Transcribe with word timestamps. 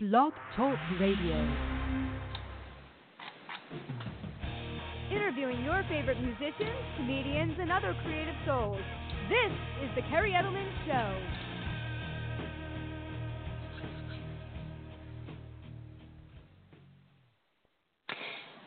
Blog 0.00 0.32
Talk 0.54 0.78
Radio. 1.00 1.34
Interviewing 5.10 5.64
your 5.64 5.84
favorite 5.88 6.20
musicians, 6.20 6.78
comedians, 6.96 7.54
and 7.58 7.72
other 7.72 7.96
creative 8.04 8.36
souls. 8.46 8.80
This 9.28 9.50
is 9.82 9.90
The 9.96 10.02
Kerri 10.02 10.30
Edelman 10.30 10.70
Show. 10.86 11.20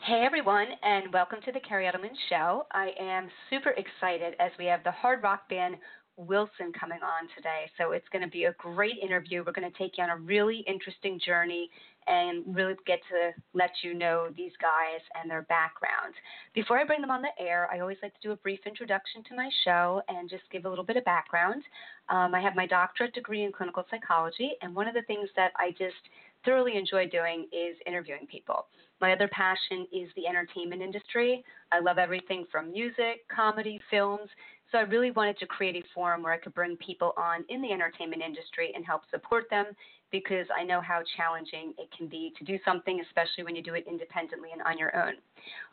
Hey 0.04 0.26
everyone, 0.26 0.68
and 0.84 1.14
welcome 1.14 1.40
to 1.46 1.54
the 1.54 1.62
Kerri 1.62 1.90
Edelman 1.90 2.12
Show. 2.28 2.66
I 2.74 2.90
am 3.00 3.30
super 3.50 3.70
excited 3.70 4.34
as 4.42 4.52
we 4.60 4.66
have 4.66 4.84
the 4.84 4.92
hard 4.92 5.24
rock 5.24 5.48
band 5.48 5.78
Wilson 6.18 6.72
coming 6.80 7.00
on 7.04 7.28
today. 7.36 7.70
So 7.78 7.92
it's 7.92 8.08
going 8.12 8.24
to 8.24 8.30
be 8.30 8.46
a 8.46 8.54
great 8.54 8.98
interview. 9.02 9.44
We're 9.46 9.54
going 9.54 9.72
to 9.72 9.78
take 9.78 9.98
you 9.98 10.04
on 10.04 10.10
a 10.10 10.18
really 10.18 10.64
interesting 10.68 11.20
journey 11.26 11.70
and 12.08 12.44
really 12.56 12.76
get 12.86 13.00
to 13.10 13.32
let 13.54 13.72
you 13.84 13.94
know 13.94 14.28
these 14.36 14.52
guys 14.62 15.02
and 15.20 15.30
their 15.30 15.44
background. 15.44 16.14
Before 16.54 16.78
I 16.80 16.84
bring 16.84 17.02
them 17.02 17.12
on 17.12 17.22
the 17.22 17.30
air, 17.40 17.70
I 17.72 17.80
always 17.80 17.98
like 18.02 18.14
to 18.14 18.28
do 18.28 18.32
a 18.32 18.38
brief 18.38 18.60
introduction 18.66 19.24
to 19.30 19.36
my 19.36 19.50
show 19.64 20.02
and 20.08 20.30
just 20.30 20.44
give 20.52 20.66
a 20.66 20.70
little 20.70 20.84
bit 20.84 20.98
of 20.98 21.06
background. 21.06 21.64
Um, 22.10 22.34
I 22.34 22.42
have 22.42 22.56
my 22.56 22.66
doctorate 22.66 23.14
degree 23.14 23.44
in 23.44 23.52
clinical 23.52 23.86
psychology, 23.90 24.52
and 24.62 24.76
one 24.76 24.88
of 24.88 24.94
the 24.94 25.04
things 25.04 25.30
that 25.36 25.52
I 25.58 25.72
just 25.72 26.02
thoroughly 26.44 26.76
enjoy 26.76 27.08
doing 27.08 27.48
is 27.52 27.78
interviewing 27.86 28.28
people. 28.30 28.66
My 29.00 29.14
other 29.14 29.30
passion 29.30 29.88
is 29.92 30.10
the 30.16 30.28
entertainment 30.28 30.82
industry. 30.82 31.44
I 31.72 31.80
love 31.80 31.98
everything 31.98 32.46
from 32.52 32.72
music, 32.72 33.28
comedy, 33.34 33.80
films. 33.90 34.30
So 34.72 34.78
I 34.78 34.82
really 34.82 35.12
wanted 35.12 35.38
to 35.40 35.46
create 35.46 35.76
a 35.76 35.84
forum 35.94 36.24
where 36.24 36.32
I 36.32 36.38
could 36.38 36.54
bring 36.54 36.78
people 36.78 37.14
on 37.18 37.44
in 37.50 37.62
the 37.62 37.72
entertainment 37.72 38.22
industry 38.22 38.72
and 38.74 38.86
help 38.86 39.02
support 39.12 39.50
them 39.50 39.66
because 40.12 40.46
I 40.58 40.64
know 40.64 40.82
how 40.82 41.02
challenging 41.18 41.74
it 41.78 41.90
can 41.98 42.08
be 42.08 42.34
to 42.38 42.44
do 42.44 42.58
something, 42.64 43.02
especially 43.02 43.44
when 43.44 43.56
you 43.56 43.64
do 43.64 43.74
it 43.74 43.86
independently 43.88 44.50
and 44.54 44.62
on 44.62 44.78
your 44.78 44.96
own. 44.96 45.14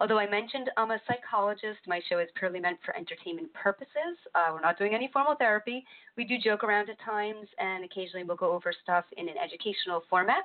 Although 0.01 0.19
I 0.19 0.29
mentioned 0.29 0.71
I'm 0.77 0.91
a 0.91 1.01
psychologist, 1.07 1.79
my 1.87 2.01
show 2.09 2.19
is 2.19 2.29
purely 2.37 2.61
meant 2.61 2.79
for 2.85 2.97
entertainment 2.97 3.53
purposes. 3.55 4.19
Uh, 4.35 4.51
we're 4.53 4.61
not 4.61 4.79
doing 4.79 4.95
any 4.95 5.11
formal 5.13 5.35
therapy. 5.37 5.85
We 6.17 6.25
do 6.25 6.39
joke 6.39 6.65
around 6.65 6.89
at 6.89 7.01
times, 7.01 7.47
and 7.59 7.85
occasionally 7.85 8.25
we'll 8.25 8.37
go 8.37 8.53
over 8.53 8.73
stuff 8.83 9.05
in 9.17 9.29
an 9.29 9.37
educational 9.43 10.03
format. 10.09 10.45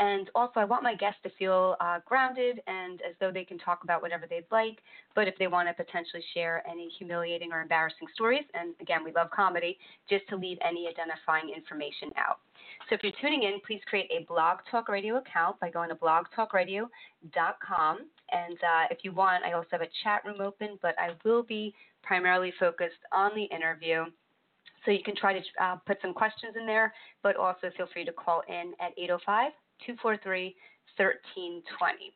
And 0.00 0.28
also, 0.34 0.58
I 0.60 0.64
want 0.64 0.82
my 0.82 0.94
guests 0.94 1.20
to 1.24 1.30
feel 1.38 1.76
uh, 1.78 1.98
grounded 2.06 2.62
and 2.66 3.02
as 3.02 3.14
though 3.20 3.30
they 3.30 3.44
can 3.44 3.58
talk 3.58 3.84
about 3.84 4.00
whatever 4.00 4.26
they'd 4.26 4.46
like. 4.50 4.78
But 5.14 5.28
if 5.28 5.36
they 5.38 5.46
want 5.46 5.68
to 5.68 5.74
potentially 5.74 6.24
share 6.32 6.66
any 6.66 6.88
humiliating 6.98 7.52
or 7.52 7.60
embarrassing 7.60 8.08
stories, 8.14 8.44
and 8.54 8.74
again, 8.80 9.04
we 9.04 9.12
love 9.12 9.30
comedy, 9.30 9.76
just 10.08 10.26
to 10.30 10.36
leave 10.36 10.56
any 10.66 10.88
identifying 10.88 11.50
information 11.54 12.12
out. 12.16 12.38
So 12.88 12.94
if 12.94 13.02
you're 13.02 13.12
tuning 13.20 13.42
in, 13.42 13.60
please 13.66 13.82
create 13.90 14.10
a 14.10 14.24
Blog 14.24 14.60
Talk 14.70 14.88
Radio 14.88 15.18
account 15.18 15.60
by 15.60 15.68
going 15.68 15.90
to 15.90 15.96
blogtalkradio.com. 15.96 17.98
And 18.32 18.54
uh, 18.54 18.86
if 18.90 19.00
you 19.02 19.12
want, 19.12 19.44
I 19.44 19.52
also 19.52 19.68
have 19.72 19.82
a 19.82 19.90
chat 20.02 20.24
room 20.24 20.40
open, 20.40 20.78
but 20.80 20.94
I 20.98 21.10
will 21.26 21.42
be 21.42 21.74
primarily 22.02 22.54
focused 22.58 23.04
on 23.12 23.32
the 23.34 23.44
interview. 23.54 24.06
So 24.86 24.92
you 24.92 25.02
can 25.04 25.14
try 25.14 25.34
to 25.34 25.40
uh, 25.62 25.76
put 25.86 25.98
some 26.00 26.14
questions 26.14 26.54
in 26.58 26.64
there, 26.64 26.94
but 27.22 27.36
also 27.36 27.70
feel 27.76 27.86
free 27.92 28.06
to 28.06 28.12
call 28.12 28.40
in 28.48 28.72
at 28.80 28.94
805 28.96 29.52
243 29.86 30.54
1320. 30.96 32.12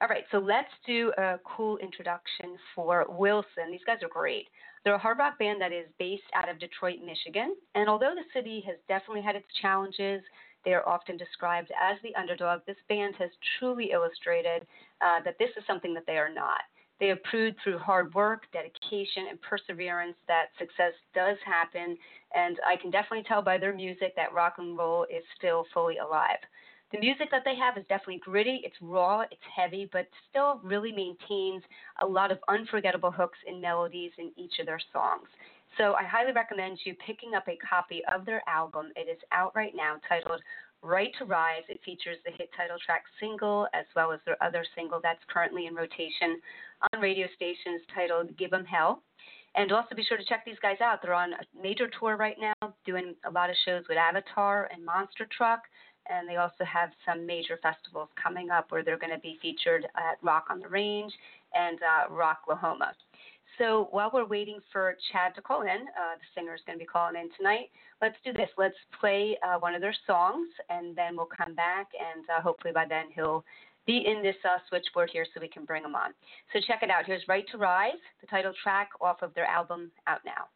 All 0.00 0.08
right, 0.08 0.24
so 0.30 0.38
let's 0.38 0.70
do 0.86 1.12
a 1.18 1.40
cool 1.44 1.76
introduction 1.78 2.56
for 2.74 3.04
Wilson. 3.08 3.72
These 3.72 3.84
guys 3.84 3.98
are 4.02 4.08
great. 4.08 4.46
They're 4.84 4.94
a 4.94 4.98
hard 4.98 5.18
rock 5.18 5.38
band 5.38 5.60
that 5.60 5.72
is 5.72 5.86
based 5.98 6.30
out 6.34 6.48
of 6.48 6.60
Detroit, 6.60 6.98
Michigan. 7.04 7.56
And 7.74 7.88
although 7.88 8.14
the 8.14 8.22
city 8.32 8.62
has 8.66 8.76
definitely 8.86 9.22
had 9.22 9.34
its 9.34 9.48
challenges, 9.60 10.22
they 10.64 10.72
are 10.72 10.88
often 10.88 11.16
described 11.16 11.72
as 11.80 11.98
the 12.02 12.14
underdog. 12.14 12.60
This 12.66 12.76
band 12.88 13.14
has 13.18 13.30
truly 13.58 13.90
illustrated 13.90 14.66
uh, 15.00 15.20
that 15.24 15.38
this 15.38 15.50
is 15.56 15.64
something 15.66 15.94
that 15.94 16.06
they 16.06 16.16
are 16.16 16.32
not. 16.32 16.60
They 17.00 17.08
have 17.08 17.22
proved 17.24 17.56
through 17.62 17.78
hard 17.78 18.12
work, 18.14 18.42
dedication, 18.52 19.26
and 19.30 19.40
perseverance 19.40 20.16
that 20.26 20.46
success 20.58 20.92
does 21.14 21.36
happen. 21.44 21.96
And 22.34 22.58
I 22.66 22.76
can 22.76 22.90
definitely 22.90 23.24
tell 23.26 23.42
by 23.42 23.58
their 23.58 23.74
music 23.74 24.14
that 24.16 24.32
rock 24.32 24.54
and 24.58 24.76
roll 24.76 25.04
is 25.04 25.22
still 25.36 25.64
fully 25.72 25.98
alive. 25.98 26.38
The 26.90 26.98
music 27.00 27.30
that 27.30 27.42
they 27.44 27.54
have 27.54 27.76
is 27.76 27.84
definitely 27.88 28.20
gritty, 28.24 28.62
it's 28.64 28.76
raw, 28.80 29.20
it's 29.20 29.42
heavy, 29.54 29.90
but 29.92 30.06
still 30.30 30.58
really 30.62 30.90
maintains 30.90 31.62
a 32.00 32.06
lot 32.06 32.32
of 32.32 32.38
unforgettable 32.48 33.10
hooks 33.10 33.38
and 33.46 33.60
melodies 33.60 34.12
in 34.16 34.32
each 34.36 34.58
of 34.58 34.64
their 34.64 34.80
songs. 34.90 35.28
So 35.76 35.94
I 35.94 36.04
highly 36.04 36.32
recommend 36.32 36.78
you 36.84 36.94
picking 37.06 37.34
up 37.34 37.46
a 37.46 37.58
copy 37.58 38.02
of 38.12 38.24
their 38.24 38.42
album. 38.48 38.86
It 38.96 39.06
is 39.08 39.18
out 39.32 39.52
right 39.54 39.74
now 39.76 39.96
titled 40.08 40.40
Right 40.82 41.12
to 41.18 41.26
Rise. 41.26 41.64
It 41.68 41.80
features 41.84 42.16
the 42.24 42.32
hit 42.32 42.48
title 42.56 42.78
track 42.84 43.02
single 43.20 43.68
as 43.74 43.84
well 43.94 44.10
as 44.10 44.20
their 44.24 44.42
other 44.42 44.64
single 44.74 45.00
that's 45.02 45.22
currently 45.28 45.66
in 45.66 45.74
rotation 45.74 46.40
on 46.92 47.00
radio 47.00 47.26
stations 47.36 47.82
titled 47.94 48.34
Give 48.38 48.52
'em 48.54 48.64
Hell. 48.64 49.02
And 49.54 49.72
also 49.72 49.94
be 49.94 50.04
sure 50.04 50.16
to 50.16 50.24
check 50.24 50.44
these 50.44 50.58
guys 50.60 50.80
out. 50.80 51.02
They're 51.02 51.14
on 51.14 51.32
a 51.32 51.44
major 51.60 51.88
tour 51.88 52.16
right 52.16 52.36
now, 52.38 52.74
doing 52.84 53.14
a 53.24 53.30
lot 53.30 53.50
of 53.50 53.56
shows 53.64 53.84
with 53.88 53.98
Avatar 53.98 54.68
and 54.72 54.84
Monster 54.84 55.26
Truck 55.26 55.62
and 56.08 56.28
they 56.28 56.36
also 56.36 56.64
have 56.64 56.90
some 57.06 57.26
major 57.26 57.58
festivals 57.62 58.08
coming 58.22 58.50
up 58.50 58.70
where 58.70 58.82
they're 58.82 58.98
going 58.98 59.12
to 59.12 59.20
be 59.20 59.38
featured 59.40 59.84
at 59.96 60.18
Rock 60.22 60.46
on 60.50 60.60
the 60.60 60.68
Range 60.68 61.12
and 61.54 61.78
uh, 61.82 62.12
Rocklahoma. 62.12 62.92
So 63.58 63.88
while 63.90 64.10
we're 64.12 64.26
waiting 64.26 64.60
for 64.72 64.96
Chad 65.10 65.34
to 65.34 65.42
call 65.42 65.62
in, 65.62 65.68
uh, 65.68 66.14
the 66.14 66.26
singer 66.34 66.54
is 66.54 66.60
going 66.66 66.78
to 66.78 66.82
be 66.82 66.86
calling 66.86 67.16
in 67.16 67.28
tonight. 67.36 67.70
Let's 68.00 68.16
do 68.24 68.32
this. 68.32 68.48
Let's 68.56 68.76
play 69.00 69.36
uh, 69.42 69.58
one 69.58 69.74
of 69.74 69.80
their 69.80 69.96
songs, 70.06 70.48
and 70.70 70.94
then 70.94 71.16
we'll 71.16 71.26
come 71.26 71.54
back, 71.54 71.88
and 71.98 72.24
uh, 72.30 72.40
hopefully 72.40 72.72
by 72.72 72.84
then 72.88 73.06
he'll 73.14 73.44
be 73.86 74.04
in 74.06 74.22
this 74.22 74.36
uh, 74.44 74.58
switchboard 74.68 75.10
here 75.12 75.26
so 75.34 75.40
we 75.40 75.48
can 75.48 75.64
bring 75.64 75.82
him 75.82 75.96
on. 75.96 76.10
So 76.52 76.60
check 76.66 76.82
it 76.82 76.90
out. 76.90 77.06
Here's 77.06 77.26
Right 77.26 77.46
to 77.50 77.58
Rise, 77.58 77.94
the 78.20 78.26
title 78.28 78.52
track 78.62 78.90
off 79.00 79.22
of 79.22 79.34
their 79.34 79.46
album 79.46 79.90
Out 80.06 80.20
Now. 80.24 80.46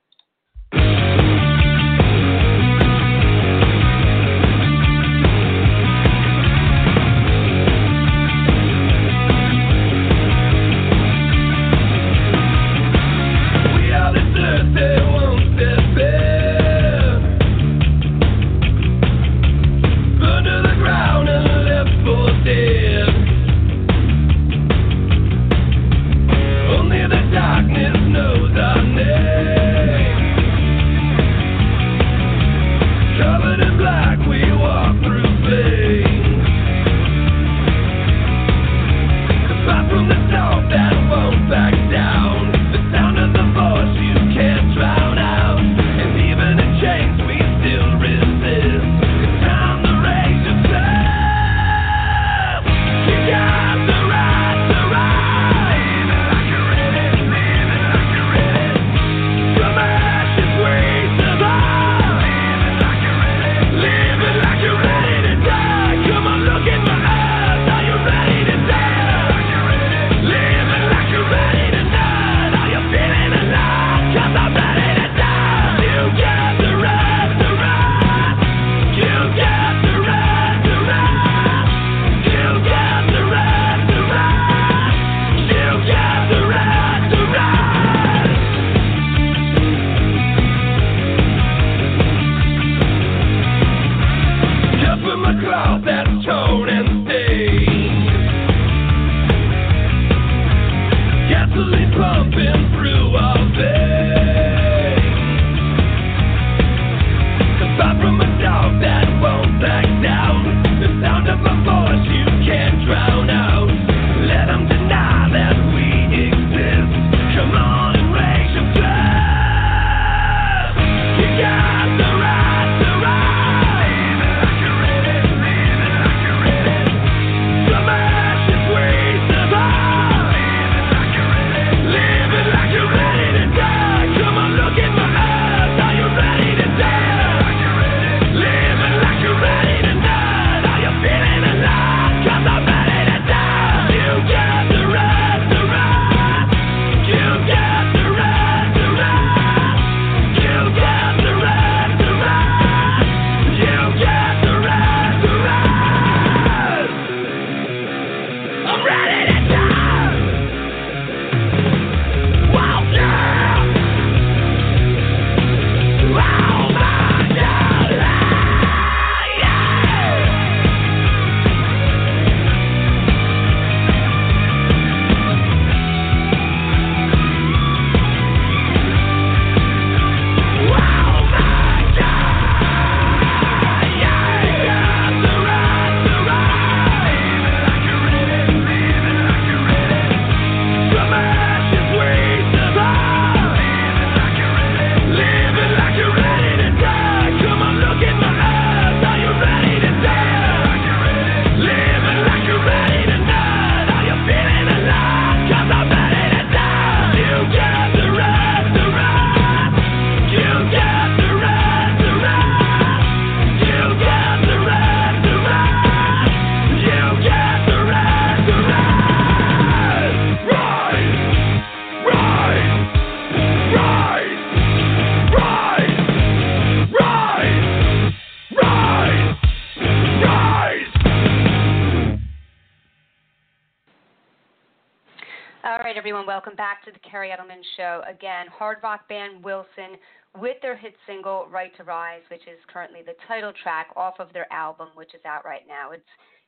To 236.85 236.93
the 236.93 236.99
Kerri 236.99 237.31
Edelman 237.31 237.63
Show. 237.77 238.03
Again, 238.09 238.47
hard 238.49 238.79
rock 238.83 239.09
band 239.09 239.45
Wilson 239.45 239.99
with 240.39 240.57
their 240.63 240.77
hit 240.77 240.95
single 241.07 241.47
Right 241.51 241.75
to 241.77 241.85
Rise, 241.85 242.23
which 242.31 242.43
is 242.43 242.59
currently 242.73 243.01
the 243.05 243.15
title 243.29 243.53
track 243.63 243.89
off 243.95 244.15
of 244.19 244.33
their 244.33 244.51
album, 244.53 244.89
which 244.95 245.15
is 245.15 245.21
out 245.25 245.45
right 245.45 245.63
now. 245.69 245.93
It's 245.93 246.03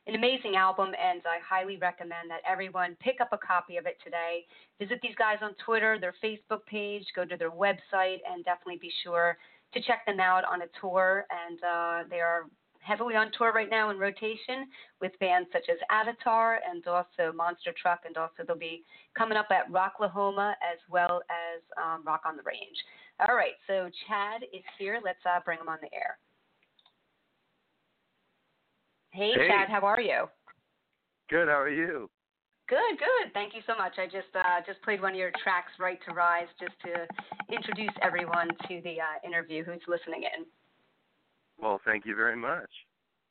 an 0.07 0.15
amazing 0.15 0.55
album, 0.55 0.87
and 0.87 1.21
I 1.25 1.39
highly 1.47 1.77
recommend 1.77 2.29
that 2.29 2.41
everyone 2.49 2.97
pick 2.99 3.21
up 3.21 3.29
a 3.31 3.37
copy 3.37 3.77
of 3.77 3.85
it 3.85 3.97
today. 4.03 4.45
Visit 4.79 4.99
these 5.01 5.15
guys 5.17 5.37
on 5.41 5.55
Twitter, 5.65 5.97
their 5.99 6.13
Facebook 6.23 6.65
page, 6.65 7.05
go 7.15 7.23
to 7.23 7.37
their 7.37 7.51
website, 7.51 8.19
and 8.29 8.43
definitely 8.43 8.79
be 8.81 8.91
sure 9.03 9.37
to 9.73 9.81
check 9.81 10.05
them 10.05 10.19
out 10.19 10.43
on 10.51 10.61
a 10.63 10.67
tour. 10.81 11.25
And 11.31 11.59
uh, 11.63 12.07
they 12.09 12.19
are 12.19 12.45
heavily 12.85 13.15
on 13.15 13.31
tour 13.37 13.51
right 13.51 13.69
now 13.69 13.89
in 13.89 13.97
rotation 13.97 14.67
with 15.01 15.11
bands 15.19 15.49
such 15.51 15.65
as 15.69 15.77
Avatar 15.89 16.59
and 16.69 16.85
also 16.87 17.35
Monster 17.35 17.73
Truck, 17.81 18.01
and 18.05 18.15
also 18.17 18.43
they'll 18.45 18.57
be 18.57 18.83
coming 19.17 19.37
up 19.37 19.47
at 19.49 19.71
Rocklahoma 19.71 20.51
as 20.61 20.79
well 20.89 21.21
as 21.29 21.61
um, 21.81 22.03
Rock 22.05 22.21
on 22.25 22.37
the 22.37 22.43
Range. 22.43 22.77
All 23.27 23.35
right, 23.35 23.57
so 23.65 23.89
Chad 24.07 24.43
is 24.53 24.63
here. 24.77 24.99
Let's 25.03 25.19
uh, 25.25 25.39
bring 25.43 25.59
him 25.59 25.69
on 25.69 25.77
the 25.81 25.93
air. 25.95 26.17
Hey, 29.11 29.31
hey, 29.35 29.47
Chad, 29.47 29.69
how 29.69 29.81
are 29.81 30.01
you? 30.01 30.25
Good. 31.29 31.47
How 31.47 31.61
are 31.61 31.69
you? 31.69 32.09
Good, 32.67 32.97
good. 32.97 33.33
Thank 33.33 33.53
you 33.53 33.61
so 33.65 33.75
much. 33.77 33.93
I 33.97 34.05
just 34.05 34.33
uh, 34.35 34.59
just 34.65 34.81
played 34.81 35.01
one 35.01 35.13
of 35.13 35.17
your 35.17 35.31
tracks, 35.43 35.71
"Right 35.79 35.99
to 36.07 36.13
Rise," 36.13 36.47
just 36.59 36.73
to 36.83 37.07
introduce 37.53 37.93
everyone 38.01 38.49
to 38.67 38.81
the 38.83 38.97
uh, 38.99 39.25
interview 39.25 39.63
who's 39.63 39.81
listening 39.87 40.23
in. 40.23 40.45
Well, 41.61 41.79
thank 41.85 42.05
you 42.05 42.15
very 42.15 42.35
much. 42.35 42.69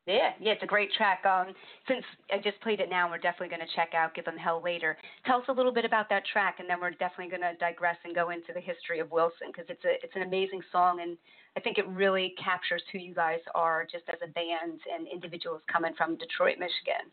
Yeah, 0.06 0.32
yeah, 0.38 0.52
it's 0.52 0.62
a 0.62 0.66
great 0.66 0.92
track. 0.92 1.24
Um, 1.24 1.54
since 1.88 2.04
I 2.30 2.36
just 2.36 2.60
played 2.60 2.80
it 2.80 2.90
now, 2.90 3.08
we're 3.08 3.16
definitely 3.16 3.48
going 3.48 3.66
to 3.66 3.74
check 3.74 3.94
out 3.94 4.14
"Give 4.14 4.26
Them 4.26 4.36
Hell" 4.36 4.60
later. 4.62 4.98
Tell 5.24 5.38
us 5.38 5.44
a 5.48 5.52
little 5.52 5.72
bit 5.72 5.86
about 5.86 6.10
that 6.10 6.26
track, 6.30 6.56
and 6.58 6.68
then 6.68 6.78
we're 6.78 6.90
definitely 6.90 7.30
going 7.30 7.40
to 7.40 7.56
digress 7.58 7.96
and 8.04 8.14
go 8.14 8.28
into 8.28 8.52
the 8.52 8.60
history 8.60 9.00
of 9.00 9.10
Wilson 9.10 9.48
because 9.48 9.64
it's 9.70 9.82
a 9.86 10.04
it's 10.04 10.14
an 10.14 10.22
amazing 10.22 10.60
song, 10.70 11.00
and 11.00 11.16
I 11.56 11.60
think 11.60 11.78
it 11.78 11.88
really 11.88 12.34
captures 12.42 12.82
who 12.92 12.98
you 12.98 13.14
guys 13.14 13.40
are 13.54 13.86
just 13.90 14.04
as 14.10 14.18
a 14.22 14.30
band 14.32 14.78
and 14.92 15.08
individuals 15.08 15.62
coming 15.72 15.94
from 15.96 16.16
Detroit, 16.16 16.58
Michigan. 16.58 17.08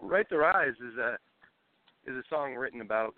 Right 0.00 0.26
to 0.30 0.38
Rise 0.38 0.80
is 0.80 0.96
a 0.96 1.18
is 2.10 2.16
a 2.16 2.22
song 2.30 2.54
written 2.54 2.80
about 2.80 3.14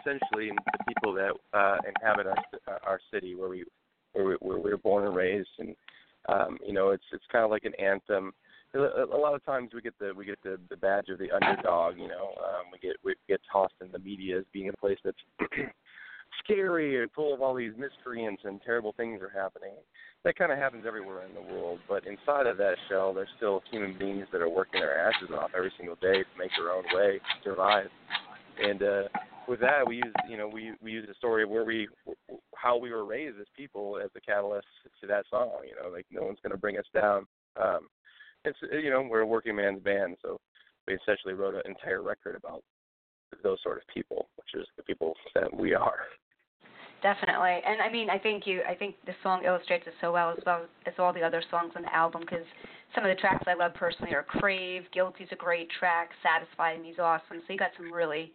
essentially 0.00 0.50
the 0.50 0.84
people 0.88 1.12
that 1.14 1.30
uh, 1.56 1.76
inhabit 1.86 2.26
our 2.26 2.80
our 2.84 3.00
city 3.12 3.36
where 3.36 3.48
we 3.48 3.64
where 4.12 4.24
we, 4.24 4.34
where 4.40 4.58
we 4.58 4.70
were 4.70 4.78
born 4.78 5.06
and 5.06 5.14
raised, 5.14 5.48
and 5.58 5.74
um, 6.28 6.58
you 6.64 6.72
know 6.72 6.90
it's 6.90 7.04
it's 7.12 7.24
kind 7.30 7.44
of 7.44 7.50
like 7.50 7.64
an 7.64 7.74
anthem. 7.74 8.32
A, 8.74 9.16
lot 9.16 9.34
of 9.34 9.42
times 9.46 9.70
we 9.74 9.80
get 9.80 9.98
the 9.98 10.12
we 10.14 10.26
get 10.26 10.38
the 10.42 10.58
the 10.68 10.76
badge 10.76 11.08
of 11.08 11.18
the 11.18 11.30
underdog. 11.30 11.96
You 11.96 12.08
know, 12.08 12.34
um, 12.44 12.66
we 12.72 12.78
get 12.78 12.96
we 13.04 13.14
get 13.28 13.40
tossed 13.50 13.74
in 13.80 13.90
the 13.92 13.98
media 13.98 14.38
as 14.38 14.44
being 14.52 14.68
a 14.68 14.76
place 14.76 14.98
that's 15.04 15.16
scary 16.44 17.00
and 17.00 17.10
full 17.12 17.32
of 17.32 17.40
all 17.40 17.54
these 17.54 17.72
miscreants 17.78 18.42
and 18.44 18.60
terrible 18.62 18.92
things 18.96 19.20
are 19.22 19.30
happening. 19.30 19.72
That 20.24 20.36
kind 20.36 20.52
of 20.52 20.58
happens 20.58 20.84
everywhere 20.86 21.24
in 21.26 21.34
the 21.34 21.54
world, 21.54 21.78
but 21.88 22.06
inside 22.06 22.46
of 22.46 22.56
that 22.58 22.74
shell, 22.88 23.14
there's 23.14 23.28
still 23.36 23.62
human 23.70 23.96
beings 23.98 24.26
that 24.32 24.40
are 24.40 24.48
working 24.48 24.80
their 24.80 24.98
asses 24.98 25.30
off 25.34 25.50
every 25.56 25.72
single 25.78 25.96
day 25.96 26.22
to 26.22 26.38
make 26.38 26.50
their 26.58 26.72
own 26.72 26.84
way, 26.92 27.20
survive. 27.44 27.86
And 28.60 28.82
uh, 28.82 29.02
with 29.48 29.60
that, 29.60 29.86
we 29.86 29.96
use 29.96 30.14
you 30.28 30.36
know 30.36 30.48
we 30.48 30.72
we 30.82 30.92
use 30.92 31.06
the 31.08 31.14
story 31.14 31.42
of 31.42 31.50
where 31.50 31.64
we 31.64 31.88
how 32.54 32.76
we 32.76 32.90
were 32.90 33.04
raised 33.04 33.40
as 33.40 33.46
people 33.56 33.98
as 34.02 34.10
the 34.14 34.20
catalyst 34.20 34.66
to 35.00 35.06
that 35.06 35.24
song. 35.30 35.50
You 35.66 35.74
know, 35.82 35.90
like 35.90 36.06
no 36.10 36.22
one's 36.22 36.38
going 36.42 36.52
to 36.52 36.58
bring 36.58 36.78
us 36.78 36.84
down. 36.92 37.26
Um, 37.60 37.88
it's 38.44 38.58
you 38.70 38.90
know 38.90 39.02
we're 39.02 39.20
a 39.20 39.26
working 39.26 39.56
man's 39.56 39.82
band, 39.82 40.16
so 40.22 40.38
we 40.86 40.94
essentially 40.94 41.34
wrote 41.34 41.54
an 41.54 41.62
entire 41.66 42.02
record 42.02 42.36
about 42.36 42.62
those 43.42 43.58
sort 43.62 43.78
of 43.78 43.82
people, 43.92 44.28
which 44.36 44.60
is 44.60 44.66
the 44.76 44.82
people 44.82 45.14
that 45.34 45.54
we 45.54 45.74
are. 45.74 46.00
Definitely, 47.00 47.60
and 47.64 47.80
I 47.80 47.92
mean, 47.92 48.10
I 48.10 48.18
think 48.18 48.44
you, 48.44 48.60
I 48.68 48.74
think 48.74 48.96
the 49.06 49.12
song 49.22 49.44
illustrates 49.44 49.86
it 49.86 49.94
so 50.00 50.12
well 50.12 50.34
as 50.36 50.38
well 50.44 50.66
as 50.84 50.94
all 50.98 51.12
the 51.12 51.22
other 51.22 51.42
songs 51.48 51.72
on 51.76 51.82
the 51.82 51.94
album. 51.94 52.22
Because 52.22 52.44
some 52.92 53.04
of 53.04 53.14
the 53.14 53.20
tracks 53.20 53.44
I 53.46 53.54
love 53.54 53.72
personally 53.74 54.14
are 54.14 54.24
"Crave," 54.24 54.82
"Guilty's" 54.92 55.28
a 55.30 55.36
great 55.36 55.68
track, 55.78 56.10
"Satisfied 56.24 56.82
Me's" 56.82 56.98
awesome. 56.98 57.38
So 57.46 57.52
you 57.52 57.58
got 57.58 57.70
some 57.76 57.92
really 57.92 58.32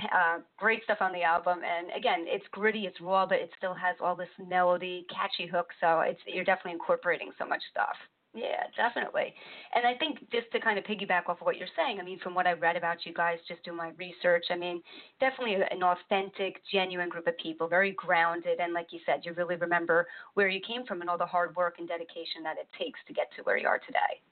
uh, 0.00 0.38
great 0.58 0.82
stuff 0.84 0.98
on 1.00 1.12
the 1.12 1.22
album. 1.22 1.60
And 1.64 1.88
again, 1.96 2.24
it's 2.26 2.46
gritty, 2.50 2.86
it's 2.86 3.00
raw, 3.00 3.26
but 3.26 3.38
it 3.38 3.50
still 3.56 3.74
has 3.74 3.96
all 4.00 4.16
this 4.16 4.28
melody, 4.48 5.06
catchy 5.10 5.46
hook. 5.48 5.68
So 5.80 6.00
it's 6.00 6.20
you're 6.26 6.44
definitely 6.44 6.72
incorporating 6.72 7.30
so 7.38 7.46
much 7.46 7.62
stuff. 7.70 7.96
Yeah, 8.34 8.64
definitely. 8.76 9.34
And 9.74 9.86
I 9.86 9.94
think 9.98 10.18
just 10.32 10.50
to 10.52 10.60
kind 10.60 10.78
of 10.78 10.86
piggyback 10.86 11.28
off 11.28 11.42
of 11.42 11.46
what 11.46 11.58
you're 11.58 11.68
saying, 11.76 11.98
I 12.00 12.02
mean, 12.02 12.18
from 12.20 12.34
what 12.34 12.46
I 12.46 12.52
read 12.52 12.76
about 12.76 13.04
you 13.04 13.12
guys, 13.12 13.36
just 13.46 13.62
doing 13.62 13.76
my 13.76 13.90
research, 13.98 14.46
I 14.50 14.56
mean, 14.56 14.80
definitely 15.20 15.56
an 15.56 15.82
authentic, 15.82 16.62
genuine 16.72 17.10
group 17.10 17.26
of 17.26 17.36
people, 17.36 17.68
very 17.68 17.92
grounded. 17.92 18.58
And 18.58 18.72
like 18.72 18.86
you 18.90 19.00
said, 19.04 19.20
you 19.24 19.34
really 19.34 19.56
remember 19.56 20.06
where 20.32 20.48
you 20.48 20.60
came 20.66 20.86
from 20.86 21.02
and 21.02 21.10
all 21.10 21.18
the 21.18 21.26
hard 21.26 21.54
work 21.56 21.74
and 21.78 21.86
dedication 21.86 22.42
that 22.42 22.56
it 22.56 22.68
takes 22.78 23.00
to 23.06 23.12
get 23.12 23.28
to 23.36 23.42
where 23.42 23.58
you 23.58 23.68
are 23.68 23.80
today. 23.80 24.22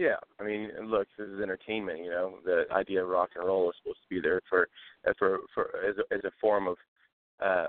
Yeah, 0.00 0.16
I 0.40 0.44
mean, 0.44 0.70
look, 0.84 1.08
this 1.18 1.28
is 1.28 1.42
entertainment. 1.42 1.98
You 1.98 2.08
know, 2.08 2.38
the 2.42 2.64
idea 2.72 3.02
of 3.02 3.10
rock 3.10 3.32
and 3.36 3.46
roll 3.46 3.68
is 3.68 3.76
supposed 3.82 4.00
to 4.00 4.08
be 4.08 4.18
there 4.18 4.40
for, 4.48 4.66
for, 5.18 5.40
for 5.54 5.72
as 5.86 5.96
a, 5.98 6.14
as 6.14 6.24
a 6.24 6.30
form 6.40 6.68
of 6.68 6.76
uh, 7.44 7.66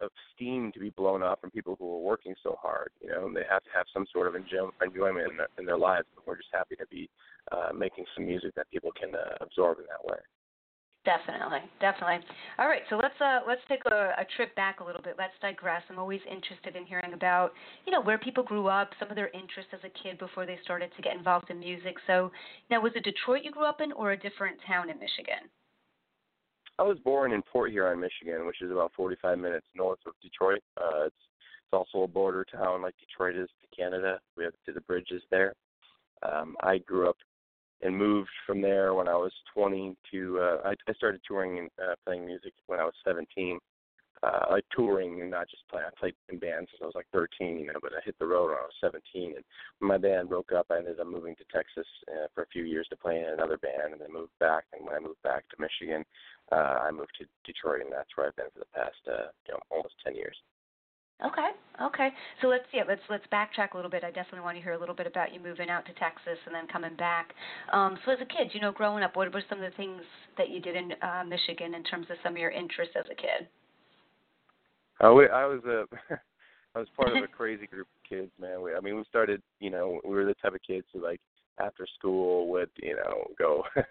of 0.00 0.10
steam 0.34 0.72
to 0.72 0.80
be 0.80 0.88
blown 0.88 1.22
up 1.22 1.42
from 1.42 1.50
people 1.50 1.76
who 1.78 1.94
are 1.94 2.00
working 2.00 2.34
so 2.42 2.56
hard. 2.60 2.88
You 3.02 3.10
know, 3.10 3.30
they 3.34 3.44
have 3.50 3.62
to 3.64 3.70
have 3.74 3.84
some 3.92 4.06
sort 4.10 4.28
of 4.28 4.34
enjoyment 4.34 5.30
in 5.30 5.36
their, 5.36 5.48
in 5.58 5.66
their 5.66 5.78
lives. 5.78 6.06
But 6.14 6.26
we're 6.26 6.36
just 6.36 6.48
happy 6.54 6.76
to 6.76 6.86
be 6.86 7.10
uh, 7.52 7.68
making 7.74 8.06
some 8.14 8.24
music 8.24 8.54
that 8.54 8.70
people 8.70 8.90
can 8.98 9.14
uh, 9.14 9.36
absorb 9.42 9.78
in 9.78 9.84
that 9.88 10.10
way. 10.10 10.20
Definitely, 11.04 11.60
definitely. 11.80 12.18
All 12.58 12.68
right, 12.68 12.82
so 12.90 12.96
let's 12.96 13.14
uh, 13.20 13.40
let's 13.46 13.62
take 13.68 13.80
a, 13.86 14.14
a 14.18 14.26
trip 14.36 14.54
back 14.56 14.80
a 14.80 14.84
little 14.84 15.00
bit. 15.00 15.14
Let's 15.16 15.32
digress. 15.40 15.82
I'm 15.88 15.98
always 15.98 16.20
interested 16.30 16.76
in 16.76 16.84
hearing 16.84 17.14
about 17.14 17.52
you 17.86 17.92
know 17.92 18.02
where 18.02 18.18
people 18.18 18.42
grew 18.42 18.66
up, 18.66 18.90
some 18.98 19.08
of 19.08 19.16
their 19.16 19.28
interests 19.28 19.72
as 19.72 19.80
a 19.84 20.02
kid 20.02 20.18
before 20.18 20.44
they 20.44 20.58
started 20.62 20.90
to 20.96 21.02
get 21.02 21.16
involved 21.16 21.50
in 21.50 21.60
music. 21.60 21.94
So 22.06 22.30
now, 22.70 22.80
was 22.82 22.92
it 22.94 23.04
Detroit 23.04 23.42
you 23.44 23.52
grew 23.52 23.64
up 23.64 23.80
in, 23.80 23.92
or 23.92 24.12
a 24.12 24.18
different 24.18 24.58
town 24.66 24.90
in 24.90 24.98
Michigan? 24.98 25.48
I 26.78 26.82
was 26.82 26.98
born 27.04 27.32
in 27.32 27.42
Port 27.42 27.70
Huron, 27.70 28.00
Michigan, 28.00 28.46
which 28.46 28.60
is 28.60 28.70
about 28.70 28.92
45 28.96 29.38
minutes 29.38 29.66
north 29.74 29.98
of 30.06 30.12
Detroit. 30.22 30.62
Uh, 30.76 31.06
it's 31.06 31.16
it's 31.68 31.76
also 31.76 32.04
a 32.04 32.08
border 32.08 32.46
town 32.50 32.80
like 32.80 32.94
Detroit 32.98 33.36
is 33.36 33.48
to 33.60 33.76
Canada. 33.76 34.20
We 34.36 34.44
have 34.44 34.54
to 34.66 34.72
the 34.72 34.80
bridges 34.82 35.22
there. 35.30 35.54
Um, 36.22 36.56
I 36.62 36.78
grew 36.78 37.08
up 37.08 37.16
and 37.82 37.96
moved 37.96 38.30
from 38.46 38.60
there 38.60 38.94
when 38.94 39.08
I 39.08 39.14
was 39.14 39.32
20 39.54 39.96
to 40.12 40.38
uh, 40.40 40.56
I, 40.64 40.74
I 40.88 40.92
started 40.94 41.20
touring 41.26 41.58
and 41.58 41.70
uh, 41.80 41.94
playing 42.04 42.26
music 42.26 42.52
when 42.66 42.80
I 42.80 42.84
was 42.84 42.94
17. 43.04 43.58
Uh, 44.20 44.46
like 44.50 44.64
touring 44.74 45.20
and 45.20 45.30
not 45.30 45.48
just 45.48 45.62
playing. 45.70 45.86
I 45.86 45.94
played 45.96 46.14
in 46.28 46.40
bands 46.40 46.68
since 46.72 46.82
I 46.82 46.86
was 46.86 46.96
like 46.96 47.06
13, 47.12 47.60
you 47.60 47.66
know, 47.66 47.78
but 47.80 47.92
I 47.92 48.02
hit 48.04 48.18
the 48.18 48.26
road 48.26 48.50
when 48.50 48.58
I 48.58 48.66
was 48.66 48.74
17. 48.82 48.98
And 49.36 49.44
when 49.78 49.88
my 49.88 49.96
band 49.96 50.28
broke 50.28 50.50
up, 50.50 50.66
I 50.70 50.78
ended 50.78 50.98
up 50.98 51.06
moving 51.06 51.36
to 51.36 51.44
Texas 51.54 51.86
uh, 52.10 52.26
for 52.34 52.42
a 52.42 52.50
few 52.50 52.64
years 52.64 52.88
to 52.90 52.96
play 52.96 53.20
in 53.20 53.30
another 53.30 53.58
band, 53.58 53.92
and 53.92 54.00
then 54.00 54.12
moved 54.12 54.34
back. 54.40 54.64
And 54.72 54.84
when 54.84 54.96
I 54.96 54.98
moved 54.98 55.22
back 55.22 55.46
to 55.50 55.62
Michigan, 55.62 56.04
uh, 56.50 56.82
I 56.82 56.90
moved 56.90 57.14
to 57.20 57.30
Detroit, 57.46 57.82
and 57.82 57.92
that's 57.92 58.10
where 58.16 58.26
I've 58.26 58.34
been 58.34 58.50
for 58.52 58.58
the 58.58 58.74
past, 58.74 58.98
uh, 59.06 59.30
you 59.46 59.54
know, 59.54 59.60
almost 59.70 59.94
10 60.02 60.16
years. 60.16 60.34
Okay. 61.24 61.48
Okay. 61.82 62.08
So 62.40 62.48
let's 62.48 62.64
yeah, 62.72 62.82
let's 62.86 63.00
let's 63.10 63.24
backtrack 63.32 63.72
a 63.72 63.76
little 63.76 63.90
bit. 63.90 64.04
I 64.04 64.10
definitely 64.10 64.40
want 64.40 64.56
to 64.56 64.62
hear 64.62 64.72
a 64.72 64.78
little 64.78 64.94
bit 64.94 65.06
about 65.06 65.34
you 65.34 65.40
moving 65.40 65.68
out 65.68 65.84
to 65.86 65.92
Texas 65.94 66.38
and 66.46 66.54
then 66.54 66.66
coming 66.68 66.94
back. 66.96 67.34
Um, 67.72 67.98
so 68.04 68.12
as 68.12 68.18
a 68.20 68.24
kid, 68.24 68.52
you 68.52 68.60
know, 68.60 68.70
growing 68.70 69.02
up, 69.02 69.16
what 69.16 69.32
were 69.32 69.42
some 69.48 69.62
of 69.62 69.70
the 69.70 69.76
things 69.76 70.02
that 70.36 70.48
you 70.48 70.60
did 70.60 70.76
in 70.76 70.92
uh, 71.02 71.24
Michigan 71.26 71.74
in 71.74 71.82
terms 71.82 72.06
of 72.10 72.16
some 72.22 72.32
of 72.34 72.38
your 72.38 72.50
interests 72.50 72.94
as 72.96 73.04
a 73.10 73.14
kid? 73.14 73.48
Uh, 75.04 75.12
we, 75.12 75.28
I 75.28 75.44
was 75.46 75.60
a 75.64 75.84
I 76.74 76.78
was 76.78 76.88
part 76.96 77.16
of 77.16 77.22
a 77.22 77.26
crazy 77.26 77.66
group 77.66 77.88
of 77.88 78.08
kids, 78.08 78.30
man. 78.40 78.62
We, 78.62 78.74
I 78.74 78.80
mean, 78.80 78.96
we 78.96 79.04
started, 79.08 79.42
you 79.58 79.70
know, 79.70 80.00
we 80.04 80.14
were 80.14 80.24
the 80.24 80.34
type 80.34 80.54
of 80.54 80.60
kids 80.64 80.86
who 80.92 81.02
like 81.02 81.20
after 81.60 81.86
school 81.98 82.46
would, 82.48 82.70
you 82.76 82.94
know, 82.94 83.24
go 83.36 83.64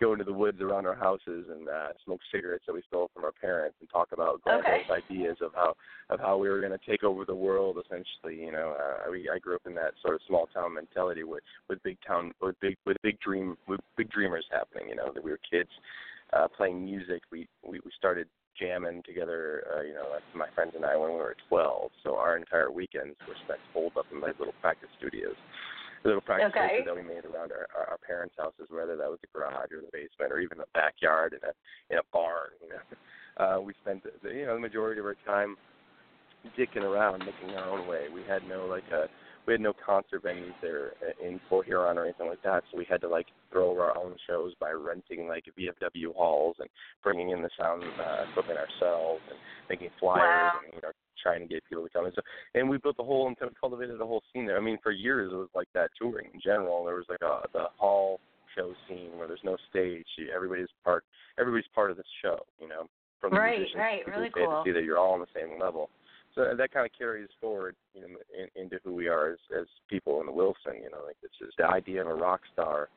go 0.00 0.12
into 0.12 0.24
the 0.24 0.32
woods 0.32 0.60
around 0.60 0.86
our 0.86 0.94
houses 0.94 1.46
and 1.50 1.68
uh, 1.68 1.88
smoke 2.04 2.20
cigarettes 2.32 2.64
that 2.66 2.72
we 2.72 2.82
stole 2.88 3.10
from 3.14 3.24
our 3.24 3.32
parents 3.32 3.76
and 3.80 3.88
talk 3.90 4.08
about 4.12 4.40
grandiose 4.42 4.82
okay. 4.90 5.02
ideas 5.08 5.36
of 5.40 5.52
how 5.54 5.74
of 6.10 6.20
how 6.20 6.36
we 6.36 6.48
were 6.48 6.60
going 6.60 6.72
to 6.72 6.86
take 6.86 7.04
over 7.04 7.24
the 7.24 7.34
world. 7.34 7.76
Essentially, 7.84 8.44
you 8.44 8.52
know, 8.52 8.76
uh, 8.78 9.10
we, 9.10 9.28
I 9.32 9.38
grew 9.38 9.54
up 9.54 9.66
in 9.66 9.74
that 9.76 9.92
sort 10.02 10.14
of 10.14 10.20
small 10.26 10.48
town 10.52 10.74
mentality 10.74 11.24
with 11.24 11.42
with 11.68 11.82
big 11.82 11.98
town 12.06 12.32
with 12.40 12.58
big 12.60 12.76
with 12.86 12.96
big 13.02 13.20
dream 13.20 13.56
with 13.68 13.80
big 13.96 14.10
dreamers 14.10 14.46
happening. 14.50 14.88
You 14.88 14.96
know, 14.96 15.12
that 15.12 15.22
we 15.22 15.30
were 15.30 15.40
kids 15.50 15.70
uh, 16.32 16.48
playing 16.56 16.84
music. 16.84 17.22
We 17.30 17.48
we, 17.62 17.80
we 17.84 17.90
started 17.96 18.26
jamming 18.58 19.02
together, 19.04 19.64
uh, 19.74 19.82
you 19.82 19.94
know, 19.94 20.14
my 20.36 20.46
friends 20.54 20.74
and 20.76 20.84
I 20.84 20.96
when 20.96 21.10
we 21.10 21.16
were 21.16 21.34
12. 21.48 21.90
So 22.04 22.16
our 22.16 22.36
entire 22.36 22.70
weekends 22.70 23.16
were 23.26 23.34
spent 23.44 23.58
holed 23.72 23.96
up 23.98 24.06
in 24.12 24.20
my 24.20 24.28
little 24.38 24.54
practice 24.60 24.90
studios 24.96 25.34
little 26.04 26.20
practice 26.20 26.52
okay. 26.52 26.68
spaces 26.68 26.86
that 26.86 26.96
we 26.96 27.02
made 27.02 27.24
around 27.24 27.52
our, 27.52 27.66
our 27.74 27.98
parents' 28.06 28.34
houses, 28.38 28.68
whether 28.68 28.96
that 28.96 29.08
was 29.08 29.18
the 29.22 29.28
garage 29.32 29.72
or 29.72 29.80
the 29.80 29.92
basement 29.92 30.32
or 30.32 30.40
even 30.40 30.60
a 30.60 30.68
backyard 30.74 31.32
in 31.32 31.42
a 31.48 31.52
in 31.90 31.98
a 31.98 32.06
barn. 32.12 32.52
You 32.62 32.68
know, 32.76 32.84
uh, 33.40 33.60
we 33.60 33.72
spent 33.82 34.02
the, 34.04 34.10
the 34.22 34.34
you 34.34 34.46
know 34.46 34.54
the 34.54 34.60
majority 34.60 35.00
of 35.00 35.06
our 35.06 35.16
time 35.26 35.56
dicking 36.58 36.84
around, 36.84 37.24
making 37.24 37.56
our 37.56 37.68
own 37.68 37.86
way. 37.86 38.06
We 38.12 38.22
had 38.28 38.46
no 38.48 38.66
like 38.66 38.84
a 38.92 39.08
we 39.46 39.52
had 39.52 39.60
no 39.60 39.74
concert 39.74 40.24
venues 40.24 40.54
there 40.62 40.92
in 41.22 41.38
Port 41.48 41.66
Huron 41.66 41.98
or 41.98 42.04
anything 42.04 42.28
like 42.28 42.42
that, 42.44 42.64
so 42.70 42.78
we 42.78 42.86
had 42.88 43.00
to 43.02 43.08
like 43.08 43.26
throw 43.52 43.78
our 43.78 43.96
own 43.96 44.16
shows 44.26 44.52
by 44.58 44.70
renting 44.70 45.28
like 45.28 45.44
VFW 45.58 46.14
halls 46.14 46.56
and 46.60 46.68
bringing 47.02 47.30
in 47.30 47.42
the 47.42 47.50
sound 47.58 47.82
uh, 47.82 48.24
equipment 48.30 48.58
ourselves 48.58 49.20
and 49.28 49.38
making 49.68 49.90
flyers 50.00 50.20
Wow. 50.20 50.60
and 50.64 50.74
you 50.74 50.80
know 50.82 50.92
trying 51.24 51.40
to 51.40 51.48
get 51.48 51.64
people 51.68 51.82
to 51.82 51.90
come 51.90 52.04
and 52.04 52.14
so 52.14 52.20
and 52.54 52.68
we 52.68 52.76
built 52.76 52.96
a 53.00 53.02
whole 53.02 53.26
and 53.26 53.36
cultivated 53.58 54.00
a 54.00 54.06
whole 54.06 54.22
scene 54.32 54.46
there. 54.46 54.58
I 54.58 54.60
mean, 54.60 54.78
for 54.82 54.92
years 54.92 55.32
it 55.32 55.36
was 55.36 55.48
like 55.54 55.68
that 55.72 55.90
touring 55.98 56.28
in 56.34 56.40
general. 56.40 56.84
There 56.84 56.96
was 56.96 57.06
like 57.08 57.22
a 57.22 57.48
the 57.52 57.66
hall 57.76 58.20
show 58.54 58.72
scene 58.86 59.16
where 59.16 59.26
there's 59.26 59.40
no 59.42 59.56
stage. 59.70 60.06
Everybody's 60.34 60.68
part 60.84 61.04
everybody's 61.38 61.70
part 61.74 61.90
of 61.90 61.96
this 61.96 62.06
show, 62.22 62.38
you 62.60 62.68
know. 62.68 62.86
From 63.20 63.32
the 63.32 63.40
Right, 63.40 63.58
musicians 63.58 63.80
right, 63.80 64.06
really 64.06 64.30
cool. 64.30 64.46
To 64.46 64.62
see 64.68 64.72
that 64.72 64.84
you're 64.84 64.98
all 64.98 65.14
on 65.14 65.20
the 65.20 65.32
same 65.34 65.58
level. 65.58 65.88
So 66.34 66.52
that 66.54 66.72
kind 66.72 66.84
of 66.84 66.92
carries 66.96 67.28
forward, 67.40 67.74
you 67.94 68.02
know, 68.02 68.08
in, 68.36 68.62
into 68.62 68.78
who 68.84 68.92
we 68.92 69.08
are 69.08 69.32
as 69.32 69.38
as 69.58 69.66
people 69.88 70.20
in 70.20 70.26
the 70.26 70.32
Wilson. 70.32 70.76
You 70.82 70.90
know, 70.90 71.06
like 71.06 71.16
this 71.22 71.30
is 71.40 71.54
the 71.56 71.66
idea 71.66 72.02
of 72.02 72.08
a 72.08 72.14
rock 72.14 72.42
star. 72.52 72.88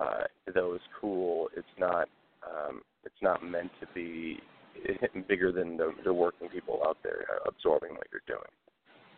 Uh, 0.00 0.24
though 0.54 0.74
is 0.74 0.80
cool, 1.00 1.48
it's 1.56 1.66
not. 1.78 2.08
Um, 2.46 2.82
it's 3.04 3.22
not 3.22 3.44
meant 3.44 3.70
to 3.80 3.86
be 3.94 4.40
bigger 5.28 5.52
than 5.52 5.76
the, 5.76 5.92
the 6.04 6.12
working 6.12 6.48
people 6.48 6.80
out 6.86 6.98
there 7.02 7.26
uh, 7.32 7.48
absorbing 7.48 7.90
what 7.94 8.06
you're 8.12 8.22
doing. 8.26 8.48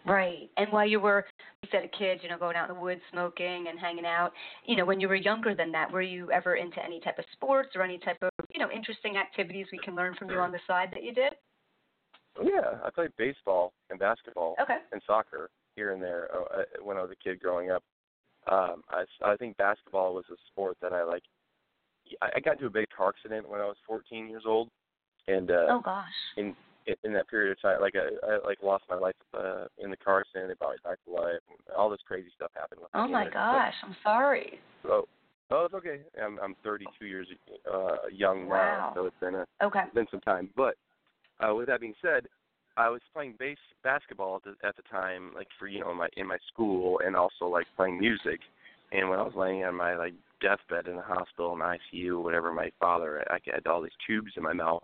Right. 0.07 0.49
And 0.57 0.73
while 0.73 0.89
you 0.89 1.01
were, 1.01 1.27
you 1.63 1.69
said 1.71 1.85
a 1.85 1.99
kid, 1.99 2.21
you 2.23 2.31
know, 2.31 2.39
going 2.39 2.57
out 2.57 2.71
in 2.71 2.75
the 2.75 2.81
woods, 2.81 3.01
smoking 3.13 3.67
and 3.69 3.79
hanging 3.79 4.07
out, 4.07 4.33
you 4.65 4.77
know, 4.77 4.85
when 4.85 5.01
you 5.01 5.09
were 5.09 5.17
younger 5.17 5.55
than 5.55 5.71
that, 5.73 5.93
were 5.93 6.03
you 6.03 6.31
ever 6.33 6.57
into 6.57 6.83
any 6.83 7.01
type 7.01 7.19
of 7.19 7.25
sports 7.33 7.71
or 7.75 7.83
any 7.83 7.99
type 7.99 8.17
of, 8.23 8.31
you 8.55 8.61
know, 8.61 8.71
interesting 8.71 9.17
activities 9.17 9.67
we 9.71 9.79
can 9.79 9.95
learn 9.95 10.15
from 10.15 10.31
you 10.31 10.39
on 10.39 10.51
the 10.51 10.61
side 10.67 10.89
that 10.93 11.03
you 11.03 11.13
did? 11.13 11.35
Yeah, 12.43 12.79
I 12.85 12.91
played 12.91 13.11
baseball 13.19 13.73
and 13.91 13.99
basketball 13.99 14.55
Okay. 14.61 14.79
and 14.93 15.03
soccer 15.07 15.51
here 15.75 15.93
and 15.93 16.03
there 16.03 16.29
uh, 16.35 16.61
uh, 16.61 16.63
when 16.83 16.97
I 16.97 17.03
was 17.03 17.11
a 17.11 17.17
kid 17.17 17.41
growing 17.41 17.71
up. 17.71 17.83
Um, 18.51 18.83
I 18.89 19.05
I 19.23 19.37
think 19.37 19.57
basketball 19.57 20.15
was 20.15 20.25
a 20.31 20.37
sport 20.51 20.77
that 20.81 20.93
I 20.93 21.03
like. 21.03 21.23
I 22.23 22.31
I 22.37 22.41
got 22.41 22.55
into 22.55 22.67
a 22.67 22.71
big 22.71 22.87
car 22.97 23.09
accident 23.09 23.49
when 23.49 23.61
I 23.61 23.67
was 23.67 23.77
14 23.87 24.29
years 24.29 24.45
old, 24.47 24.69
and 25.29 25.51
uh, 25.51 25.67
Oh 25.71 25.81
gosh. 25.85 26.07
in 26.37 26.55
in 27.05 27.13
that 27.13 27.29
period 27.29 27.53
of 27.53 27.61
time, 27.61 27.81
like 27.81 27.95
I, 27.95 28.09
I 28.35 28.39
like 28.47 28.59
lost 28.63 28.85
my 28.89 28.97
life 28.97 29.15
uh, 29.39 29.67
in 29.79 29.91
the 29.91 29.97
car 29.97 30.21
accident. 30.21 30.49
They 30.49 30.55
brought 30.55 30.73
me 30.73 30.79
back 30.85 30.99
to 31.05 31.11
life. 31.13 31.41
And 31.49 31.77
all 31.77 31.91
this 31.91 32.01
crazy 32.07 32.29
stuff 32.35 32.51
happened. 32.55 32.81
with 32.81 32.91
Oh 32.95 33.07
my 33.07 33.25
it- 33.27 33.33
gosh. 33.33 33.75
I'm 33.83 33.97
sorry. 34.03 34.59
So, 34.83 35.07
oh, 35.51 35.65
it's 35.67 35.75
okay. 35.75 36.01
I'm 36.23 36.39
I'm 36.43 36.55
32 36.65 37.07
years 37.07 37.29
uh, 37.73 37.97
young 38.11 38.49
Wow. 38.49 38.57
now, 38.57 38.93
so 38.95 39.07
it's 39.07 39.17
been 39.21 39.35
a 39.35 39.47
Okay. 39.63 39.83
been 39.95 40.07
some 40.11 40.21
time. 40.21 40.51
But 40.57 40.77
uh, 41.47 41.55
with 41.55 41.67
that 41.69 41.81
being 41.81 41.95
said, 42.01 42.27
I 42.77 42.89
was 42.89 43.01
playing 43.13 43.35
base 43.39 43.59
basketball 43.83 44.37
at 44.37 44.77
the, 44.77 44.83
time, 44.91 45.33
like 45.35 45.49
for 45.59 45.67
you 45.67 45.81
know 45.81 45.93
my 45.93 46.09
in 46.17 46.27
my 46.27 46.39
school, 46.53 47.01
and 47.05 47.17
also 47.17 47.47
like 47.47 47.67
playing 47.77 47.99
music. 47.99 48.41
And 48.93 49.11
when 49.11 49.19
I 49.19 49.23
was 49.23 49.35
laying 49.37 49.65
on 49.65 49.75
my 49.75 49.97
like 49.97 50.15
deathbed 50.41 50.87
in 50.87 50.97
the 50.97 51.03
hospital 51.03 51.53
in 51.53 51.59
the 51.59 51.77
ICU, 51.95 52.23
whatever, 52.23 52.53
my 52.55 52.71
father, 52.81 53.23
I 53.31 53.39
had 53.53 53.67
all 53.67 53.83
these 53.83 53.93
tubes 54.07 54.33
in 54.37 54.43
my 54.43 54.53
mouth, 54.55 54.83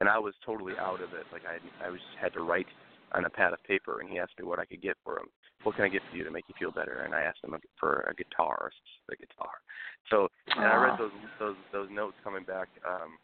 and 0.00 0.08
I 0.08 0.18
was 0.18 0.34
totally 0.44 0.74
out 0.78 1.02
of 1.02 1.12
it. 1.14 1.26
Like 1.32 1.42
I 1.46 1.58
I 1.84 1.90
was 1.90 2.00
had 2.20 2.32
to 2.34 2.42
write 2.42 2.66
on 3.12 3.24
a 3.24 3.30
pad 3.30 3.52
of 3.52 3.62
paper, 3.64 4.00
and 4.00 4.08
he 4.08 4.18
asked 4.18 4.38
me 4.38 4.44
what 4.44 4.58
I 4.58 4.64
could 4.64 4.82
get 4.82 4.96
for 5.04 5.18
him. 5.18 5.26
What 5.62 5.76
can 5.76 5.84
I 5.84 5.88
get 5.88 6.02
for 6.10 6.16
you 6.16 6.24
to 6.24 6.30
make 6.30 6.44
you 6.48 6.54
feel 6.58 6.70
better? 6.70 7.02
And 7.04 7.14
I 7.14 7.22
asked 7.22 7.42
him 7.42 7.54
for 7.78 8.06
a 8.10 8.14
guitar, 8.14 8.70
a 9.10 9.16
guitar. 9.16 9.50
So 10.10 10.28
and 10.54 10.64
I 10.64 10.76
read 10.76 10.98
those 10.98 11.12
those 11.38 11.56
those 11.72 11.88
notes 11.90 12.16
coming 12.22 12.44
back 12.44 12.68
um 12.86 13.18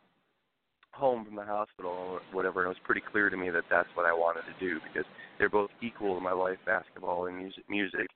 home 0.92 1.24
from 1.24 1.36
the 1.36 1.44
hospital 1.44 1.90
or 1.90 2.20
whatever 2.32 2.60
and 2.60 2.66
it 2.66 2.76
was 2.76 2.84
pretty 2.84 3.00
clear 3.00 3.30
to 3.30 3.36
me 3.36 3.48
that 3.50 3.64
that's 3.70 3.88
what 3.94 4.04
I 4.04 4.12
wanted 4.12 4.42
to 4.42 4.54
do 4.60 4.78
because 4.86 5.08
they're 5.38 5.48
both 5.48 5.70
equal 5.80 6.18
in 6.18 6.22
my 6.22 6.32
life 6.32 6.58
basketball 6.66 7.26
and 7.26 7.38
music 7.38 7.64
music 7.68 8.08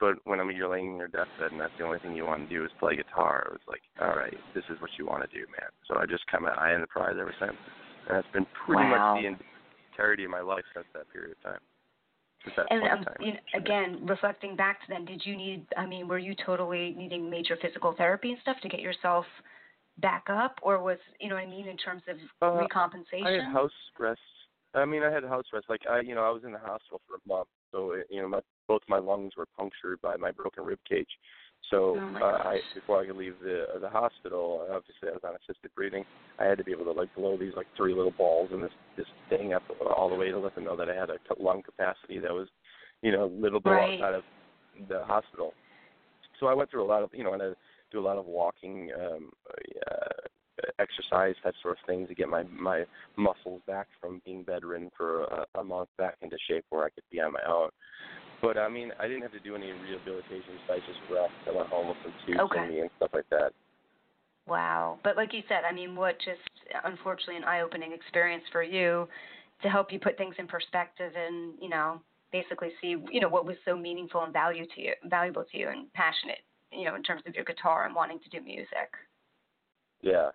but 0.00 0.16
when 0.24 0.40
I 0.40 0.44
mean 0.44 0.56
you're 0.56 0.70
laying 0.70 0.92
in 0.92 0.96
your 0.96 1.08
deathbed 1.08 1.52
and 1.52 1.60
that's 1.60 1.72
the 1.78 1.84
only 1.84 2.00
thing 2.00 2.16
you 2.16 2.26
want 2.26 2.48
to 2.48 2.52
do 2.52 2.64
is 2.64 2.72
play 2.80 2.96
guitar 2.96 3.46
it 3.46 3.52
was 3.52 3.66
like 3.68 3.82
all 4.02 4.18
right 4.18 4.34
this 4.52 4.64
is 4.68 4.80
what 4.80 4.90
you 4.98 5.06
want 5.06 5.22
to 5.22 5.30
do 5.30 5.46
man 5.46 5.70
so 5.86 5.96
I 5.96 6.06
just 6.06 6.26
kind 6.26 6.44
of 6.44 6.58
I 6.58 6.74
the 6.74 6.88
prize 6.88 7.14
ever 7.20 7.34
since 7.38 7.54
and 8.08 8.16
that's 8.16 8.32
been 8.32 8.46
pretty 8.66 8.82
Wow. 8.82 9.14
much 9.16 9.22
the 9.22 9.36
entirety 9.92 10.24
of 10.24 10.30
my 10.30 10.40
life 10.40 10.64
since 10.74 10.86
that 10.94 11.10
period 11.12 11.36
of 11.36 11.42
time 11.42 11.60
And 12.70 12.82
um, 12.88 13.04
time. 13.04 13.16
you 13.20 13.32
know, 13.32 13.38
again, 13.54 14.06
reflecting 14.06 14.56
back 14.56 14.80
to 14.80 14.86
then, 14.88 15.04
did 15.04 15.24
you 15.24 15.36
need? 15.36 15.66
I 15.76 15.86
mean, 15.86 16.08
were 16.08 16.18
you 16.18 16.34
totally 16.44 16.94
needing 16.96 17.30
major 17.30 17.56
physical 17.60 17.94
therapy 17.96 18.32
and 18.32 18.40
stuff 18.42 18.56
to 18.62 18.68
get 18.68 18.80
yourself 18.80 19.24
back 19.98 20.24
up, 20.28 20.58
or 20.62 20.82
was 20.82 20.98
you 21.20 21.28
know 21.28 21.36
what 21.36 21.44
I 21.44 21.46
mean 21.46 21.68
in 21.68 21.76
terms 21.76 22.02
of 22.08 22.16
Uh, 22.42 22.60
recompensation? 22.62 23.26
I 23.26 23.30
had 23.32 23.44
house 23.44 23.72
arrest. 23.98 24.20
I 24.74 24.84
mean, 24.84 25.02
I 25.02 25.10
had 25.10 25.22
house 25.24 25.44
arrest. 25.52 25.66
Like 25.68 25.82
I, 25.88 26.00
you 26.00 26.14
know, 26.14 26.24
I 26.24 26.30
was 26.30 26.42
in 26.44 26.52
the 26.52 26.58
hospital 26.58 27.00
for 27.06 27.14
a 27.16 27.28
month, 27.28 27.48
so 27.72 27.92
it, 27.92 28.06
you 28.10 28.20
know, 28.20 28.28
my 28.28 28.40
both 28.66 28.82
my 28.88 28.98
lungs 28.98 29.32
were 29.36 29.46
punctured 29.56 30.00
by 30.02 30.16
my 30.16 30.30
broken 30.30 30.64
rib 30.64 30.78
cage. 30.88 31.08
So 31.70 32.00
Oh, 32.00 32.18
uh, 32.20 32.24
I, 32.24 32.60
before 32.74 33.00
I 33.00 33.06
could 33.06 33.16
leave 33.16 33.34
the 33.42 33.64
uh, 33.74 33.78
the 33.78 33.88
hospital, 33.88 34.66
obviously 34.70 35.08
I 35.08 35.12
was 35.12 35.22
on 35.24 35.34
assisted 35.34 35.74
breathing. 35.74 36.04
I 36.38 36.44
had 36.44 36.58
to 36.58 36.64
be 36.64 36.72
able 36.72 36.84
to 36.84 36.92
like 36.92 37.14
blow 37.14 37.36
these 37.36 37.54
like 37.56 37.66
three 37.76 37.94
little 37.94 38.12
balls 38.12 38.50
in 38.52 38.60
this 38.60 38.72
this 38.96 39.06
thing 39.28 39.54
up 39.54 39.62
all 39.96 40.08
the 40.08 40.16
way 40.16 40.30
to 40.30 40.38
let 40.38 40.54
them 40.54 40.64
know 40.64 40.76
that 40.76 40.90
I 40.90 40.94
had 40.94 41.10
a 41.10 41.18
lung 41.38 41.62
capacity 41.62 42.18
that 42.18 42.32
was, 42.32 42.48
you 43.02 43.12
know, 43.12 43.26
livable 43.26 43.72
Right. 43.72 44.00
outside 44.00 44.14
of 44.14 44.24
the 44.88 45.04
hospital. 45.04 45.54
So 46.40 46.46
I 46.46 46.54
went 46.54 46.70
through 46.70 46.84
a 46.84 46.86
lot 46.86 47.02
of, 47.02 47.10
you 47.12 47.24
know, 47.24 47.32
and 47.32 47.42
I 47.42 47.50
do 47.90 48.00
a 48.00 48.02
lot 48.08 48.18
of 48.18 48.26
walking, 48.26 48.90
um, 48.98 49.30
uh, 49.90 50.28
exercise, 50.78 51.34
that 51.44 51.54
sort 51.62 51.78
of 51.78 51.86
thing 51.86 52.06
to 52.06 52.14
get 52.14 52.28
my 52.28 52.42
my 52.44 52.84
muscles 53.16 53.62
back 53.66 53.86
from 54.00 54.20
being 54.24 54.42
bedridden 54.42 54.90
for 54.96 55.24
a, 55.24 55.46
a 55.60 55.64
month 55.64 55.88
back 55.98 56.16
into 56.22 56.36
shape 56.48 56.64
where 56.70 56.84
I 56.84 56.90
could 56.90 57.04
be 57.10 57.20
on 57.20 57.32
my 57.32 57.42
own. 57.48 57.70
But 58.44 58.58
I 58.58 58.68
mean, 58.68 58.92
I 59.00 59.08
didn't 59.08 59.22
have 59.22 59.32
to 59.32 59.40
do 59.40 59.56
any 59.56 59.72
rehabilitation 59.72 60.60
besides 60.60 60.84
just 60.86 61.00
rest. 61.10 61.32
I 61.48 61.56
went 61.56 61.68
home 61.68 61.88
with 61.88 61.96
some 62.04 62.12
tubes 62.26 62.40
Okay. 62.40 62.62
in 62.62 62.68
me 62.68 62.80
and 62.80 62.90
stuff 62.98 63.10
like 63.14 63.28
that. 63.30 63.52
Wow. 64.46 64.98
But 65.02 65.16
like 65.16 65.32
you 65.32 65.42
said, 65.48 65.64
I 65.64 65.72
mean, 65.72 65.96
what 65.96 66.18
just 66.18 66.44
unfortunately 66.84 67.36
an 67.36 67.44
eye-opening 67.44 67.92
experience 67.92 68.44
for 68.52 68.62
you 68.62 69.08
to 69.62 69.70
help 69.70 69.90
you 69.90 69.98
put 69.98 70.18
things 70.18 70.34
in 70.38 70.46
perspective 70.46 71.12
and, 71.16 71.54
you 71.58 71.70
know, 71.70 72.02
basically 72.32 72.68
see, 72.82 72.96
you 73.10 73.20
know, 73.20 73.30
what 73.30 73.46
was 73.46 73.56
so 73.64 73.74
meaningful 73.74 74.22
and 74.24 74.32
value 74.34 74.66
to 74.74 74.80
you, 74.82 74.92
valuable 75.04 75.44
to 75.50 75.56
you 75.56 75.68
and 75.68 75.90
passionate, 75.94 76.40
you 76.70 76.84
know, 76.84 76.96
in 76.96 77.02
terms 77.02 77.22
of 77.26 77.34
your 77.34 77.44
guitar 77.44 77.86
and 77.86 77.94
wanting 77.94 78.18
to 78.18 78.28
do 78.28 78.44
music. 78.44 78.92
Yeah, 80.02 80.28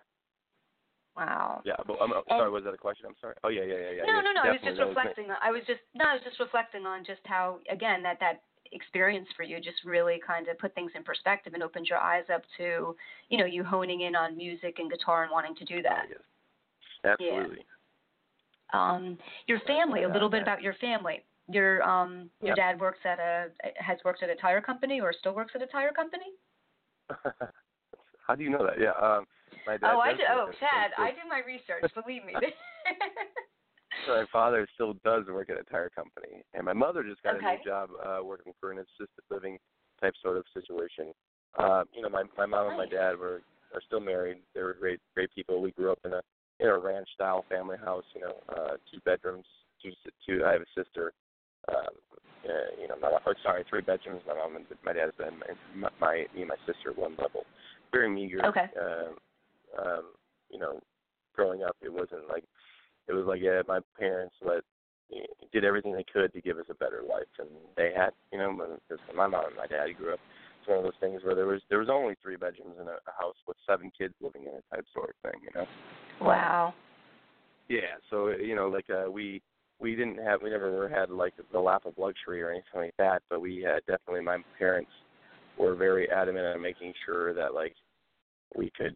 Wow. 1.16 1.62
yeah. 1.64 1.74
But 1.86 1.96
I'm 2.00 2.12
sorry, 2.28 2.50
was 2.50 2.64
that 2.64 2.74
a 2.74 2.78
question? 2.78 3.06
I'm 3.08 3.16
sorry. 3.20 3.34
Oh 3.44 3.48
yeah, 3.48 3.62
yeah, 3.62 3.76
yeah, 3.76 3.90
yeah. 3.98 4.02
no, 4.06 4.20
no, 4.20 4.32
no. 4.32 4.42
I 4.42 4.52
was 4.52 4.60
just 4.64 4.78
reflecting 4.80 5.30
on 5.30 5.36
I 5.42 5.50
was 5.50 5.62
just 5.66 5.80
no, 5.94 6.04
I 6.06 6.14
was 6.14 6.22
just 6.24 6.38
reflecting 6.38 6.86
on 6.86 7.04
just 7.04 7.20
how 7.24 7.58
again 7.70 8.02
that 8.04 8.18
that 8.20 8.42
experience 8.72 9.26
for 9.36 9.42
you 9.42 9.60
just 9.60 9.84
really 9.84 10.20
kind 10.24 10.46
of 10.48 10.56
put 10.58 10.74
things 10.74 10.92
in 10.94 11.02
perspective 11.02 11.54
and 11.54 11.62
opened 11.62 11.86
your 11.88 11.98
eyes 11.98 12.22
up 12.32 12.42
to, 12.56 12.94
you 13.28 13.36
know, 13.38 13.44
you 13.44 13.64
honing 13.64 14.02
in 14.02 14.14
on 14.14 14.36
music 14.36 14.76
and 14.78 14.90
guitar 14.90 15.24
and 15.24 15.32
wanting 15.32 15.56
to 15.56 15.64
do 15.64 15.82
that. 15.82 16.06
Oh, 16.06 16.14
yes. 17.02 17.18
Absolutely. 17.20 17.64
um 18.72 19.18
your 19.46 19.58
family 19.66 20.04
a 20.04 20.08
little 20.08 20.28
bit 20.28 20.42
about 20.42 20.62
your 20.62 20.74
family 20.74 21.24
your 21.48 21.82
um 21.82 22.30
your 22.40 22.54
Yeah. 22.56 22.72
dad 22.72 22.80
works 22.80 23.00
at 23.04 23.18
a 23.18 23.50
has 23.76 23.98
worked 24.04 24.22
at 24.22 24.30
a 24.30 24.36
tire 24.36 24.60
company 24.60 25.00
or 25.00 25.12
still 25.12 25.34
works 25.34 25.52
at 25.54 25.62
a 25.62 25.66
tire 25.66 25.92
company 25.92 26.26
How 28.26 28.36
do 28.36 28.44
you 28.44 28.50
know 28.50 28.64
that? 28.64 28.78
Yeah. 28.80 28.92
Um, 28.92 29.26
my 29.66 29.76
dad. 29.76 29.92
oh 29.92 30.00
i 30.00 30.12
do 30.12 30.22
oh 30.30 30.50
chad 30.58 30.90
i 30.98 31.10
do 31.10 31.24
my 31.28 31.40
research 31.46 31.84
believe 31.94 32.24
me 32.24 32.34
My 34.08 34.24
father 34.32 34.66
still 34.74 34.94
does 35.04 35.26
work 35.26 35.50
at 35.50 35.58
a 35.58 35.64
tire 35.64 35.90
company, 35.90 36.42
and 36.54 36.64
my 36.64 36.72
mother 36.72 37.02
just 37.02 37.22
got 37.22 37.36
a 37.36 37.38
new 37.38 37.64
job 37.64 37.90
uh, 38.04 38.24
working 38.24 38.52
for 38.60 38.72
an 38.72 38.78
assisted 38.78 39.24
living 39.30 39.58
type 40.00 40.14
sort 40.22 40.36
of 40.36 40.44
situation. 40.54 41.12
Uh, 41.58 41.84
you 41.94 42.02
know, 42.02 42.08
my 42.08 42.22
my 42.38 42.46
mom 42.46 42.68
and 42.68 42.76
my 42.76 42.86
dad 42.86 43.18
were 43.18 43.42
are 43.74 43.82
still 43.86 44.00
married. 44.00 44.38
They 44.54 44.62
were 44.62 44.74
great 44.78 45.00
great 45.14 45.30
people. 45.34 45.60
We 45.60 45.72
grew 45.72 45.92
up 45.92 45.98
in 46.04 46.12
a 46.12 46.22
in 46.60 46.68
a 46.68 46.78
ranch 46.78 47.08
style 47.14 47.44
family 47.48 47.76
house. 47.78 48.04
You 48.14 48.22
know, 48.22 48.34
uh, 48.48 48.76
two 48.90 49.00
bedrooms, 49.04 49.46
two 49.82 49.90
two. 50.26 50.44
I 50.44 50.52
have 50.52 50.62
a 50.62 50.82
sister. 50.82 51.12
Um, 51.68 51.94
uh, 52.44 52.80
you 52.80 52.88
know, 52.88 52.94
my 53.02 53.10
oh, 53.26 53.34
sorry, 53.42 53.64
three 53.68 53.82
bedrooms. 53.82 54.22
My 54.26 54.34
mom 54.34 54.56
and 54.56 54.64
my 54.84 54.92
dad's 54.92 55.12
bed. 55.18 55.32
My, 55.76 55.88
my 56.00 56.26
me 56.34 56.42
and 56.42 56.48
my 56.48 56.56
sister 56.66 56.90
at 56.90 56.98
one 56.98 57.16
level. 57.20 57.44
Very 57.92 58.08
meager. 58.08 58.44
Okay. 58.46 58.66
Um, 58.80 59.16
um, 59.78 60.04
you 60.50 60.58
know, 60.58 60.80
growing 61.34 61.62
up, 61.62 61.76
it 61.82 61.92
wasn't 61.92 62.28
like 62.28 62.44
it 63.08 63.12
was 63.12 63.26
like 63.26 63.40
yeah, 63.42 63.62
my 63.66 63.80
parents 63.98 64.34
let 64.44 64.62
did 65.52 65.64
everything 65.64 65.92
they 65.92 66.04
could 66.12 66.32
to 66.32 66.40
give 66.40 66.58
us 66.58 66.66
a 66.70 66.74
better 66.74 67.02
life, 67.08 67.26
and 67.38 67.48
they 67.76 67.92
had, 67.96 68.10
you 68.32 68.38
know, 68.38 68.52
because 68.88 69.02
my 69.16 69.26
mom 69.26 69.46
and 69.46 69.56
my 69.56 69.66
dad 69.66 69.96
grew 69.96 70.14
up. 70.14 70.20
It's 70.60 70.68
one 70.68 70.78
of 70.78 70.84
those 70.84 71.00
things 71.00 71.22
where 71.24 71.34
there 71.34 71.46
was 71.46 71.60
there 71.68 71.78
was 71.78 71.88
only 71.90 72.14
three 72.22 72.36
bedrooms 72.36 72.76
in 72.80 72.86
a, 72.86 72.92
a 72.92 73.14
house 73.18 73.36
with 73.48 73.56
seven 73.68 73.90
kids 73.96 74.14
living 74.20 74.42
in 74.42 74.54
it, 74.54 74.64
type 74.72 74.84
sort 74.92 75.10
of 75.10 75.30
thing, 75.30 75.40
you 75.42 75.50
know. 75.54 75.66
wow 76.20 76.74
Yeah, 77.68 77.98
so 78.10 78.28
you 78.28 78.54
know, 78.54 78.68
like 78.68 78.86
uh, 78.90 79.10
we 79.10 79.42
we 79.80 79.96
didn't 79.96 80.18
have 80.18 80.42
we 80.42 80.50
never 80.50 80.88
had 80.88 81.10
like 81.10 81.34
the 81.52 81.58
lap 81.58 81.82
of 81.86 81.94
luxury 81.96 82.42
or 82.42 82.50
anything 82.50 82.74
like 82.74 82.94
that, 82.98 83.22
but 83.30 83.40
we 83.40 83.62
had 83.62 83.80
definitely 83.86 84.22
my 84.22 84.38
parents 84.58 84.90
were 85.58 85.74
very 85.74 86.10
adamant 86.10 86.46
on 86.46 86.62
making 86.62 86.92
sure 87.04 87.34
that 87.34 87.54
like 87.54 87.74
we 88.56 88.70
could 88.76 88.94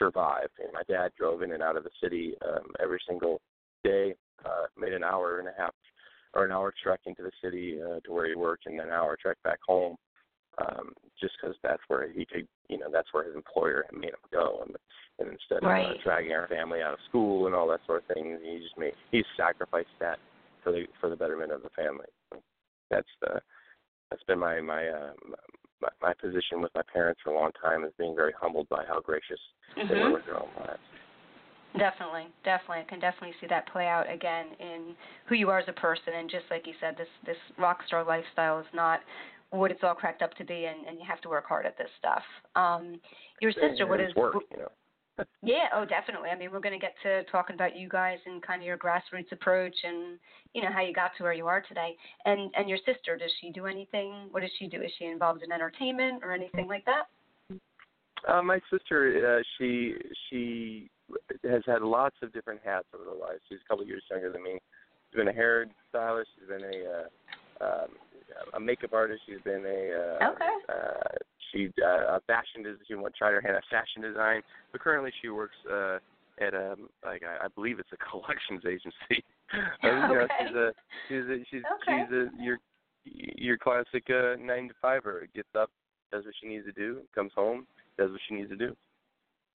survive. 0.00 0.48
And 0.58 0.72
my 0.72 0.82
dad 0.88 1.12
drove 1.16 1.42
in 1.42 1.52
and 1.52 1.62
out 1.62 1.76
of 1.76 1.84
the 1.84 1.90
city 2.02 2.34
um, 2.48 2.66
every 2.82 3.00
single 3.06 3.40
day, 3.84 4.14
uh, 4.44 4.66
made 4.76 4.94
an 4.94 5.04
hour 5.04 5.38
and 5.38 5.48
a 5.48 5.52
half 5.56 5.74
or 6.34 6.44
an 6.44 6.52
hour 6.52 6.72
trek 6.82 7.00
into 7.06 7.22
the 7.22 7.32
city 7.42 7.78
uh, 7.82 8.00
to 8.00 8.12
where 8.12 8.28
he 8.28 8.34
worked, 8.34 8.66
and 8.66 8.78
then 8.78 8.86
an 8.86 8.92
hour 8.92 9.16
trek 9.20 9.36
back 9.42 9.58
home, 9.66 9.96
um, 10.58 10.92
just 11.20 11.34
because 11.40 11.56
that's 11.62 11.82
where 11.88 12.10
he 12.10 12.24
could, 12.24 12.46
you 12.68 12.78
know, 12.78 12.86
that's 12.92 13.12
where 13.12 13.24
his 13.24 13.34
employer 13.34 13.84
had 13.90 13.98
made 13.98 14.10
him 14.10 14.30
go, 14.32 14.62
and, 14.64 14.76
and 15.18 15.28
instead 15.28 15.66
right. 15.66 15.90
of 15.90 15.96
uh, 15.96 16.02
dragging 16.04 16.32
our 16.32 16.48
family 16.48 16.82
out 16.82 16.92
of 16.92 16.98
school 17.08 17.46
and 17.46 17.54
all 17.54 17.68
that 17.68 17.80
sort 17.86 18.02
of 18.02 18.14
thing, 18.14 18.38
he 18.42 18.58
just 18.60 18.78
made 18.78 18.92
he 19.10 19.24
sacrificed 19.36 19.88
that 19.98 20.18
for 20.62 20.72
the 20.72 20.84
for 21.00 21.10
the 21.10 21.16
betterment 21.16 21.52
of 21.52 21.62
the 21.62 21.70
family. 21.70 22.06
That's 22.90 23.08
the 23.20 23.40
that's 24.10 24.22
been 24.24 24.38
my 24.38 24.60
my 24.60 24.88
uh, 24.88 25.12
my, 25.80 25.88
my 26.00 26.14
position 26.14 26.60
with 26.60 26.70
my 26.74 26.82
parents 26.92 27.20
for 27.22 27.30
a 27.30 27.34
long 27.38 27.50
time 27.62 27.84
is 27.84 27.92
being 27.98 28.14
very 28.14 28.32
humbled 28.38 28.68
by 28.68 28.84
how 28.86 29.00
gracious 29.00 29.40
mm-hmm. 29.76 29.92
they 29.92 30.00
were 30.00 30.12
with 30.12 30.26
their 30.26 30.38
own 30.38 30.48
lives. 30.58 30.80
Definitely, 31.78 32.26
definitely. 32.44 32.78
I 32.78 32.88
can 32.88 32.98
definitely 32.98 33.34
see 33.40 33.46
that 33.46 33.70
play 33.72 33.86
out 33.86 34.10
again 34.12 34.46
in 34.58 34.94
who 35.28 35.36
you 35.36 35.50
are 35.50 35.60
as 35.60 35.68
a 35.68 35.72
person. 35.72 36.14
And 36.16 36.28
just 36.28 36.44
like 36.50 36.66
you 36.66 36.72
said, 36.80 36.96
this 36.98 37.06
this 37.24 37.36
rock 37.58 37.78
star 37.86 38.04
lifestyle 38.04 38.58
is 38.58 38.66
not 38.74 39.00
what 39.50 39.70
it's 39.70 39.80
all 39.82 39.94
cracked 39.94 40.22
up 40.22 40.34
to 40.34 40.44
be, 40.44 40.66
and, 40.66 40.86
and 40.86 40.98
you 40.98 41.04
have 41.08 41.20
to 41.20 41.28
work 41.28 41.46
hard 41.46 41.66
at 41.66 41.78
this 41.78 41.88
stuff. 41.98 42.22
Um, 42.56 43.00
your 43.40 43.52
sister, 43.52 43.86
what 43.86 44.00
is 44.00 44.14
work, 44.16 44.34
you 44.50 44.58
know. 44.58 44.68
Yeah, 45.42 45.66
oh, 45.74 45.84
definitely. 45.84 46.30
I 46.30 46.38
mean, 46.38 46.50
we're 46.50 46.60
going 46.60 46.78
to 46.78 46.80
get 46.80 46.94
to 47.02 47.24
talking 47.30 47.54
about 47.54 47.76
you 47.76 47.88
guys 47.88 48.18
and 48.26 48.42
kind 48.42 48.60
of 48.60 48.66
your 48.66 48.78
grassroots 48.78 49.32
approach, 49.32 49.74
and 49.82 50.18
you 50.54 50.62
know 50.62 50.70
how 50.72 50.82
you 50.82 50.92
got 50.92 51.12
to 51.18 51.22
where 51.22 51.32
you 51.32 51.46
are 51.46 51.60
today. 51.60 51.96
And 52.24 52.50
and 52.56 52.68
your 52.68 52.78
sister, 52.78 53.16
does 53.16 53.30
she 53.40 53.50
do 53.50 53.66
anything? 53.66 54.28
What 54.30 54.40
does 54.40 54.50
she 54.58 54.66
do? 54.66 54.80
Is 54.82 54.90
she 54.98 55.06
involved 55.06 55.42
in 55.42 55.52
entertainment 55.52 56.22
or 56.24 56.32
anything 56.32 56.66
like 56.66 56.84
that? 56.84 57.04
Uh, 58.28 58.42
my 58.42 58.60
sister, 58.70 59.38
uh, 59.38 59.42
she 59.58 59.94
she 60.28 60.90
has 61.48 61.62
had 61.66 61.82
lots 61.82 62.16
of 62.22 62.32
different 62.32 62.60
hats 62.64 62.86
over 62.94 63.10
her 63.10 63.16
life. 63.16 63.38
She's 63.48 63.58
a 63.64 63.68
couple 63.68 63.82
of 63.82 63.88
years 63.88 64.02
younger 64.10 64.30
than 64.30 64.42
me. 64.42 64.58
She's 65.10 65.16
been 65.16 65.28
a 65.28 65.32
hair 65.32 65.66
stylist. 65.88 66.28
She's 66.38 66.48
been 66.48 66.64
a 66.64 67.64
uh, 67.64 67.64
um, 67.64 67.88
a 68.54 68.60
makeup 68.60 68.92
artist. 68.92 69.22
She's 69.26 69.40
been 69.44 69.64
a 69.64 70.18
uh, 70.20 70.30
okay. 70.32 70.54
Uh, 70.68 71.16
she 71.52 71.70
uh, 71.82 72.16
a 72.16 72.20
fashion 72.26 72.62
design. 72.62 72.80
She 72.86 72.94
tried 73.18 73.32
her 73.32 73.40
hand 73.40 73.56
at 73.56 73.64
fashion 73.70 74.02
design, 74.02 74.42
but 74.72 74.80
currently 74.80 75.12
she 75.20 75.28
works 75.28 75.56
uh, 75.70 75.98
at 76.40 76.54
a 76.54 76.72
um, 76.72 76.88
like 77.04 77.22
I, 77.22 77.46
I 77.46 77.48
believe 77.48 77.78
it's 77.78 77.90
a 77.92 77.96
collections 78.10 78.62
agency. 78.66 79.24
okay. 79.54 79.66
you 79.82 79.90
know, 79.90 80.26
she's 80.38 80.56
a 80.56 80.72
she's 81.08 81.24
a 81.24 81.38
she's 81.50 81.62
okay. 81.82 82.04
she's 82.04 82.12
a 82.12 82.42
your 82.42 82.58
your 83.04 83.58
classic 83.58 84.04
uh, 84.10 84.36
nine 84.40 84.68
to 84.68 84.74
fiver. 84.80 85.26
Gets 85.34 85.48
up, 85.58 85.70
does 86.12 86.24
what 86.24 86.34
she 86.40 86.48
needs 86.48 86.66
to 86.66 86.72
do, 86.72 87.00
comes 87.14 87.32
home, 87.34 87.66
does 87.98 88.10
what 88.10 88.20
she 88.28 88.34
needs 88.34 88.50
to 88.50 88.56
do. 88.56 88.76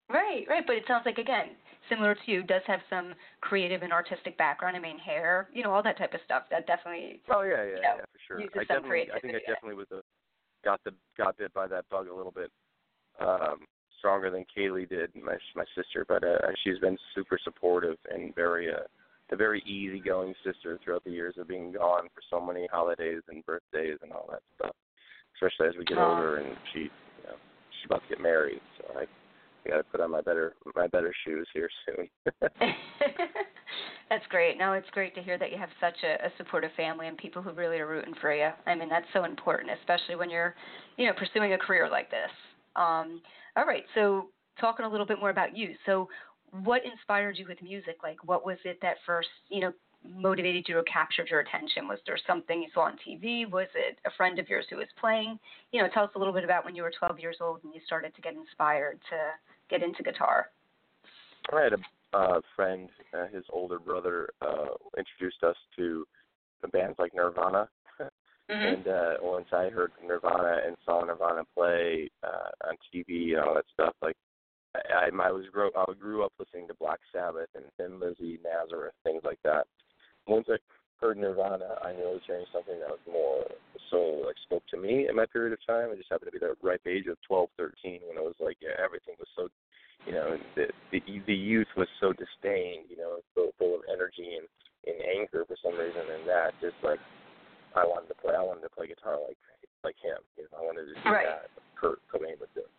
Right, 0.10 0.46
right. 0.48 0.64
But 0.66 0.76
it 0.76 0.84
sounds 0.88 1.04
like 1.06 1.18
again, 1.18 1.58
similar 1.90 2.14
to 2.14 2.32
you, 2.32 2.44
does 2.44 2.62
have 2.68 2.82
some 2.90 3.14
creative 3.42 3.82
and 3.82 3.92
artistic 3.92 4.38
background. 4.38 4.78
I 4.78 4.80
mean, 4.80 5.00
hair, 5.00 5.50
you 5.54 5.64
know, 5.64 5.72
all 5.72 5.82
that 5.84 5.98
type 5.98 6.14
of 6.14 6.20
stuff. 6.26 6.44
That 6.52 6.68
definitely. 6.68 7.22
Oh 7.30 7.42
yeah, 7.42 7.64
yeah, 7.64 7.64
you 7.64 7.74
know, 7.74 7.82
yeah, 7.82 8.06
for 8.06 8.20
sure. 8.28 8.62
I 8.62 8.64
definitely, 8.66 9.08
I 9.14 9.20
think 9.20 9.34
I 9.36 9.40
definitely 9.40 9.76
was 9.76 9.88
a 9.92 10.02
got 10.66 10.84
the 10.84 10.92
got 11.18 11.38
bit 11.38 11.54
by 11.54 11.68
that 11.68 11.88
bug 11.90 12.08
a 12.08 12.14
little 12.14 12.32
bit 12.34 12.52
um, 13.22 13.60
stronger 14.00 14.30
than 14.30 14.44
Kaylee 14.56 14.90
did, 14.90 15.12
my 15.16 15.38
my 15.56 15.64
sister. 15.76 16.06
But 16.08 16.24
uh, 16.24 16.52
she's 16.64 16.80
been 16.80 16.98
super 17.14 17.40
supportive 17.42 17.98
and 18.12 18.36
very 18.36 18.70
uh, 18.74 18.84
a 19.32 19.36
very 19.36 19.62
easygoing 19.62 20.34
sister 20.44 20.78
throughout 20.84 21.04
the 21.04 21.12
years 21.12 21.36
of 21.38 21.48
being 21.48 21.72
gone 21.72 22.08
for 22.14 22.22
so 22.30 22.44
many 22.46 22.68
holidays 22.72 23.22
and 23.30 23.46
birthdays 23.46 23.98
and 24.04 24.12
all 24.12 24.28
that 24.32 24.42
stuff. 24.56 24.76
Especially 25.36 25.68
as 25.68 25.76
we 25.78 25.86
get 25.86 25.98
Oh. 25.98 26.12
older 26.12 26.38
and 26.38 26.56
she, 26.74 26.80
you 26.80 26.90
know, 27.26 27.36
she's 27.72 27.86
about 27.86 28.02
to 28.04 28.10
get 28.10 28.22
married, 28.22 28.62
so 28.78 29.00
I 29.00 29.06
I 29.66 29.70
got 29.70 29.78
to 29.78 29.84
put 29.84 30.02
on 30.02 30.12
my 30.12 30.22
better 30.22 30.54
my 30.76 30.88
better 30.88 31.14
shoes 31.26 31.48
here 31.54 31.70
soon. 31.86 32.10
that's 34.10 34.26
great. 34.30 34.58
No, 34.58 34.74
it's 34.74 34.90
great 34.92 35.16
to 35.16 35.22
hear 35.22 35.38
that 35.38 35.52
you 35.52 35.58
have 35.58 35.70
such 35.80 35.96
a, 36.04 36.26
a 36.26 36.30
supportive 36.38 36.72
family 36.78 37.08
and 37.08 37.18
people 37.18 37.42
who 37.42 37.52
really 37.52 37.80
are 37.80 37.88
rooting 37.88 38.14
for 38.22 38.34
you. 38.34 38.50
I 38.66 38.76
mean, 38.76 38.90
that's 38.90 39.08
so 39.14 39.24
important, 39.24 39.72
especially 39.80 40.16
when 40.16 40.30
you're, 40.30 40.56
you 40.98 41.08
know, 41.08 41.14
pursuing 41.14 41.54
a 41.54 41.58
career 41.58 41.90
like 41.90 42.12
this. 42.12 42.30
Um, 42.76 43.22
all 43.58 43.66
right, 43.66 43.84
so 43.96 44.28
talking 44.60 44.86
a 44.86 44.90
little 44.90 45.06
bit 45.06 45.20
more 45.20 45.30
about 45.30 45.58
you. 45.58 45.74
So, 45.86 46.08
what 46.64 46.82
inspired 46.86 47.38
you 47.38 47.46
with 47.48 47.62
music? 47.62 47.98
Like, 48.04 48.18
what 48.24 48.46
was 48.46 48.58
it 48.64 48.78
that 48.82 48.98
first, 49.06 49.28
you 49.50 49.60
know, 49.60 49.74
motivated 50.08 50.66
you 50.68 50.78
or 50.78 50.84
captured 50.84 51.28
your 51.30 51.40
attention? 51.40 51.88
Was 51.88 52.00
there 52.06 52.18
something 52.28 52.62
you 52.62 52.70
saw 52.74 52.82
on 52.82 52.98
TV? 53.06 53.50
Was 53.50 53.68
it 53.76 53.98
a 54.06 54.12
friend 54.16 54.40
of 54.40 54.48
yours 54.48 54.66
who 54.70 54.78
was 54.78 54.88
playing? 55.00 55.40
You 55.72 55.82
know, 55.82 55.90
tell 55.94 56.04
us 56.04 56.12
a 56.16 56.20
little 56.20 56.34
bit 56.34 56.44
about 56.44 56.64
when 56.64 56.76
you 56.76 56.84
were 56.84 56.94
12 56.98 57.20
years 57.20 57.38
old 57.42 57.62
and 57.64 57.74
you 57.74 57.82
started 57.86 58.16
to 58.16 58.22
get 58.22 58.36
inspired 58.36 59.00
to 59.10 59.18
get 59.70 59.84
into 59.84 60.04
guitar. 60.04 60.48
I 61.74 61.86
uh, 62.16 62.40
friend, 62.56 62.90
uh, 63.14 63.28
his 63.28 63.44
older 63.52 63.80
brother, 63.80 64.30
uh, 64.42 64.74
introduced 64.98 65.44
us 65.44 65.56
to 65.76 66.06
bands 66.72 66.98
like 66.98 67.14
Nirvana. 67.14 67.70
Mm-hmm. 68.46 68.62
And 68.62 68.88
uh, 68.88 69.14
once 69.24 69.48
I 69.52 69.70
heard 69.70 69.92
Nirvana 70.06 70.62
and 70.68 70.78
saw 70.86 71.04
Nirvana 71.04 71.42
play 71.58 72.08
uh, 72.22 72.70
on 72.70 72.76
TV 72.94 73.34
and 73.34 73.42
all 73.42 73.56
that 73.56 73.66
stuff, 73.74 73.96
like 74.04 74.16
I, 74.76 75.10
I 75.10 75.32
was 75.32 75.46
grow 75.52 75.72
I 75.76 75.86
grew 76.00 76.24
up 76.24 76.32
listening 76.38 76.68
to 76.68 76.76
Black 76.76 77.00
Sabbath 77.12 77.50
and 77.56 77.66
Thin 77.78 78.00
Lizzy, 78.00 78.38
Nazareth, 78.46 78.94
things 79.04 79.24
like 79.26 79.40
that. 79.44 79.66
Once 80.28 80.46
I 80.48 80.58
heard 81.02 81.18
Nirvana, 81.18 81.82
I 81.84 81.94
knew 81.94 82.06
I 82.06 82.14
was 82.14 82.28
hearing 82.28 82.46
something 82.54 82.80
that 82.80 82.90
was 82.90 83.02
more 83.12 83.46
so 83.90 84.22
like 84.26 84.36
spoke 84.44 84.64
to 84.70 84.78
me 84.78 85.08
in 85.10 85.16
my 85.16 85.26
period 85.26 85.54
of 85.54 85.66
time. 85.66 85.90
I 85.92 85.96
just 85.96 86.12
happened 86.12 86.32
to 86.32 86.40
be 86.40 86.46
the 86.46 86.54
ripe 86.62 86.86
age 86.86 87.08
of 87.08 87.18
12, 87.28 87.50
13 87.58 88.02
when 88.08 88.18
it 88.18 88.24
was 88.24 88.38
like 88.40 88.58
yeah, 88.62 88.78
everything 88.78 89.16
was 89.18 89.30
so, 89.36 89.50
you 90.06 90.14
know, 90.14 90.38
the 90.56 90.68
the, 90.92 91.02
the 91.26 91.34
youth 91.34 91.68
was 91.76 91.88
so 92.00 92.14
disdained, 92.14 92.86
you 92.90 92.98
know, 92.98 93.20
so 93.34 93.52
full 93.58 93.76
of 93.76 93.82
energy 93.92 94.38
and, 94.38 94.48
and 94.86 94.98
anger 95.02 95.46
for 95.48 95.58
some 95.64 95.74
reason, 95.80 96.04
and 96.04 96.28
that 96.28 96.52
just 96.62 96.78
like 96.84 97.00
I 97.76 97.84
wanted 97.86 98.08
to 98.10 98.18
play. 98.20 98.36
I 98.36 98.44
wanted 98.44 98.62
to 98.62 98.74
play 98.76 98.88
guitar 98.88 99.18
like 99.28 99.38
like 99.84 99.98
him. 100.02 100.20
You 100.38 100.46
know, 100.52 100.62
I 100.62 100.66
wanted 100.66 100.86
to 100.90 100.96
do 100.96 101.10
Right. 101.10 101.26
that. 101.28 101.50
Kurt 101.76 102.00
Cobain 102.08 102.40
was 102.40 102.50
doing. 102.56 102.72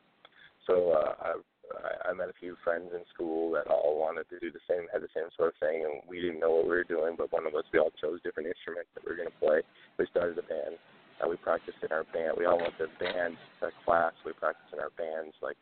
So 0.66 0.92
uh, 0.92 1.14
I 1.20 1.30
I 1.74 2.10
I 2.10 2.12
met 2.14 2.30
a 2.30 2.38
few 2.38 2.56
friends 2.62 2.90
in 2.94 3.02
school 3.12 3.50
that 3.52 3.66
all 3.66 3.98
wanted 3.98 4.28
to 4.30 4.38
do 4.38 4.50
the 4.50 4.62
same, 4.70 4.86
had 4.92 5.02
the 5.02 5.12
same 5.14 5.28
sort 5.36 5.54
of 5.54 5.58
thing, 5.58 5.84
and 5.84 6.02
we 6.08 6.20
didn't 6.20 6.40
know 6.40 6.50
what 6.62 6.64
we 6.64 6.74
were 6.78 6.86
doing. 6.86 7.14
But 7.18 7.32
one 7.32 7.46
of 7.46 7.54
us, 7.54 7.64
we 7.72 7.78
all 7.78 7.92
chose 8.00 8.22
different 8.22 8.48
instruments 8.48 8.90
that 8.94 9.04
we 9.04 9.10
were 9.10 9.18
going 9.18 9.30
to 9.30 9.40
play. 9.42 9.62
We 9.98 10.06
started 10.10 10.38
a 10.38 10.46
band. 10.46 10.78
Uh, 11.22 11.28
we 11.28 11.36
practiced 11.36 11.78
in 11.82 11.90
our 11.92 12.04
band. 12.12 12.36
We 12.36 12.44
all 12.46 12.58
went 12.58 12.76
to 12.78 12.88
band 13.00 13.36
uh, 13.62 13.72
class. 13.84 14.12
We 14.24 14.32
practiced 14.32 14.72
in 14.72 14.80
our 14.80 14.92
bands, 14.98 15.34
like 15.42 15.56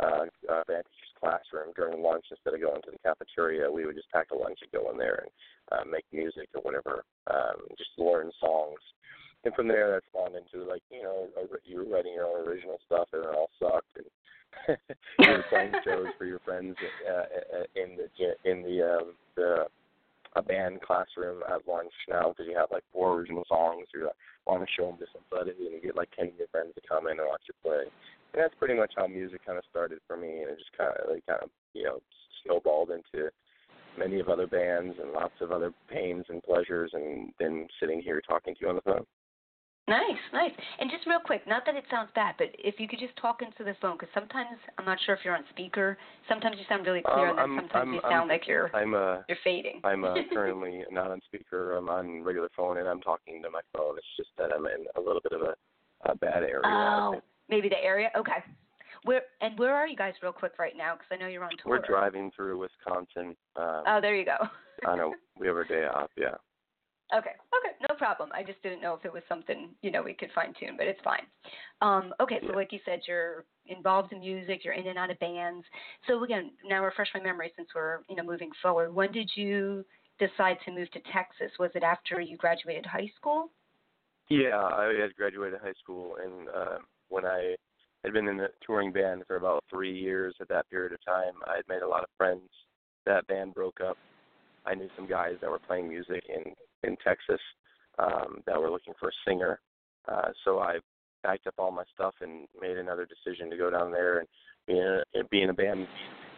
uh, 0.00 0.24
uh, 0.50 0.62
band 0.66 0.84
teacher's 0.86 1.14
classroom 1.18 1.72
during 1.76 2.02
lunch. 2.02 2.24
Instead 2.30 2.54
of 2.54 2.60
going 2.60 2.82
to 2.82 2.92
the 2.92 3.02
cafeteria, 3.04 3.70
we 3.70 3.86
would 3.86 3.96
just 3.96 4.10
pack 4.10 4.30
a 4.30 4.36
lunch 4.36 4.58
and 4.62 4.72
go 4.72 4.90
in 4.90 4.98
there 4.98 5.26
and 5.26 5.30
uh, 5.72 5.84
make 5.90 6.04
music 6.12 6.48
or 6.54 6.62
whatever. 6.62 7.04
Um, 7.30 7.66
just 7.76 7.90
learn 7.98 8.30
songs. 8.40 8.80
And 9.44 9.54
from 9.54 9.68
there, 9.68 9.92
that 9.92 10.02
spawned 10.10 10.34
into 10.34 10.68
like 10.68 10.82
you 10.90 11.02
know 11.02 11.28
you 11.64 11.78
were 11.78 11.94
writing 11.94 12.14
your 12.14 12.26
own 12.26 12.46
original 12.46 12.78
stuff, 12.86 13.08
and 13.12 13.22
it 13.22 13.30
all 13.30 13.50
sucked. 13.58 13.96
And 13.96 14.06
you 15.18 15.30
were 15.30 15.44
playing 15.48 15.72
shows 15.84 16.06
for 16.18 16.24
your 16.24 16.40
friends 16.40 16.76
uh, 17.06 17.62
in 17.76 17.96
the 17.96 18.50
in 18.50 18.62
the 18.62 18.82
um, 18.82 19.14
the 19.36 19.66
a 20.36 20.42
band 20.42 20.80
classroom 20.82 21.42
at 21.48 21.66
lunch 21.66 21.92
now 22.08 22.30
because 22.30 22.46
you 22.48 22.56
have 22.56 22.70
like 22.70 22.84
four 22.92 23.14
original 23.14 23.44
songs. 23.48 23.86
You're 23.94 24.06
like, 24.06 24.16
want 24.46 24.62
to 24.62 24.68
show 24.76 24.86
them 24.86 24.98
to 24.98 25.06
somebody, 25.12 25.52
and 25.52 25.74
you 25.74 25.80
get 25.80 25.96
like 25.96 26.10
ten 26.16 26.28
of 26.28 26.38
your 26.38 26.48
friends 26.48 26.74
to 26.74 26.82
come 26.88 27.06
in 27.06 27.18
and 27.18 27.28
watch 27.28 27.42
you 27.46 27.54
play. 27.62 27.84
That's 28.38 28.54
pretty 28.54 28.74
much 28.74 28.92
how 28.96 29.06
music 29.08 29.44
kind 29.44 29.58
of 29.58 29.64
started 29.68 29.98
for 30.06 30.16
me, 30.16 30.28
and 30.42 30.50
it 30.50 30.58
just 30.58 30.70
kind 30.78 30.90
of 30.96 31.10
like 31.10 31.26
kind 31.26 31.40
of 31.42 31.50
you 31.74 31.82
know 31.84 31.98
snowballed 32.44 32.90
into 32.90 33.30
many 33.98 34.20
of 34.20 34.28
other 34.28 34.46
bands 34.46 34.96
and 35.02 35.10
lots 35.12 35.34
of 35.40 35.50
other 35.50 35.72
pains 35.90 36.24
and 36.28 36.42
pleasures, 36.44 36.90
and 36.94 37.32
then 37.40 37.66
sitting 37.80 38.00
here 38.00 38.20
talking 38.26 38.54
to 38.54 38.60
you 38.60 38.68
on 38.68 38.76
the 38.76 38.82
phone. 38.82 39.04
Nice, 39.88 40.20
nice. 40.34 40.52
And 40.78 40.90
just 40.90 41.06
real 41.06 41.18
quick, 41.18 41.46
not 41.48 41.64
that 41.64 41.74
it 41.74 41.84
sounds 41.90 42.10
bad, 42.14 42.34
but 42.36 42.48
if 42.58 42.78
you 42.78 42.86
could 42.86 42.98
just 43.00 43.16
talk 43.16 43.40
into 43.40 43.64
the 43.64 43.74
phone, 43.80 43.96
because 43.96 44.12
sometimes 44.12 44.58
I'm 44.76 44.84
not 44.84 44.98
sure 45.06 45.14
if 45.14 45.24
you're 45.24 45.34
on 45.34 45.44
speaker. 45.48 45.96
Sometimes 46.28 46.56
you 46.58 46.64
sound 46.68 46.86
really 46.86 47.00
clear, 47.00 47.30
Um, 47.30 47.30
and 47.30 47.38
then 47.38 47.48
I'm- 47.48 47.56
sometimes 47.58 47.74
I'm- 47.74 47.94
you 47.94 48.00
I'm- 48.02 48.12
sound 48.12 48.28
like 48.28 48.46
you're 48.46 48.70
I'm 48.76 48.94
uh 48.94 49.22
you're 49.28 49.38
fading. 49.42 49.80
I'm 49.84 50.04
uh, 50.04 50.14
currently 50.34 50.84
not 50.90 51.10
on 51.10 51.20
speaker. 51.22 51.72
I'm 51.72 51.88
on 51.88 52.22
regular 52.22 52.50
phone, 52.54 52.76
and 52.76 52.86
I'm 52.86 53.00
talking 53.00 53.42
to 53.42 53.50
my 53.50 53.62
phone. 53.74 53.96
It's 53.96 54.16
just 54.16 54.30
that 54.36 54.52
I'm 54.54 54.66
in 54.66 54.86
a 54.94 55.00
little 55.00 55.22
bit 55.22 55.32
of 55.32 55.40
a, 55.42 55.54
a 56.04 56.14
bad 56.14 56.44
area. 56.44 56.60
oh, 56.66 57.22
maybe 57.48 57.68
the 57.68 57.82
area. 57.82 58.10
Okay. 58.16 58.42
Where 59.04 59.22
and 59.40 59.58
where 59.58 59.74
are 59.74 59.86
you 59.86 59.96
guys, 59.96 60.14
real 60.22 60.32
quick, 60.32 60.58
right 60.58 60.76
now? 60.76 60.94
Because 60.94 61.06
I 61.12 61.16
know 61.16 61.28
you're 61.28 61.44
on 61.44 61.50
tour. 61.62 61.78
We're 61.78 61.86
driving 61.86 62.30
through 62.34 62.58
Wisconsin. 62.58 63.36
Um, 63.56 63.82
Oh, 63.86 63.98
there 64.00 64.16
you 64.16 64.24
go. 64.24 64.36
I 64.86 64.96
know 64.96 65.14
we 65.38 65.46
have 65.46 65.56
our 65.56 65.64
day 65.64 65.84
off. 65.84 66.10
Yeah. 66.16 66.34
Okay. 67.14 67.30
Okay. 67.30 67.74
No 67.88 67.94
problem. 67.96 68.30
I 68.34 68.42
just 68.42 68.62
didn't 68.62 68.82
know 68.82 68.94
if 68.94 69.04
it 69.04 69.12
was 69.12 69.22
something 69.28 69.70
you 69.82 69.90
know 69.90 70.02
we 70.02 70.14
could 70.14 70.30
fine 70.34 70.52
tune, 70.58 70.74
but 70.76 70.86
it's 70.86 71.00
fine. 71.02 71.22
Um, 71.80 72.12
okay. 72.20 72.38
So 72.42 72.48
Yeah. 72.50 72.56
like 72.56 72.72
you 72.72 72.80
said, 72.84 73.00
you're 73.06 73.44
involved 73.66 74.12
in 74.12 74.20
music. 74.20 74.64
You're 74.64 74.74
in 74.74 74.88
and 74.88 74.98
out 74.98 75.10
of 75.10 75.18
bands. 75.20 75.64
So 76.06 76.22
again, 76.24 76.50
now 76.64 76.84
refresh 76.84 77.08
my 77.14 77.20
memory 77.20 77.52
since 77.56 77.68
we're 77.74 78.00
you 78.10 78.16
know 78.16 78.24
moving 78.24 78.50
forward. 78.60 78.92
When 78.94 79.12
did 79.12 79.30
you 79.36 79.84
decide 80.18 80.58
to 80.64 80.72
move 80.72 80.90
to 80.90 81.00
Texas? 81.12 81.52
Was 81.58 81.70
it 81.76 81.82
after 81.84 82.20
you 82.20 82.36
graduated 82.36 82.84
high 82.84 83.10
school? 83.16 83.50
Yeah, 84.28 84.58
I 84.60 84.92
had 85.00 85.14
graduated 85.16 85.60
high 85.62 85.72
school, 85.82 86.16
and 86.22 86.48
uh, 86.48 86.78
when 87.08 87.24
I 87.24 87.56
had 88.04 88.12
been 88.12 88.28
in 88.28 88.36
the 88.36 88.48
touring 88.64 88.92
band 88.92 89.24
for 89.26 89.36
about 89.36 89.64
three 89.70 89.96
years 89.96 90.34
at 90.40 90.48
that 90.48 90.68
period 90.70 90.92
of 90.92 91.04
time, 91.04 91.34
I 91.46 91.56
had 91.56 91.68
made 91.68 91.82
a 91.82 91.88
lot 91.88 92.02
of 92.02 92.08
friends. 92.16 92.48
That 93.06 93.26
band 93.26 93.54
broke 93.54 93.80
up. 93.80 93.96
I 94.66 94.74
knew 94.74 94.88
some 94.96 95.08
guys 95.08 95.34
that 95.40 95.50
were 95.50 95.58
playing 95.58 95.88
music 95.88 96.22
in 96.28 96.52
in 96.84 96.96
Texas, 97.04 97.40
um, 97.98 98.38
that 98.46 98.60
were 98.60 98.70
looking 98.70 98.94
for 99.00 99.08
a 99.08 99.12
singer. 99.26 99.60
Uh, 100.06 100.28
so 100.44 100.60
I 100.60 100.78
packed 101.24 101.46
up 101.46 101.54
all 101.58 101.72
my 101.72 101.82
stuff 101.94 102.14
and 102.20 102.46
made 102.60 102.78
another 102.78 103.06
decision 103.06 103.50
to 103.50 103.56
go 103.56 103.70
down 103.70 103.90
there 103.90 104.20
and 104.20 104.28
be 104.66 104.78
in 104.78 105.02
a, 105.14 105.24
be 105.30 105.42
in 105.42 105.50
a 105.50 105.54
band. 105.54 105.86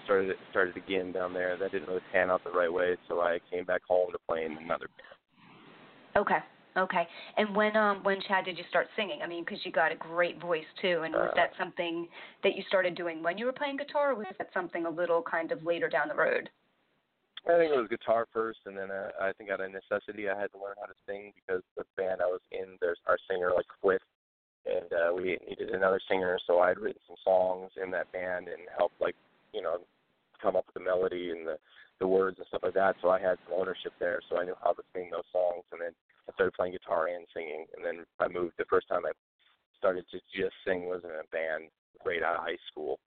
Started 0.04 0.35
started 0.50 0.76
again 0.76 1.12
down 1.12 1.35
there. 1.35 1.56
That 1.59 1.72
didn't 1.72 1.88
really 1.88 2.00
pan 2.12 2.30
out 2.30 2.42
the 2.42 2.50
right 2.50 2.72
way, 2.72 2.96
so 3.09 3.20
I 3.20 3.38
came 3.50 3.64
back 3.64 3.83
home 3.87 4.11
to 4.12 4.18
play 4.26 4.44
in 4.44 4.52
another 4.52 4.87
band. 4.96 6.26
Okay. 6.26 6.38
Okay. 6.76 7.06
And 7.37 7.54
when 7.54 7.76
um 7.76 8.02
when 8.02 8.20
Chad 8.28 8.44
did 8.44 8.56
you 8.56 8.64
start 8.68 8.87
singing? 8.96 9.20
I 9.22 9.26
mean, 9.26 9.44
because 9.44 9.59
you 9.64 9.72
got 9.72 9.92
a 9.92 9.96
great 9.96 10.40
voice 10.40 10.64
too. 10.80 11.02
And 11.04 11.14
was 11.14 11.30
Uh, 11.33 11.35
that 11.37 11.50
something 11.59 12.09
that 12.42 12.54
you 12.56 12.62
started 12.68 12.94
doing 12.94 13.22
when 13.22 13.38
you 13.38 13.46
were 13.46 13.52
playing 13.52 13.76
guitar, 13.76 14.12
or 14.12 14.14
was 14.14 14.26
that 14.38 14.52
something 14.54 14.87
a 14.87 14.90
little 14.90 15.22
kind 15.22 15.52
of 15.52 15.64
later 15.64 15.88
down 15.88 16.09
the 16.09 16.14
road? 16.14 16.50
I 17.46 17.56
think 17.56 17.72
it 17.72 17.76
was 17.78 17.88
guitar 17.88 18.26
first, 18.33 18.61
and 18.66 18.76
then 18.76 18.90
uh, 18.90 19.11
I 19.20 19.33
think 19.33 19.50
out 19.50 19.61
of 19.61 19.72
necessity 19.72 20.28
I 20.28 20.38
had 20.38 20.52
to 20.52 20.59
learn 20.59 20.76
how 20.78 20.87
to 20.87 20.98
sing 21.06 21.33
because 21.35 21.62
the 21.76 21.85
band 21.96 22.20
I 22.20 22.26
was 22.26 22.42
in, 22.52 22.76
there's 22.80 23.00
our 23.06 23.16
singer 23.30 23.52
like 23.56 23.66
quit, 23.80 24.02
and 24.66 24.92
uh, 24.92 25.14
we 25.14 25.38
needed 25.48 25.70
another 25.70 26.00
singer. 26.06 26.38
So 26.46 26.61
I 26.61 26.68
had 26.68 26.78
written 26.78 27.00
some 27.09 27.16
songs 27.24 27.72
in 27.83 27.90
that 27.92 28.12
band 28.12 28.48
and 28.48 28.61
helped 28.76 29.00
like 29.00 29.16
you 29.52 29.62
know 29.62 29.78
come 30.40 30.54
up 30.54 30.66
with 30.66 30.74
the 30.74 30.85
melody 30.85 31.30
and 31.30 31.46
the 31.46 31.59
the 31.98 32.06
words 32.06 32.38
and 32.38 32.46
stuff 32.48 32.62
like 32.62 32.74
that. 32.74 32.96
So 33.02 33.11
I 33.11 33.20
had 33.20 33.38
some 33.48 33.59
ownership 33.59 33.92
there, 33.98 34.20
so 34.28 34.38
I 34.38 34.44
knew 34.44 34.54
how 34.62 34.72
to 34.72 34.83
sing 34.94 35.09
those 35.11 35.28
songs. 35.33 35.64
And 35.72 35.80
then 35.80 35.92
I 36.30 36.32
started 36.34 36.54
playing 36.54 36.72
guitar 36.72 37.08
and 37.08 37.26
singing, 37.34 37.66
and 37.76 37.84
then 37.84 38.06
I 38.20 38.28
moved. 38.28 38.54
The 38.56 38.64
first 38.70 38.86
time 38.88 39.02
I 39.04 39.10
started 39.76 40.04
to 40.10 40.18
just 40.30 40.54
sing 40.64 40.86
was 40.86 41.02
in 41.02 41.10
a 41.10 41.26
band 41.34 41.70
right 42.06 42.22
out 42.22 42.36
of 42.36 42.44
high 42.44 42.58
school 42.70 43.00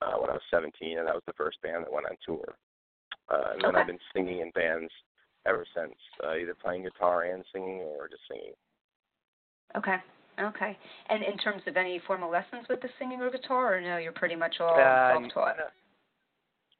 uh, 0.00 0.16
when 0.16 0.30
I 0.30 0.34
was 0.34 0.42
17, 0.50 0.96
and 0.98 1.06
that 1.06 1.14
was 1.14 1.22
the 1.26 1.34
first 1.36 1.60
band 1.62 1.84
that 1.84 1.92
went 1.92 2.06
on 2.06 2.16
tour. 2.24 2.56
Uh, 3.28 3.52
and 3.52 3.60
then 3.62 3.70
Okay. 3.70 3.80
I've 3.80 3.86
been 3.86 3.98
singing 4.14 4.40
in 4.40 4.50
bands 4.52 4.90
ever 5.46 5.66
since, 5.76 5.94
uh, 6.24 6.34
either 6.34 6.54
playing 6.54 6.84
guitar 6.84 7.24
and 7.24 7.44
singing 7.52 7.80
or 7.80 8.08
just 8.08 8.22
singing. 8.28 8.54
Okay. 9.76 9.96
Okay. 10.40 10.78
And 11.10 11.22
in 11.22 11.36
terms 11.36 11.62
of 11.66 11.76
any 11.76 11.98
formal 12.06 12.30
lessons 12.30 12.66
with 12.68 12.80
the 12.80 12.88
singing 12.98 13.20
or 13.20 13.30
guitar, 13.30 13.76
or 13.76 13.80
no, 13.80 13.98
you're 13.98 14.12
pretty 14.12 14.36
much 14.36 14.56
all 14.60 14.72
Uh, 14.74 15.20
self-taught. 15.20 15.56
Not, 15.58 15.72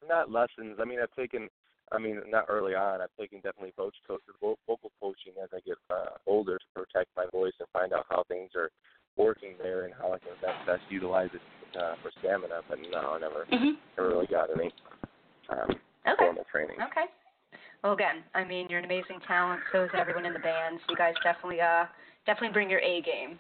not 0.08 0.30
lessons. 0.30 0.78
I 0.80 0.84
mean, 0.84 0.98
I've 1.00 1.12
taken. 1.12 1.48
I 1.92 1.98
mean, 1.98 2.20
not 2.29 2.46
early 2.48 2.74
on. 2.74 3.00
I've 3.00 3.14
taken 3.18 3.38
definitely 3.38 3.72
coach, 3.76 3.94
coach 4.07 4.20
vocal 4.40 4.92
coaching 5.00 5.33
as 5.42 5.48
I 5.53 5.61
get 5.66 5.76
uh, 5.90 6.16
older 6.26 6.59
to 6.59 6.64
protect 6.74 7.09
my 7.16 7.26
voice 7.33 7.53
and 7.59 7.68
find 7.72 7.92
out 7.92 8.07
how 8.09 8.24
things 8.29 8.50
are 8.55 8.70
working 9.16 9.55
there 9.59 9.85
and 9.85 9.94
how 9.94 10.12
I 10.12 10.18
can 10.18 10.31
best, 10.40 10.66
best 10.66 10.83
utilize 10.88 11.31
it 11.35 11.42
uh, 11.79 11.94
for 12.03 12.11
stamina. 12.20 12.62
But 12.68 12.79
no, 12.90 13.14
I 13.14 13.18
never, 13.18 13.46
Mhm. 13.50 13.76
never 13.96 14.09
really 14.11 14.26
got 14.26 14.50
any 14.50 14.72
um, 15.48 15.81
Okay. 16.07 16.24
formal 16.24 16.44
training. 16.50 16.81
Okay. 16.81 17.07
Well, 17.83 17.94
again, 17.94 18.22
I 18.35 18.44
mean, 18.44 18.68
you're 18.68 18.79
an 18.79 18.85
amazing 18.85 19.20
talent. 19.26 19.61
So 19.72 19.85
is 19.85 19.90
everyone 19.94 20.26
in 20.26 20.33
the 20.33 20.38
band. 20.38 20.79
So 20.81 20.92
you 20.92 20.96
guys 20.96 21.14
definitely, 21.24 21.61
uh, 21.61 21.87
definitely 22.24 22.53
bring 22.53 22.70
your 22.70 22.81
A 22.81 23.00
game. 23.03 23.38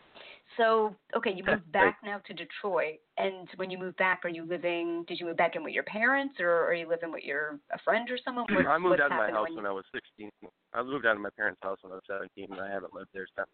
So, 0.56 0.94
okay, 1.16 1.32
you 1.32 1.44
moved 1.44 1.70
back 1.70 1.98
now 2.04 2.20
to 2.26 2.34
Detroit, 2.34 2.98
and 3.18 3.48
when 3.56 3.70
you 3.70 3.78
moved 3.78 3.96
back, 3.98 4.24
are 4.24 4.28
you 4.28 4.44
living? 4.44 5.04
Did 5.06 5.20
you 5.20 5.26
move 5.26 5.36
back 5.36 5.54
in 5.54 5.62
with 5.62 5.72
your 5.72 5.84
parents, 5.84 6.34
or 6.40 6.64
are 6.66 6.74
you 6.74 6.88
living 6.88 7.12
with 7.12 7.22
your 7.22 7.60
a 7.72 7.78
friend 7.84 8.08
or 8.10 8.18
someone? 8.24 8.46
What's, 8.50 8.66
I 8.68 8.78
moved 8.78 9.00
out 9.00 9.12
of 9.12 9.18
my 9.18 9.30
house 9.30 9.46
when 9.48 9.56
when 9.56 9.66
I 9.66 9.72
was 9.72 9.84
16. 9.94 10.30
I 10.74 10.82
moved 10.82 11.06
out 11.06 11.14
of 11.14 11.22
my 11.22 11.30
parents' 11.36 11.60
house 11.62 11.78
when 11.82 11.92
I 11.92 11.96
was 11.96 12.04
17, 12.08 12.48
and 12.50 12.60
I 12.60 12.68
haven't 12.68 12.92
lived 12.92 13.10
there 13.14 13.26
since. 13.36 13.48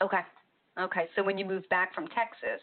Okay. 0.00 0.20
Okay. 0.80 1.08
So 1.14 1.22
when 1.22 1.36
you 1.36 1.44
moved 1.44 1.68
back 1.68 1.94
from 1.94 2.08
Texas, 2.08 2.62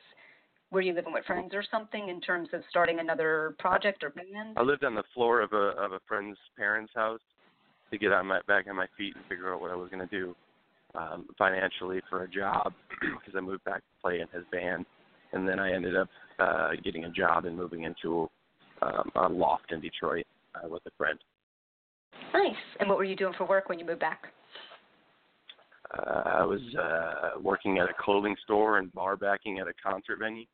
were 0.72 0.82
you 0.82 0.94
living 0.94 1.14
with 1.14 1.26
friends 1.26 1.54
or 1.54 1.64
something 1.70 2.10
in 2.10 2.20
terms 2.20 2.50
of 2.54 2.62
starting 2.70 3.00
another 3.00 3.56
project 3.60 4.04
or 4.04 4.10
band? 4.10 4.58
I 4.58 4.64
lived 4.64 4.84
on 4.84 4.96
the 4.96 5.04
floor 5.14 5.42
of 5.42 5.54
a 5.54 5.78
of 5.78 5.92
a 5.92 6.00
friend's 6.08 6.38
parents' 6.58 6.92
house 6.96 7.22
to 7.92 7.98
get 7.98 8.12
on 8.12 8.26
my 8.26 8.42
back 8.48 8.66
on 8.68 8.76
my 8.76 8.88
feet 8.98 9.16
and 9.16 9.24
figure 9.26 9.54
out 9.54 9.62
what 9.62 9.70
I 9.70 9.76
was 9.76 9.90
going 9.90 10.08
to 10.08 10.16
do 10.16 10.36
um, 10.96 11.28
financially 11.38 12.02
for 12.10 12.24
a 12.24 12.28
job 12.28 12.74
because 13.02 13.34
I 13.36 13.42
moved 13.42 13.64
back 13.64 13.78
to 13.80 14.02
play 14.02 14.22
in 14.22 14.28
his 14.34 14.46
band, 14.52 14.86
and 15.34 15.48
then 15.48 15.60
I 15.60 15.74
ended 15.74 15.96
up 15.96 16.10
uh, 16.40 16.70
getting 16.84 17.06
a 17.06 17.10
job 17.10 17.46
and 17.46 17.56
moving 17.56 17.84
into 17.84 18.30
um, 18.82 19.12
a 19.16 19.28
loft 19.30 19.72
in 19.72 19.82
Detroit 19.82 20.26
uh, 20.56 20.68
with 20.68 20.82
a 20.86 20.92
friend. 20.98 21.20
Nice. 22.34 22.56
And 22.80 22.90
what 22.90 22.98
were 22.98 23.04
you 23.04 23.16
doing 23.16 23.34
for 23.38 23.46
work 23.46 23.70
when 23.70 23.80
you 23.80 23.86
moved 23.86 24.00
back? 24.00 24.28
Uh, 25.98 26.22
I 26.26 26.44
was 26.44 26.62
uh, 26.76 27.40
working 27.42 27.80
at 27.80 27.90
a 27.90 27.94
clothing 28.00 28.36
store 28.44 28.78
and 28.78 28.94
bar 28.94 29.18
backing 29.18 29.60
at 29.60 29.68
a 29.68 29.74
concert 29.84 30.20
venue. 30.20 30.46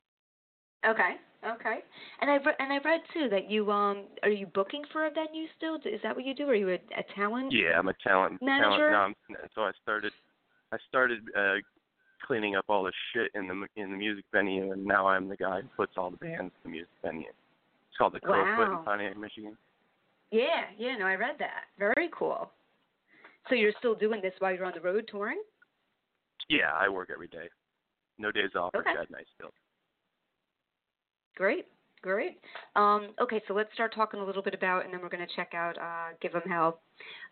Okay. 0.87 1.15
Okay. 1.45 1.79
And 2.21 2.31
I 2.31 2.35
re- 2.35 2.55
and 2.59 2.73
I 2.73 2.77
read 2.77 3.01
too 3.13 3.29
that 3.29 3.49
you 3.51 3.71
um 3.71 4.05
are 4.23 4.29
you 4.29 4.47
booking 4.47 4.83
for 4.91 5.05
a 5.05 5.11
venue 5.11 5.45
still? 5.57 5.75
Is 5.75 6.01
that 6.03 6.15
what 6.15 6.25
you 6.25 6.33
do? 6.33 6.47
Are 6.47 6.55
you 6.55 6.69
a, 6.69 6.75
a 6.75 7.03
talent? 7.15 7.53
Yeah, 7.53 7.77
I'm 7.77 7.87
a 7.87 7.93
talent. 8.03 8.41
Manager? 8.41 8.89
Talent, 8.89 9.17
no, 9.29 9.37
I'm, 9.37 9.49
so 9.53 9.61
I 9.61 9.71
started. 9.83 10.11
I 10.71 10.77
started 10.87 11.19
uh, 11.37 11.55
cleaning 12.25 12.55
up 12.55 12.65
all 12.69 12.83
the 12.83 12.91
shit 13.13 13.31
in 13.35 13.47
the 13.47 13.81
in 13.81 13.91
the 13.91 13.97
music 13.97 14.25
venue, 14.33 14.71
and 14.71 14.83
now 14.83 15.07
I'm 15.07 15.27
the 15.29 15.37
guy 15.37 15.61
who 15.61 15.67
puts 15.77 15.93
all 15.97 16.11
the 16.11 16.17
bands 16.17 16.53
in 16.63 16.63
the 16.63 16.69
music 16.69 16.89
venue. 17.03 17.27
It's 17.29 17.97
called 17.97 18.13
the 18.13 18.19
Crofoot 18.19 18.69
Wow. 18.69 18.79
in 18.79 18.85
Pontiac, 18.85 19.17
Michigan. 19.17 19.57
Yeah. 20.31 20.65
Yeah. 20.77 20.97
No, 20.97 21.05
I 21.05 21.15
read 21.15 21.35
that. 21.39 21.65
Very 21.77 22.09
cool. 22.11 22.51
So 23.47 23.55
you're 23.55 23.73
still 23.79 23.95
doing 23.95 24.21
this 24.21 24.33
while 24.39 24.53
you're 24.53 24.65
on 24.65 24.73
the 24.73 24.81
road 24.81 25.07
touring? 25.09 25.41
Yeah, 26.49 26.71
I 26.73 26.89
work 26.89 27.09
every 27.13 27.27
day. 27.27 27.47
No 28.17 28.31
days 28.31 28.51
off 28.55 28.71
or 28.73 28.81
Okay. 28.81 28.93
Chad 28.95 29.09
night 29.11 29.27
still. 29.35 29.51
Great, 31.35 31.65
great. 32.05 32.37
Um, 32.75 33.09
okay, 33.19 33.41
so 33.47 33.53
let's 33.55 33.73
start 33.73 33.93
talking 33.93 34.19
a 34.19 34.25
little 34.25 34.43
bit 34.43 34.53
about, 34.53 34.85
and 34.85 34.93
then 34.93 35.01
we're 35.01 35.09
going 35.09 35.25
to 35.25 35.35
check 35.35 35.53
out 35.55 35.75
uh, 35.77 36.29
them 36.31 36.41
Hell. 36.47 36.79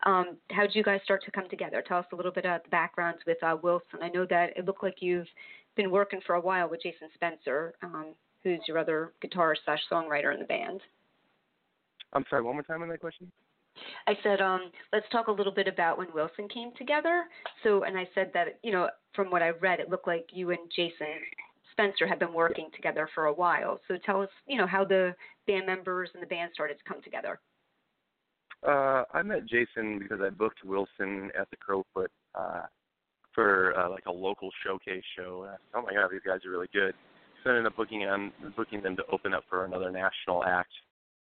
Um, 0.04 0.36
how 0.50 0.62
did 0.62 0.74
you 0.74 0.82
guys 0.82 1.00
start 1.04 1.24
to 1.24 1.30
come 1.30 1.48
together? 1.48 1.82
Tell 1.86 1.98
us 1.98 2.06
a 2.12 2.16
little 2.16 2.32
bit 2.32 2.44
about 2.44 2.64
the 2.64 2.70
backgrounds 2.70 3.20
with 3.24 3.40
uh, 3.42 3.56
Wilson. 3.62 4.00
I 4.02 4.08
know 4.08 4.26
that 4.28 4.56
it 4.56 4.66
looked 4.66 4.82
like 4.82 4.96
you've 4.98 5.28
been 5.76 5.92
working 5.92 6.20
for 6.26 6.34
a 6.34 6.40
while 6.40 6.68
with 6.68 6.82
Jason 6.82 7.08
Spencer, 7.14 7.74
um, 7.84 8.14
who's 8.42 8.58
your 8.66 8.78
other 8.78 9.12
guitarist 9.24 9.58
slash 9.64 9.80
songwriter 9.90 10.34
in 10.34 10.40
the 10.40 10.46
band. 10.46 10.80
I'm 12.12 12.24
sorry. 12.28 12.42
One 12.42 12.54
more 12.54 12.62
time 12.64 12.82
on 12.82 12.88
that 12.88 13.00
question. 13.00 13.30
I 14.06 14.14
said, 14.22 14.40
um, 14.40 14.70
let's 14.92 15.06
talk 15.10 15.28
a 15.28 15.32
little 15.32 15.52
bit 15.52 15.68
about 15.68 15.98
when 15.98 16.08
Wilson 16.12 16.48
came 16.48 16.72
together. 16.76 17.24
So, 17.62 17.84
and 17.84 17.96
I 17.96 18.08
said 18.14 18.30
that, 18.34 18.58
you 18.62 18.72
know, 18.72 18.88
from 19.14 19.30
what 19.30 19.42
I 19.42 19.50
read, 19.50 19.80
it 19.80 19.88
looked 19.88 20.06
like 20.06 20.26
you 20.32 20.50
and 20.50 20.60
Jason 20.74 21.06
Spencer 21.74 22.06
had 22.06 22.18
been 22.18 22.32
working 22.32 22.68
together 22.74 23.08
for 23.14 23.26
a 23.26 23.32
while. 23.32 23.80
So 23.88 23.96
tell 24.04 24.22
us, 24.22 24.28
you 24.46 24.56
know, 24.56 24.66
how 24.66 24.84
the 24.84 25.14
band 25.46 25.66
members 25.66 26.10
and 26.14 26.22
the 26.22 26.26
band 26.26 26.50
started 26.54 26.78
to 26.78 26.84
come 26.84 27.02
together. 27.02 27.40
Uh, 28.66 29.04
I 29.12 29.22
met 29.22 29.46
Jason 29.46 29.98
because 29.98 30.20
I 30.22 30.30
booked 30.30 30.64
Wilson 30.64 31.30
at 31.38 31.48
the 31.50 31.56
Crofoot 31.56 32.08
uh, 32.34 32.62
for 33.34 33.78
uh, 33.78 33.90
like 33.90 34.06
a 34.06 34.12
local 34.12 34.50
showcase 34.64 35.02
show. 35.16 35.42
And 35.42 35.50
I 35.50 35.54
said, 35.54 35.74
oh 35.74 35.82
my 35.82 35.92
god, 35.92 36.10
these 36.10 36.22
guys 36.24 36.40
are 36.46 36.50
really 36.50 36.70
good. 36.72 36.94
So 37.42 37.50
I 37.50 37.56
ended 37.56 37.66
up 37.66 37.76
booking 37.76 38.04
on 38.04 38.32
booking 38.56 38.80
them 38.82 38.96
to 38.96 39.02
open 39.12 39.34
up 39.34 39.44
for 39.50 39.66
another 39.66 39.90
national 39.90 40.44
act 40.44 40.72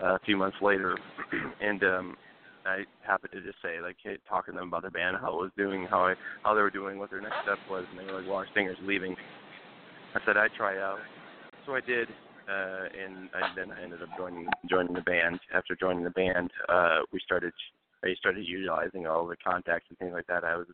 uh, 0.02 0.16
a 0.16 0.20
few 0.26 0.38
months 0.38 0.58
later, 0.62 0.98
and 1.62 1.84
um, 1.84 2.18
I 2.66 2.84
happened 3.06 3.32
to 3.34 3.42
just 3.42 3.58
say 3.64 3.82
like, 3.82 3.98
hey, 4.04 4.18
talking 4.30 4.54
to 4.54 4.60
them 4.60 4.68
about 4.70 4.84
their 4.84 4.92
band, 4.92 5.18
how 5.20 5.40
it 5.40 5.42
was 5.42 5.52
doing, 5.58 5.88
how 5.90 6.06
I 6.06 6.16
how 6.44 6.54
they 6.54 6.62
were 6.62 6.70
doing, 6.70 7.00
what 7.00 7.10
their 7.10 7.22
next 7.22 7.38
step 7.44 7.58
was, 7.70 7.86
and 7.90 8.00
they 8.00 8.12
were 8.12 8.20
like, 8.20 8.28
well, 8.28 8.38
our 8.38 8.48
singer's 8.54 8.78
leaving. 8.84 9.16
I 10.16 10.20
said 10.26 10.38
I'd 10.38 10.54
try 10.54 10.80
out, 10.80 11.00
so 11.66 11.74
I 11.74 11.82
did, 11.82 12.08
uh, 12.48 12.86
and 12.94 13.30
I, 13.34 13.42
then 13.56 13.72
I 13.72 13.82
ended 13.82 14.02
up 14.04 14.10
joining 14.18 14.48
joining 14.70 14.94
the 14.94 15.02
band. 15.02 15.40
After 15.54 15.76
joining 15.76 16.04
the 16.04 16.12
band, 16.12 16.52
uh, 16.70 17.00
we 17.12 17.20
started 17.26 17.54
I 18.04 18.14
started 18.20 18.46
utilizing 18.48 19.08
all 19.08 19.26
the 19.26 19.36
contacts 19.38 19.86
and 19.90 19.98
things 19.98 20.14
like 20.14 20.28
that. 20.28 20.44
I 20.44 20.56
was 20.58 20.68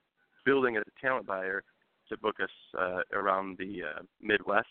building 0.45 0.77
as 0.77 0.83
a 0.87 1.01
talent 1.01 1.25
buyer 1.25 1.63
to 2.09 2.17
book 2.17 2.37
us 2.41 2.49
uh, 2.77 3.01
around 3.13 3.57
the 3.57 3.83
uh, 3.83 4.01
Midwest. 4.21 4.67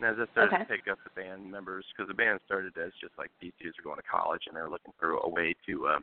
And 0.00 0.08
as 0.08 0.16
I 0.18 0.30
started 0.32 0.54
Okay. 0.54 0.64
to 0.64 0.68
pick 0.68 0.88
up 0.90 0.98
the 1.04 1.10
band 1.20 1.50
members, 1.50 1.84
because 1.92 2.08
the 2.08 2.14
band 2.14 2.40
started 2.46 2.72
as 2.78 2.90
just 3.00 3.12
like 3.18 3.30
these 3.40 3.52
dudes 3.60 3.78
are 3.78 3.82
going 3.82 3.96
to 3.96 4.08
college 4.10 4.42
and 4.46 4.56
they're 4.56 4.70
looking 4.70 4.94
for 4.98 5.10
a 5.12 5.28
way 5.28 5.54
to, 5.66 5.86
uh, 5.86 6.00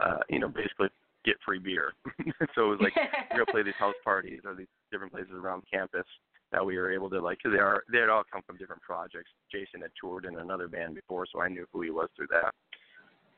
uh, 0.00 0.18
you 0.28 0.40
know, 0.40 0.48
basically 0.48 0.88
get 1.24 1.36
free 1.46 1.60
beer. 1.60 1.92
so 2.56 2.72
it 2.72 2.76
was 2.76 2.80
like 2.82 2.96
we're 3.30 3.44
gonna 3.44 3.52
play 3.52 3.62
these 3.62 3.78
house 3.78 3.94
parties 4.02 4.40
or 4.44 4.54
these 4.56 4.66
different 4.90 5.12
places 5.12 5.32
around 5.32 5.62
campus 5.70 6.06
that 6.52 6.64
we 6.64 6.76
were 6.76 6.92
able 6.92 7.08
to 7.10 7.20
like 7.20 7.38
because 7.38 7.56
they 7.56 7.62
are 7.62 7.84
they 7.90 7.98
had 7.98 8.08
all 8.08 8.22
come 8.30 8.42
from 8.46 8.56
different 8.56 8.82
projects. 8.82 9.30
Jason 9.50 9.80
had 9.82 9.90
toured 10.00 10.24
in 10.24 10.38
another 10.38 10.68
band 10.68 10.94
before, 10.94 11.26
so 11.32 11.40
I 11.40 11.48
knew 11.48 11.66
who 11.72 11.82
he 11.82 11.90
was 11.90 12.08
through 12.16 12.28
that. 12.28 12.54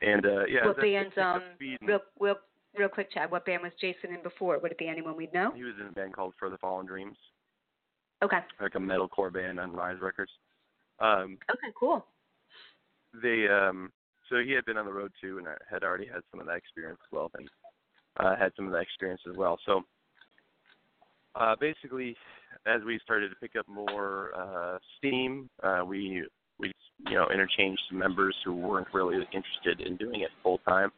And 0.00 0.26
uh 0.26 0.46
yeah, 0.46 0.66
what 0.66 0.80
bands, 0.80 1.14
um, 1.16 1.42
real, 1.82 2.00
real, 2.18 2.36
real 2.76 2.88
quick, 2.88 3.12
Chad, 3.12 3.30
what 3.30 3.44
band 3.44 3.62
was 3.62 3.72
Jason 3.80 4.14
in 4.14 4.22
before? 4.22 4.58
Would 4.58 4.72
it 4.72 4.78
be 4.78 4.88
anyone 4.88 5.16
we'd 5.16 5.32
know? 5.34 5.52
he 5.54 5.62
was 5.62 5.74
in 5.80 5.86
a 5.86 5.92
band 5.92 6.14
called 6.14 6.34
For 6.38 6.50
the 6.50 6.58
Fallen 6.58 6.86
Dreams, 6.86 7.16
Okay. 8.22 8.38
like 8.60 8.74
a 8.74 8.78
metalcore 8.78 9.32
band 9.32 9.60
on 9.60 9.72
Rise 9.72 9.98
Records. 10.00 10.32
Um, 10.98 11.38
Okay, 11.50 11.72
cool. 11.78 12.04
they 13.22 13.46
um 13.48 13.92
so 14.30 14.38
he 14.38 14.52
had 14.52 14.64
been 14.64 14.78
on 14.78 14.86
the 14.86 14.92
road 14.92 15.12
too 15.20 15.38
and 15.38 15.46
I 15.46 15.54
had 15.70 15.82
already 15.84 16.06
had 16.06 16.22
some 16.30 16.40
of 16.40 16.46
that 16.46 16.56
experience 16.56 16.98
as 17.04 17.12
well 17.12 17.30
and 17.38 17.48
uh 18.18 18.34
had 18.36 18.52
some 18.56 18.66
of 18.66 18.72
that 18.72 18.80
experience 18.80 19.20
as 19.30 19.36
well 19.36 19.58
so 19.66 19.82
uh 21.34 21.54
basically 21.60 22.16
as 22.66 22.80
we 22.86 22.98
started 23.02 23.28
to 23.28 23.36
pick 23.36 23.56
up 23.58 23.66
more 23.68 24.30
uh 24.36 24.78
steam 24.98 25.48
uh 25.62 25.82
we 25.84 26.24
we 26.58 26.72
you 27.08 27.14
know 27.14 27.28
interchanged 27.32 27.80
some 27.88 27.98
members 27.98 28.34
who 28.44 28.54
weren't 28.54 28.86
really 28.92 29.16
interested 29.32 29.80
in 29.86 29.96
doing 29.96 30.20
it 30.20 30.30
full 30.42 30.58
time 30.58 30.90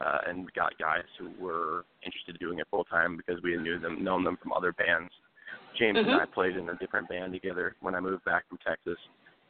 uh, 0.00 0.18
and 0.26 0.50
got 0.54 0.76
guys 0.78 1.04
who 1.18 1.30
were 1.38 1.84
interested 2.04 2.36
in 2.40 2.46
doing 2.46 2.58
it 2.58 2.66
full 2.70 2.84
time 2.84 3.16
because 3.16 3.42
we 3.42 3.56
knew 3.56 3.78
them, 3.78 4.02
known 4.02 4.24
them 4.24 4.38
from 4.42 4.52
other 4.52 4.72
bands. 4.72 5.12
James 5.78 5.98
Mhm. 5.98 6.12
and 6.12 6.22
I 6.22 6.24
played 6.26 6.56
in 6.56 6.68
a 6.68 6.74
different 6.76 7.08
band 7.08 7.32
together 7.32 7.76
when 7.80 7.94
I 7.94 8.00
moved 8.00 8.24
back 8.24 8.48
from 8.48 8.58
Texas. 8.58 8.98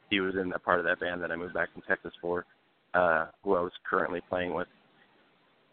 He 0.09 0.19
was 0.19 0.35
in 0.35 0.49
that 0.49 0.63
part 0.63 0.79
of 0.79 0.85
that 0.85 0.99
band 0.99 1.21
that 1.23 1.31
I 1.31 1.35
moved 1.35 1.53
back 1.53 1.71
from 1.71 1.81
Texas 1.83 2.13
for, 2.19 2.45
uh, 2.93 3.27
who 3.43 3.55
I 3.55 3.61
was 3.61 3.71
currently 3.85 4.21
playing 4.21 4.53
with 4.53 4.67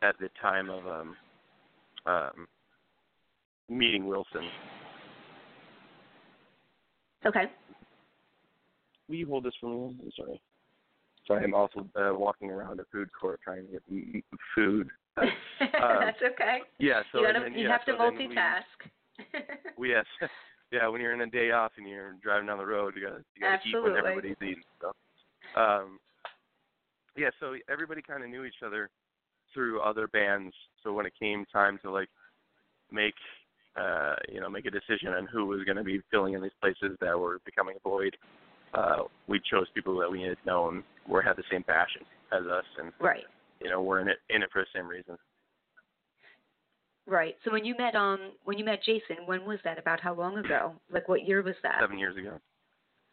at 0.02 0.16
the 0.18 0.28
time 0.40 0.70
of 0.70 0.86
um, 0.86 1.16
um, 2.06 2.48
meeting 3.68 4.06
Wilson. 4.06 4.48
Okay. 7.26 7.44
Will 9.08 9.16
you 9.16 9.26
hold 9.26 9.44
this 9.44 9.54
for 9.60 9.68
me? 9.70 9.96
I'm 10.02 10.10
sorry. 10.16 10.40
Sorry, 11.26 11.44
I'm 11.44 11.54
also 11.54 11.86
uh, 11.94 12.14
walking 12.14 12.50
around 12.50 12.80
a 12.80 12.84
food 12.90 13.08
court 13.18 13.40
trying 13.42 13.66
to 13.66 13.72
get 13.72 14.24
food. 14.54 14.88
That's 15.16 16.22
okay. 16.22 16.60
Yeah, 16.78 17.02
so 17.12 17.20
you 17.20 17.26
gotta, 17.26 17.40
then, 17.40 17.52
you 17.54 17.64
yeah, 17.64 17.72
have 17.72 17.84
to 17.86 17.96
so 17.98 18.10
we- 18.10 18.26
multitask. 18.26 18.62
We 19.76 19.90
yes, 19.90 20.04
yeah. 20.72 20.88
When 20.88 21.00
you're 21.00 21.12
in 21.12 21.20
a 21.20 21.26
day 21.26 21.50
off 21.50 21.72
and 21.76 21.88
you're 21.88 22.14
driving 22.22 22.46
down 22.46 22.58
the 22.58 22.66
road, 22.66 22.94
you 22.96 23.02
gotta 23.02 23.22
you 23.34 23.42
gotta 23.42 23.58
eat 23.64 23.82
when 23.82 23.96
everybody's 23.96 24.36
eating 24.42 24.62
stuff. 24.78 24.96
Um, 25.56 25.98
yeah, 27.16 27.30
so 27.40 27.54
everybody 27.70 28.00
kind 28.02 28.22
of 28.24 28.30
knew 28.30 28.44
each 28.44 28.62
other 28.64 28.90
through 29.52 29.80
other 29.80 30.08
bands. 30.08 30.54
So 30.82 30.92
when 30.92 31.06
it 31.06 31.12
came 31.18 31.44
time 31.52 31.78
to 31.82 31.90
like 31.90 32.08
make 32.92 33.14
uh, 33.78 34.14
you 34.28 34.40
know 34.40 34.48
make 34.48 34.66
a 34.66 34.70
decision 34.70 35.08
on 35.08 35.26
who 35.26 35.46
was 35.46 35.64
going 35.64 35.76
to 35.76 35.84
be 35.84 36.00
filling 36.10 36.34
in 36.34 36.42
these 36.42 36.52
places 36.60 36.96
that 37.00 37.18
were 37.18 37.38
becoming 37.44 37.76
a 37.76 37.88
void, 37.88 38.16
uh, 38.74 39.04
we 39.26 39.40
chose 39.50 39.66
people 39.74 39.98
that 39.98 40.10
we 40.10 40.22
had 40.22 40.36
known 40.46 40.82
were 41.08 41.22
had 41.22 41.36
the 41.36 41.44
same 41.50 41.62
passion 41.62 42.02
as 42.32 42.46
us, 42.46 42.64
and 42.78 42.92
right. 43.00 43.24
you 43.60 43.70
know 43.70 43.82
were 43.82 44.00
in 44.00 44.08
it 44.08 44.18
in 44.30 44.42
it 44.42 44.50
for 44.52 44.62
the 44.62 44.78
same 44.78 44.86
reason. 44.86 45.16
Right. 47.06 47.36
So 47.44 47.50
when 47.50 47.64
you 47.64 47.74
met 47.78 47.94
um 47.94 48.32
when 48.44 48.58
you 48.58 48.64
met 48.64 48.82
Jason, 48.84 49.24
when 49.26 49.46
was 49.46 49.58
that? 49.64 49.78
About 49.78 50.00
how 50.00 50.14
long 50.14 50.38
ago? 50.38 50.72
Like 50.92 51.08
what 51.08 51.26
year 51.26 51.42
was 51.42 51.54
that? 51.62 51.78
Seven 51.80 51.98
years 51.98 52.16
ago. 52.16 52.38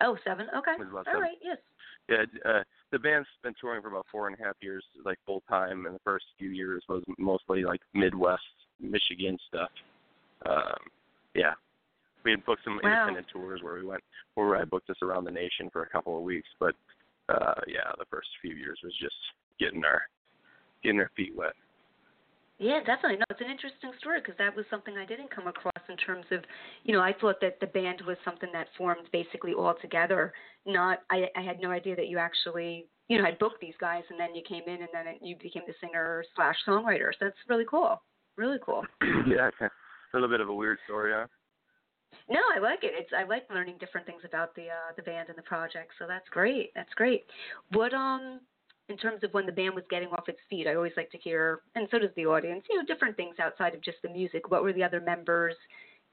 Oh, 0.01 0.17
seven. 0.25 0.47
Okay. 0.55 0.71
All 0.71 1.03
seven. 1.05 1.21
right. 1.21 1.37
Yes. 1.41 1.57
Yeah, 2.09 2.23
uh, 2.45 2.63
the 2.91 2.99
band's 2.99 3.27
been 3.41 3.55
touring 3.59 3.81
for 3.81 3.87
about 3.87 4.05
four 4.11 4.27
and 4.27 4.37
a 4.39 4.43
half 4.43 4.55
years, 4.61 4.83
like 5.05 5.17
full 5.25 5.41
time, 5.49 5.85
and 5.85 5.95
the 5.95 5.99
first 6.03 6.25
few 6.37 6.49
years 6.49 6.83
was 6.87 7.01
mostly 7.17 7.63
like 7.63 7.81
Midwest, 7.93 8.43
Michigan 8.79 9.37
stuff. 9.47 9.69
Um, 10.45 10.77
yeah, 11.33 11.53
we 12.23 12.31
had 12.31 12.45
booked 12.45 12.63
some 12.63 12.79
Wow. 12.83 13.07
independent 13.07 13.27
tours 13.31 13.61
where 13.63 13.75
we 13.75 13.85
went, 13.85 14.03
where 14.33 14.57
I 14.57 14.65
booked 14.65 14.89
us 14.89 14.97
around 15.01 15.25
the 15.25 15.31
nation 15.31 15.69
for 15.71 15.83
a 15.83 15.89
couple 15.89 16.17
of 16.17 16.23
weeks. 16.23 16.49
But 16.59 16.75
uh, 17.29 17.61
yeah, 17.67 17.91
the 17.97 18.05
first 18.09 18.27
few 18.41 18.55
years 18.55 18.79
was 18.83 18.93
just 18.99 19.15
getting 19.59 19.83
our 19.85 20.01
getting 20.83 20.99
our 20.99 21.11
feet 21.15 21.35
wet. 21.35 21.53
Yeah, 22.57 22.79
definitely. 22.85 23.17
No, 23.17 23.25
it's 23.29 23.41
an 23.41 23.51
interesting 23.51 23.91
story 23.99 24.21
because 24.21 24.37
that 24.37 24.55
was 24.55 24.65
something 24.69 24.95
I 24.97 25.05
didn't 25.05 25.29
come 25.29 25.47
across 25.47 25.83
in 25.89 25.97
terms 25.97 26.25
of, 26.31 26.39
you 26.83 26.93
know, 26.93 27.01
I 27.01 27.13
thought 27.19 27.41
that 27.41 27.59
the 27.59 27.67
band 27.67 28.01
was 28.07 28.15
something 28.23 28.49
that 28.53 28.67
formed 28.77 29.07
basically 29.11 29.53
all 29.53 29.75
together. 29.81 30.31
Not, 30.65 30.99
I, 31.11 31.25
I 31.35 31.41
had 31.41 31.59
no 31.59 31.71
idea 31.71 31.97
that 31.97 32.07
you 32.07 32.17
actually, 32.17 32.85
you 33.09 33.17
know, 33.17 33.25
had 33.25 33.39
booked 33.39 33.59
these 33.59 33.73
guys 33.81 34.03
and 34.09 34.17
then 34.17 34.33
you 34.33 34.41
came 34.47 34.63
in 34.67 34.79
and 34.81 34.87
then 34.93 35.05
you 35.21 35.35
became 35.35 35.63
the 35.67 35.73
singer 35.81 36.23
slash 36.33 36.55
songwriter. 36.65 37.11
So 37.19 37.25
that's 37.25 37.35
really 37.49 37.65
cool. 37.69 38.01
Really 38.37 38.59
cool. 38.65 38.83
yeah, 39.27 39.49
a 40.15 40.19
little 40.19 40.29
bit 40.29 40.41
of 40.41 40.49
a 40.49 40.53
weird 40.53 40.77
story, 40.85 41.11
huh? 41.13 41.27
No, 42.29 42.39
I 42.55 42.59
like 42.59 42.83
it. 42.83 42.93
It's 42.95 43.11
I 43.15 43.23
like 43.23 43.43
learning 43.53 43.75
different 43.79 44.07
things 44.07 44.21
about 44.25 44.55
the 44.55 44.63
uh, 44.63 44.93
the 44.95 45.03
band 45.03 45.29
and 45.29 45.37
the 45.37 45.43
project. 45.43 45.91
So 45.99 46.05
that's 46.07 46.27
great. 46.29 46.71
That's 46.73 46.93
great. 46.95 47.25
What 47.73 47.93
um 47.93 48.39
in 48.89 48.97
terms 48.97 49.23
of 49.23 49.33
when 49.33 49.45
the 49.45 49.51
band 49.51 49.75
was 49.75 49.83
getting 49.89 50.09
off 50.09 50.29
its 50.29 50.39
feet, 50.49 50.67
I 50.67 50.75
always 50.75 50.93
like 50.95 51.09
to 51.11 51.17
hear, 51.17 51.61
and 51.73 51.87
so 51.89 51.97
does 51.97 52.11
the 52.15 52.27
audience, 52.27 52.63
you 52.69 52.77
know, 52.77 52.85
different 52.85 53.17
things 53.17 53.35
outside 53.41 53.73
of 53.73 53.81
just 53.81 53.97
the 54.03 54.09
music. 54.09 54.51
What 54.51 54.61
were 54.61 54.73
the 54.73 54.83
other 54.83 55.01
members 55.01 55.55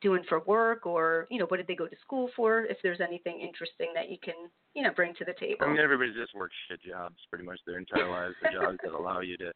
doing 0.00 0.22
for 0.28 0.40
work, 0.40 0.86
or 0.86 1.26
you 1.30 1.38
know, 1.38 1.46
what 1.46 1.58
did 1.58 1.66
they 1.66 1.74
go 1.74 1.86
to 1.86 1.96
school 2.02 2.30
for? 2.34 2.64
If 2.64 2.78
there's 2.82 3.00
anything 3.00 3.40
interesting 3.40 3.88
that 3.94 4.10
you 4.10 4.16
can, 4.22 4.34
you 4.74 4.82
know, 4.82 4.90
bring 4.94 5.14
to 5.14 5.24
the 5.24 5.34
table. 5.38 5.58
I 5.60 5.68
mean, 5.68 5.78
everybody 5.78 6.12
just 6.12 6.34
works 6.34 6.54
shit 6.68 6.82
jobs 6.82 7.16
pretty 7.30 7.44
much 7.44 7.60
their 7.66 7.78
entire 7.78 8.10
lives. 8.10 8.34
The 8.42 8.58
jobs 8.58 8.78
that 8.82 8.92
allow 8.92 9.20
you 9.20 9.36
to 9.38 9.52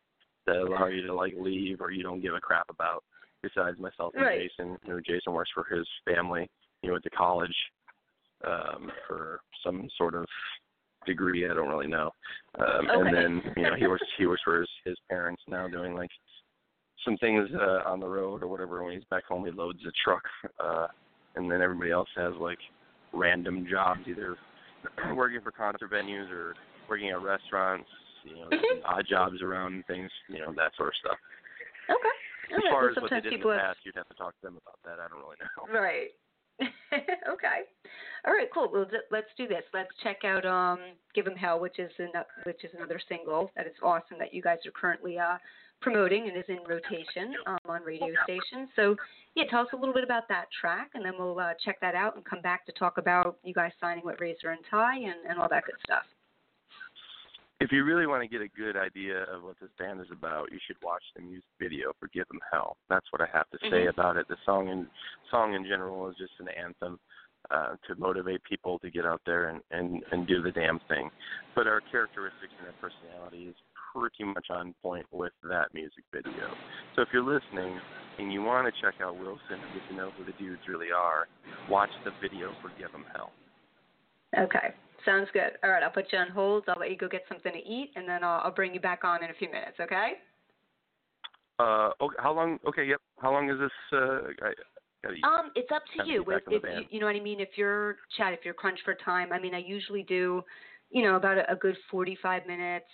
that 0.46 0.56
allow 0.56 0.87
you 0.87 1.06
to 1.06 1.14
like 1.14 1.35
leave 1.38 1.80
or 1.80 1.90
you 1.90 2.02
don't 2.02 2.20
give 2.20 2.35
a 2.35 2.40
crap 2.40 2.66
about. 2.70 3.02
Besides 3.42 3.79
myself 3.79 4.14
and 4.14 4.25
Right. 4.25 4.40
Jason, 4.40 4.77
you 4.85 4.92
know, 4.94 5.01
Jason 5.01 5.33
works 5.33 5.51
for 5.55 5.64
his 5.64 5.87
family. 6.05 6.49
He 6.83 6.90
went 6.90 7.05
to 7.05 7.11
college 7.11 7.55
um, 8.44 8.90
for 9.07 9.40
some 9.64 9.88
sort 9.96 10.14
of 10.14 10.27
degree. 11.07 11.49
I 11.49 11.55
don't 11.55 11.68
really 11.68 11.87
know. 11.87 12.11
Um, 12.59 12.88
Okay. 12.90 13.01
And 13.01 13.14
then 13.16 13.55
you 13.57 13.62
know 13.64 13.75
he 13.77 13.87
works 13.92 14.05
he 14.18 14.27
works 14.27 14.42
for 14.42 14.61
his 14.61 14.68
his 14.85 14.96
parents 15.09 15.42
now 15.49 15.68
doing 15.68 15.94
like 15.94 16.11
some 17.05 17.16
things 17.18 17.49
uh, 17.55 17.83
on 17.88 18.01
the 18.01 18.09
road 18.09 18.42
or 18.42 18.49
whatever. 18.49 18.83
When 18.83 18.94
he's 18.94 19.05
back 19.11 19.25
home, 19.27 19.44
he 19.44 19.53
loads 19.53 19.79
a 19.87 19.92
truck. 20.05 20.22
Uh, 20.59 20.88
and 21.37 21.51
then 21.51 21.61
everybody 21.62 21.90
else 21.92 22.09
has 22.16 22.33
like 22.40 22.59
random 23.12 23.66
jobs, 23.70 24.01
either 24.07 24.37
working 25.14 25.40
for 25.42 25.53
concert 25.53 25.90
venues 25.90 26.31
or 26.31 26.55
working 26.88 27.11
at 27.11 27.22
restaurants, 27.22 27.88
you 28.25 28.35
know, 28.35 28.49
Mhm. 28.51 28.81
odd 28.85 29.07
jobs 29.09 29.40
around 29.42 29.85
things, 29.87 30.11
you 30.29 30.38
know, 30.40 30.53
that 30.55 30.75
sort 30.77 30.88
of 30.88 30.94
stuff. 30.96 31.18
Okay. 31.90 32.09
As 32.54 32.62
far 32.70 32.90
as 32.90 32.96
what 32.96 33.11
they 33.11 33.20
did 33.20 33.32
in 33.32 33.40
the 33.40 33.48
have 33.50 33.61
past, 33.61 33.78
you'd 33.85 33.96
have 33.96 34.09
to 34.09 34.14
talk 34.14 34.35
to 34.37 34.42
them 34.42 34.59
about 34.62 34.78
that. 34.85 35.02
I 35.02 35.09
don't 35.09 35.20
really 35.20 35.37
know. 35.40 35.80
Right. 35.80 36.11
okay. 37.28 37.68
All 38.26 38.32
right. 38.32 38.48
Cool. 38.52 38.70
Well, 38.72 38.87
let's 39.11 39.28
do 39.37 39.46
this. 39.46 39.62
Let's 39.74 39.90
check 40.02 40.24
out 40.24 40.46
um, 40.46 40.78
"Give 41.14 41.26
'Em 41.26 41.37
Hell," 41.37 41.61
which 41.61 41.78
is 41.78 41.92
an- 41.98 42.12
which 42.44 42.64
is 42.64 42.70
another 42.74 42.98
single 43.09 43.50
that 43.56 43.66
is 43.66 43.74
awesome 43.82 44.18
that 44.18 44.32
you 44.32 44.40
guys 44.40 44.59
are 44.64 44.70
currently 44.70 45.18
uh, 45.18 45.37
promoting 45.82 46.28
and 46.28 46.37
is 46.37 46.44
in 46.48 46.59
rotation 46.66 47.35
um, 47.46 47.59
on 47.68 47.82
radio 47.82 48.09
stations. 48.24 48.70
So, 48.74 48.96
yeah, 49.35 49.44
tell 49.50 49.61
us 49.61 49.68
a 49.74 49.76
little 49.76 49.92
bit 49.92 50.04
about 50.04 50.28
that 50.28 50.46
track, 50.59 50.90
and 50.94 51.04
then 51.04 51.12
we'll 51.18 51.38
uh, 51.38 51.52
check 51.62 51.78
that 51.80 51.94
out 51.94 52.16
and 52.16 52.24
come 52.24 52.40
back 52.40 52.64
to 52.66 52.72
talk 52.72 52.96
about 52.96 53.37
you 53.44 53.52
guys 53.52 53.72
signing 53.78 54.04
with 54.04 54.18
Razor 54.18 54.50
and 54.50 54.61
Tie 54.70 54.96
and, 54.96 55.28
and 55.28 55.38
all 55.38 55.48
that 55.50 55.64
good 55.66 55.76
stuff. 55.85 56.04
If 57.59 57.73
you 57.73 57.85
really 57.85 58.07
want 58.07 58.23
to 58.23 58.29
get 58.29 58.42
a 58.42 58.49
good 58.49 58.77
idea 58.77 59.23
of 59.33 59.42
what 59.42 59.57
this 59.61 59.71
band 59.79 60.01
is 60.01 60.09
about, 60.12 60.53
you 60.53 60.59
should 60.66 60.77
watch 60.83 61.03
the 61.14 61.23
music 61.23 61.49
video 61.59 61.92
for 61.99 62.09
"Give 62.09 62.27
'Em 62.33 62.40
Hell." 62.53 62.77
That's 62.90 63.11
what 63.12 63.23
I 63.23 63.27
have 63.33 63.49
to 63.51 63.59
say 63.71 63.87
Mhm. 63.87 63.88
about 63.88 64.19
it. 64.19 64.29
The 64.29 64.37
song 64.45 64.69
in 64.69 64.90
song 65.31 65.55
in 65.55 65.64
general 65.64 66.09
is 66.09 66.16
just 66.16 66.38
an 66.38 66.49
anthem 66.51 67.01
uh, 67.51 67.77
to 67.87 67.95
motivate 67.95 68.42
people 68.42 68.79
to 68.81 68.90
get 68.90 69.07
out 69.07 69.23
there 69.25 69.47
and, 69.49 69.62
and 69.71 70.05
and 70.11 70.27
do 70.27 70.42
the 70.42 70.53
damn 70.53 70.81
thing. 70.81 71.11
But 71.55 71.66
our 71.66 71.81
characteristics 71.81 72.53
and 72.59 72.66
our 72.66 72.75
personality 72.75 73.49
is 73.49 73.57
pretty 73.92 74.25
much 74.25 74.51
on 74.51 74.75
point 74.83 75.07
with 75.11 75.33
that 75.45 75.73
music 75.73 76.05
video. 76.12 76.55
So 76.95 77.03
if 77.03 77.09
you're 77.12 77.23
listening 77.23 77.81
and 78.19 78.33
you 78.33 78.42
want 78.42 78.66
to 78.66 78.81
check 78.83 79.01
out 79.01 79.16
Wilson 79.16 79.62
and 79.62 79.73
get 79.73 79.88
to 79.88 79.95
know 79.95 80.11
who 80.11 80.25
the 80.25 80.33
dudes 80.33 80.66
really 80.69 80.92
are, 80.92 81.27
watch 81.71 81.92
the 82.05 82.11
video 82.21 82.53
for 82.61 82.69
"Give 82.71 82.95
'Em 82.95 83.07
Hell." 83.14 83.33
Okay. 84.37 84.75
Sounds 85.07 85.29
good. 85.33 85.53
All 85.64 85.71
right. 85.71 85.83
I'll 85.83 85.90
put 85.90 86.12
you 86.12 86.19
on 86.19 86.29
hold. 86.29 86.64
I'll 86.69 86.79
let 86.79 86.90
you 86.90 86.97
go 86.97 87.09
get 87.09 87.23
something 87.29 87.53
to 87.53 87.59
eat, 87.59 87.92
and 87.97 88.07
then 88.07 88.23
I'll, 88.23 88.42
I'll 88.45 88.51
bring 88.51 88.75
you 88.75 88.81
back 88.81 89.05
on 89.05 89.25
in 89.25 89.31
a 89.31 89.35
few 89.35 89.49
minutes. 89.49 89.79
Okay? 89.81 90.14
Uh, 91.59 91.90
okay, 92.03 92.16
how 92.19 92.35
long? 92.35 92.59
Okay, 92.69 92.85
yep. 92.85 93.01
How 93.19 93.33
long 93.33 93.49
is 93.49 93.59
this? 93.59 93.71
Uh, 93.92 94.19
I. 94.42 94.53
Um, 95.23 95.53
it's 95.55 95.71
up 95.73 95.83
to 95.97 96.11
you. 96.11 96.25
If, 96.29 96.42
if 96.49 96.62
you, 96.64 96.85
you 96.90 97.01
know 97.01 97.07
what 97.07 97.14
I 97.14 97.21
mean. 97.21 97.38
If 97.38 97.51
you're 97.55 97.97
Chad, 98.16 98.35
if 98.35 98.40
you're 98.45 98.55
crunched 98.55 98.83
for 98.85 98.95
time, 98.95 99.33
I 99.33 99.38
mean, 99.38 99.55
I 99.55 99.59
usually 99.59 100.03
do, 100.03 100.42
you 100.90 101.05
know, 101.05 101.14
about 101.14 101.38
a, 101.38 101.53
a 101.53 101.55
good 101.55 101.77
45 101.92 102.45
minutes 102.47 102.87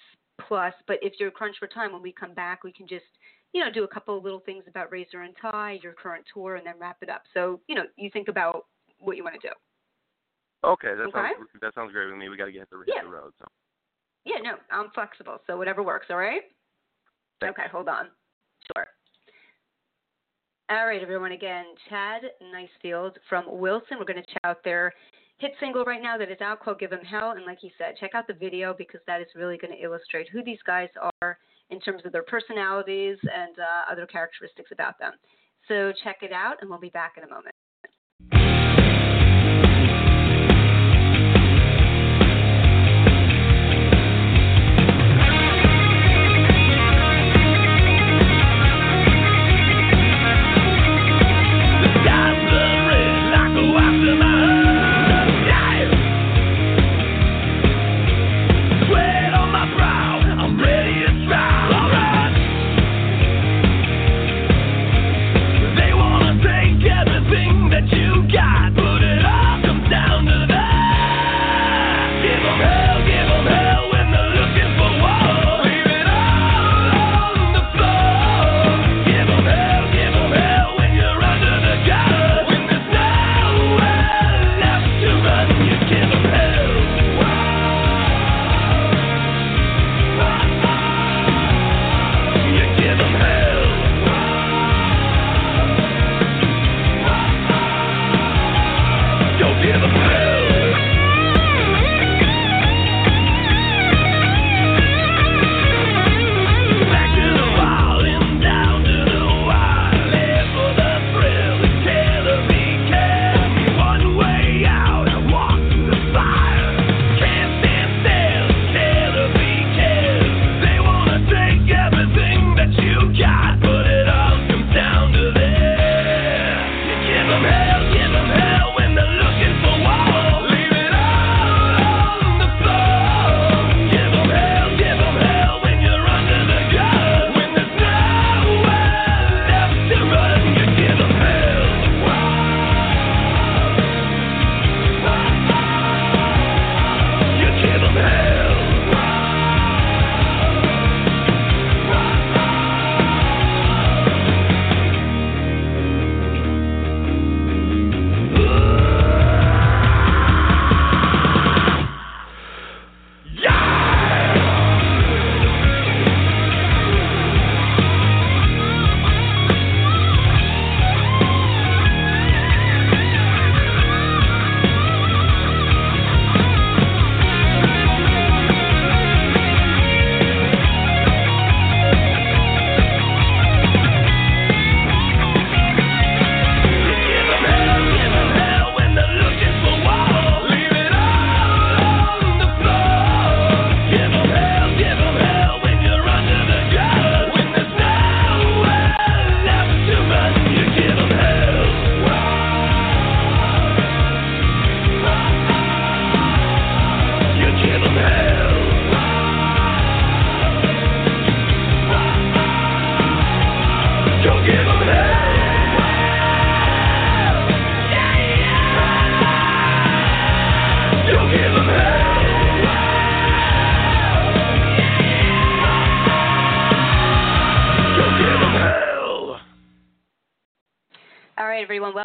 plus. 0.47 0.75
But 0.87 0.99
if 1.01 1.15
you're 1.19 1.31
crunched 1.31 1.59
for 1.59 1.69
time, 1.69 1.93
when 1.93 2.03
we 2.03 2.13
come 2.13 2.35
back, 2.35 2.65
we 2.65 2.73
can 2.73 2.87
just, 2.87 3.07
you 3.55 3.65
know, 3.65 3.71
do 3.73 3.85
a 3.85 3.89
couple 3.89 4.19
of 4.19 4.25
little 4.25 4.41
things 4.41 4.65
about 4.69 4.93
Razor 4.93 5.23
and 5.23 5.35
Tie, 5.41 5.79
your 5.83 5.95
current 5.95 6.25
tour, 6.35 6.57
and 6.57 6.67
then 6.67 6.75
wrap 6.79 6.99
it 7.01 7.09
up. 7.09 7.23
So, 7.33 7.61
you 7.67 7.75
know, 7.75 7.85
you 7.97 8.11
think 8.13 8.29
about 8.29 8.67
what 8.99 9.17
you 9.17 9.25
want 9.25 9.41
to 9.41 9.49
do. 9.49 9.55
Okay, 10.65 10.95
that 10.95 11.09
Okay. 11.09 11.35
sounds 11.35 11.51
that 11.61 11.75
sounds 11.75 11.93
great 11.93 12.07
with 12.07 12.17
me. 12.17 12.29
We 12.29 12.37
got 12.37 12.47
to 12.47 12.53
get 12.53 12.71
the 12.71 12.83
Yeah. 12.87 13.03
the 13.03 13.09
road. 13.09 13.33
So 13.39 13.47
Yeah, 14.25 14.39
no, 14.39 14.59
I'm 14.71 14.91
flexible, 14.91 15.43
so 15.47 15.57
whatever 15.57 15.83
works. 15.83 16.07
All 16.11 16.17
right. 16.17 16.45
Thanks. 17.41 17.59
Okay, 17.59 17.69
hold 17.69 17.89
on. 17.89 18.11
Sure. 18.77 18.87
All 20.71 20.87
right, 20.87 21.03
everyone. 21.03 21.33
Again, 21.33 21.67
Chad 21.89 22.23
Nicefield 22.41 23.17
from 23.29 23.45
Wilson. 23.59 23.99
We're 23.99 24.05
going 24.05 24.23
to 24.23 24.33
check 24.33 24.41
out 24.45 24.63
their 24.63 24.93
hit 25.39 25.53
single 25.59 25.85
right 25.85 26.01
now 26.01 26.17
that 26.17 26.31
is 26.31 26.41
out 26.41 26.61
called 26.61 26.79
"Give 26.79 26.93
'Em 26.93 27.05
Hell." 27.05 27.33
And 27.33 27.45
like 27.45 27.59
he 27.59 27.73
said, 27.77 27.97
check 27.99 28.15
out 28.15 28.29
the 28.29 28.35
video 28.35 28.73
because 28.73 29.01
that 29.09 29.21
is 29.21 29.35
really 29.35 29.59
going 29.59 29.73
to 29.77 29.83
illustrate 29.83 30.29
who 30.29 30.43
these 30.45 30.63
guys 30.63 30.89
are 31.21 31.39
in 31.71 31.81
terms 31.81 32.03
of 32.05 32.13
their 32.13 32.23
personalities 32.23 33.19
and 33.23 33.59
uh, 33.59 33.91
other 33.91 34.07
characteristics 34.07 34.71
about 34.71 34.99
them. 35.01 35.15
So 35.67 35.93
check 36.05 36.19
it 36.23 36.33
out, 36.33 36.59
and 36.61 36.71
we'll 36.71 36.79
be 36.79 36.91
back 36.91 37.15
in 37.17 37.25
a 37.25 37.29
moment. 37.29 37.55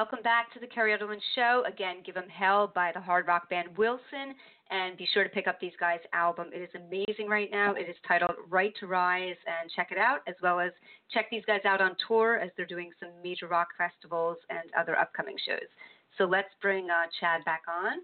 Welcome 0.10 0.24
back 0.24 0.54
to 0.54 0.60
the 0.62 0.66
Kerri 0.66 0.98
Edelman 0.98 1.20
Show. 1.36 1.66
Again, 1.68 1.98
Give 2.06 2.16
'em 2.16 2.30
Hell 2.30 2.72
by 2.74 2.94
the 2.94 3.02
hard 3.02 3.28
rock 3.28 3.50
band 3.50 3.78
Wilson. 3.78 4.36
And 4.70 4.96
be 4.96 5.06
sure 5.08 5.26
to 5.26 5.30
pick 5.30 5.48
up 5.48 5.60
these 5.60 5.76
guys' 5.82 6.00
album. 6.14 6.50
It 6.54 6.62
is 6.62 6.74
amazing 6.76 7.28
right 7.28 7.52
now. 7.52 7.74
It 7.74 7.90
is 7.90 7.96
titled 8.08 8.38
Right 8.48 8.74
to 8.80 8.88
Rise, 8.88 9.36
and 9.46 9.70
check 9.70 9.92
it 9.92 9.98
out, 9.98 10.22
as 10.26 10.36
well 10.42 10.62
as 10.62 10.72
check 11.12 11.30
these 11.30 11.44
guys 11.44 11.60
out 11.66 11.82
on 11.82 11.98
tour 12.08 12.38
as 12.38 12.52
they're 12.56 12.66
doing 12.66 12.94
some 13.02 13.10
major 13.22 13.48
rock 13.48 13.68
festivals 13.78 14.38
and 14.50 14.74
other 14.80 14.98
upcoming 14.98 15.36
shows. 15.46 15.68
So 16.18 16.24
let's 16.24 16.54
bring 16.62 16.90
uh, 16.90 17.08
Chad 17.20 17.44
back 17.44 17.64
on. 17.68 17.98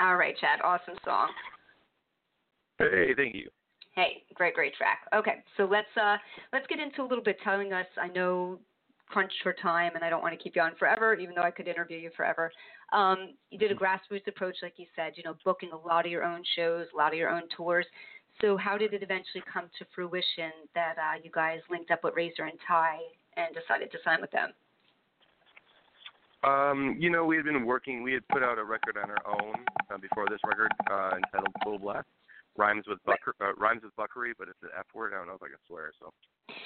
All 0.00 0.16
right, 0.16 0.36
Chad, 0.38 0.60
awesome 0.62 0.98
song. 1.02 1.30
Hey, 2.76 3.14
thank 3.16 3.34
you. 3.34 3.48
Hey, 3.94 4.24
great, 4.34 4.52
great 4.52 4.74
track. 4.74 5.08
Okay, 5.14 5.42
so 5.56 5.64
let's 5.64 5.96
uh, 5.96 6.18
let's 6.52 6.66
get 6.66 6.78
into 6.78 7.00
a 7.00 7.06
little 7.08 7.24
bit 7.24 7.38
telling 7.42 7.72
us. 7.72 7.86
I 7.96 8.08
know 8.08 8.58
crunch 9.12 9.32
for 9.42 9.52
time, 9.52 9.92
and 9.94 10.02
I 10.02 10.10
don't 10.10 10.22
want 10.22 10.36
to 10.36 10.42
keep 10.42 10.56
you 10.56 10.62
on 10.62 10.74
forever, 10.78 11.14
even 11.14 11.34
though 11.34 11.42
I 11.42 11.50
could 11.50 11.68
interview 11.68 11.98
you 11.98 12.10
forever. 12.16 12.50
Um, 12.92 13.34
you 13.50 13.58
did 13.58 13.70
a 13.70 13.74
grassroots 13.74 14.26
approach, 14.26 14.56
like 14.62 14.74
you 14.76 14.86
said, 14.96 15.12
you 15.16 15.22
know, 15.22 15.34
booking 15.44 15.70
a 15.72 15.76
lot 15.76 16.06
of 16.06 16.10
your 16.10 16.24
own 16.24 16.42
shows, 16.56 16.86
a 16.92 16.96
lot 16.96 17.12
of 17.12 17.18
your 17.18 17.30
own 17.30 17.42
tours. 17.56 17.86
So, 18.40 18.56
how 18.56 18.78
did 18.78 18.94
it 18.94 19.02
eventually 19.02 19.44
come 19.52 19.68
to 19.78 19.84
fruition 19.94 20.52
that 20.74 20.94
uh, 20.96 21.20
you 21.22 21.30
guys 21.30 21.60
linked 21.70 21.90
up 21.90 22.02
with 22.02 22.14
Razor 22.16 22.44
and 22.44 22.58
Tie 22.66 22.98
and 23.36 23.54
decided 23.54 23.92
to 23.92 23.98
sign 24.04 24.20
with 24.20 24.30
them? 24.30 24.50
Um, 26.44 26.96
you 26.98 27.10
know, 27.10 27.24
we 27.24 27.36
had 27.36 27.44
been 27.44 27.64
working. 27.66 28.02
We 28.02 28.14
had 28.14 28.26
put 28.28 28.42
out 28.42 28.58
a 28.58 28.64
record 28.64 28.96
on 28.96 29.10
our 29.10 29.22
own 29.26 29.54
uh, 29.92 29.98
before 29.98 30.26
this 30.28 30.40
record 30.46 30.72
uh, 30.90 31.16
entitled 31.16 31.54
Full 31.62 31.78
Blast. 31.78 32.06
Rhymes 32.56 32.84
with 32.86 32.98
bucker, 33.04 33.34
uh, 33.40 33.54
rhymes 33.56 33.82
with 33.82 33.96
buckery, 33.96 34.32
but 34.38 34.48
it's 34.48 34.62
an 34.62 34.68
F 34.78 34.86
word. 34.94 35.12
I 35.14 35.18
don't 35.18 35.26
know 35.26 35.34
if 35.34 35.42
I 35.42 35.48
can 35.48 35.62
swear. 35.66 35.90
So. 35.98 36.12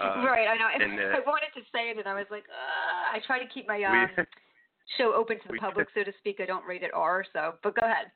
Uh, 0.03 0.27
right, 0.27 0.49
I 0.49 0.57
know. 0.59 0.67
And, 0.67 0.99
uh, 0.99 1.17
I 1.19 1.21
wanted 1.27 1.55
to 1.55 1.63
say 1.71 1.91
it, 1.91 1.99
and 1.99 2.09
I 2.09 2.15
was 2.15 2.27
like, 2.31 2.45
I 2.51 3.21
try 3.27 3.39
to 3.39 3.47
keep 3.47 3.69
my 3.69 3.83
um, 3.85 4.09
we, 4.19 4.25
show 4.99 5.15
open 5.15 5.39
to 5.39 5.47
the 5.47 5.53
we- 5.53 5.59
public, 5.59 5.87
so 5.95 6.03
to 6.03 6.13
speak. 6.19 6.41
I 6.41 6.47
don't 6.47 6.67
rate 6.67 6.83
it 6.83 6.91
R. 6.93 7.25
So, 7.33 7.55
but 7.63 7.77
go 7.79 7.87
ahead. 7.87 8.11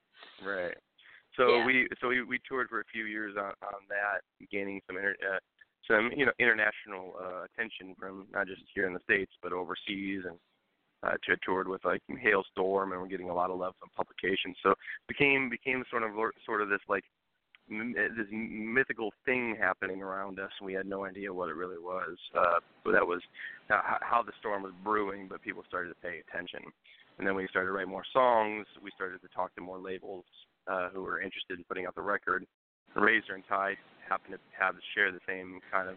Right. 0.44 0.76
So 1.36 1.58
Yeah. 1.58 1.66
we 1.66 1.86
so 2.00 2.08
we, 2.08 2.22
we 2.22 2.40
toured 2.48 2.68
for 2.68 2.80
a 2.80 2.84
few 2.92 3.04
years 3.04 3.36
on 3.38 3.54
on 3.62 3.86
that, 3.88 4.22
gaining 4.50 4.80
some 4.86 4.96
inter, 4.96 5.14
uh, 5.22 5.38
some 5.86 6.10
you 6.16 6.26
know 6.26 6.32
international 6.38 7.14
uh, 7.22 7.44
attention 7.44 7.94
from 7.98 8.26
not 8.32 8.46
just 8.46 8.62
here 8.74 8.86
in 8.86 8.92
the 8.92 9.00
states 9.00 9.32
but 9.42 9.52
overseas, 9.52 10.24
and 10.26 10.36
uh, 11.02 11.14
to 11.24 11.36
toured 11.44 11.68
with 11.68 11.84
like 11.84 12.02
Halestorm, 12.10 12.92
and 12.92 13.00
we're 13.00 13.06
getting 13.06 13.30
a 13.30 13.34
lot 13.34 13.50
of 13.50 13.58
love 13.58 13.74
from 13.78 13.90
publications. 13.96 14.56
So 14.62 14.74
became 15.08 15.48
became 15.48 15.84
sort 15.88 16.02
of 16.02 16.10
sort 16.44 16.62
of 16.62 16.68
this 16.68 16.80
like 16.88 17.04
this 17.70 18.26
mythical 18.32 19.12
thing 19.24 19.56
happening 19.58 20.02
around 20.02 20.40
us, 20.40 20.50
we 20.62 20.72
had 20.72 20.86
no 20.86 21.04
idea 21.04 21.32
what 21.32 21.48
it 21.48 21.54
really 21.54 21.78
was. 21.78 22.16
Uh, 22.36 22.60
but 22.84 22.92
that 22.92 23.06
was 23.06 23.20
uh, 23.70 23.80
how 24.00 24.22
the 24.22 24.32
storm 24.40 24.62
was 24.62 24.72
brewing, 24.82 25.28
but 25.28 25.40
people 25.42 25.62
started 25.68 25.88
to 25.90 25.94
pay 26.02 26.20
attention. 26.28 26.60
And 27.18 27.26
then 27.26 27.34
we 27.34 27.46
started 27.48 27.68
to 27.68 27.72
write 27.72 27.88
more 27.88 28.04
songs. 28.12 28.66
We 28.82 28.90
started 28.94 29.20
to 29.22 29.28
talk 29.28 29.54
to 29.54 29.60
more 29.60 29.78
labels 29.78 30.24
uh, 30.66 30.88
who 30.88 31.02
were 31.02 31.20
interested 31.20 31.58
in 31.58 31.64
putting 31.64 31.86
out 31.86 31.94
the 31.94 32.02
record. 32.02 32.46
Razor 32.96 33.34
and 33.34 33.44
Tie 33.48 33.76
happened 34.08 34.34
to 34.34 34.40
have 34.58 34.74
share 34.94 35.12
the 35.12 35.20
same 35.26 35.60
kind 35.70 35.88
of 35.88 35.96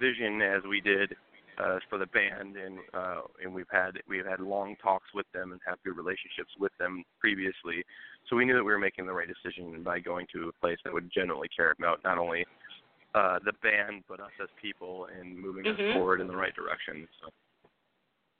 vision 0.00 0.40
as 0.40 0.62
we 0.68 0.80
did 0.80 1.14
uh, 1.58 1.78
for 1.88 1.98
the 1.98 2.06
band, 2.06 2.56
and 2.56 2.78
uh, 2.94 3.22
and 3.42 3.52
we've 3.54 3.70
had 3.70 3.98
we've 4.08 4.26
had 4.26 4.40
long 4.40 4.76
talks 4.82 5.08
with 5.14 5.26
them 5.32 5.52
and 5.52 5.60
have 5.66 5.78
good 5.84 5.96
relationships 5.96 6.50
with 6.58 6.72
them 6.78 7.04
previously. 7.20 7.84
So 8.28 8.36
we 8.36 8.44
knew 8.44 8.54
that 8.54 8.64
we 8.64 8.72
were 8.72 8.78
making 8.78 9.06
the 9.06 9.12
right 9.12 9.28
decision 9.28 9.82
by 9.82 9.98
going 10.00 10.26
to 10.34 10.48
a 10.48 10.52
place 10.60 10.78
that 10.84 10.92
would 10.92 11.10
generally 11.12 11.48
care 11.54 11.74
about 11.78 12.00
not 12.04 12.18
only 12.18 12.46
uh, 13.14 13.38
the 13.44 13.52
band 13.62 14.04
but 14.08 14.20
us 14.20 14.30
as 14.42 14.48
people 14.60 15.08
and 15.18 15.36
moving 15.36 15.64
Mhm. 15.64 15.90
us 15.90 15.94
forward 15.94 16.20
in 16.20 16.26
the 16.26 16.36
right 16.36 16.54
direction. 16.54 17.08
So. 17.20 17.28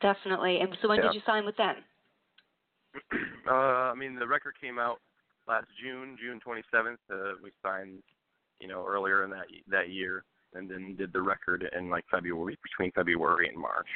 Definitely. 0.00 0.60
And 0.60 0.76
so, 0.80 0.88
when 0.88 0.98
Yeah. 0.98 1.04
did 1.04 1.14
you 1.14 1.20
sign 1.20 1.44
with 1.44 1.56
them? 1.56 1.84
uh, 3.46 3.90
I 3.90 3.94
mean, 3.94 4.16
the 4.16 4.26
record 4.26 4.58
came 4.60 4.78
out 4.78 5.00
last 5.46 5.66
June, 5.80 6.16
June 6.16 6.40
27th. 6.40 6.98
Uh, 7.10 7.34
we 7.42 7.50
signed, 7.62 8.02
you 8.60 8.68
know, 8.68 8.86
earlier 8.86 9.24
in 9.24 9.30
that 9.30 9.46
that 9.68 9.90
year, 9.90 10.24
and 10.54 10.70
then 10.70 10.96
did 10.96 11.12
the 11.12 11.20
record 11.20 11.68
in 11.76 11.90
like 11.90 12.04
February, 12.10 12.58
between 12.62 12.92
February 12.92 13.48
and 13.48 13.58
March. 13.58 13.86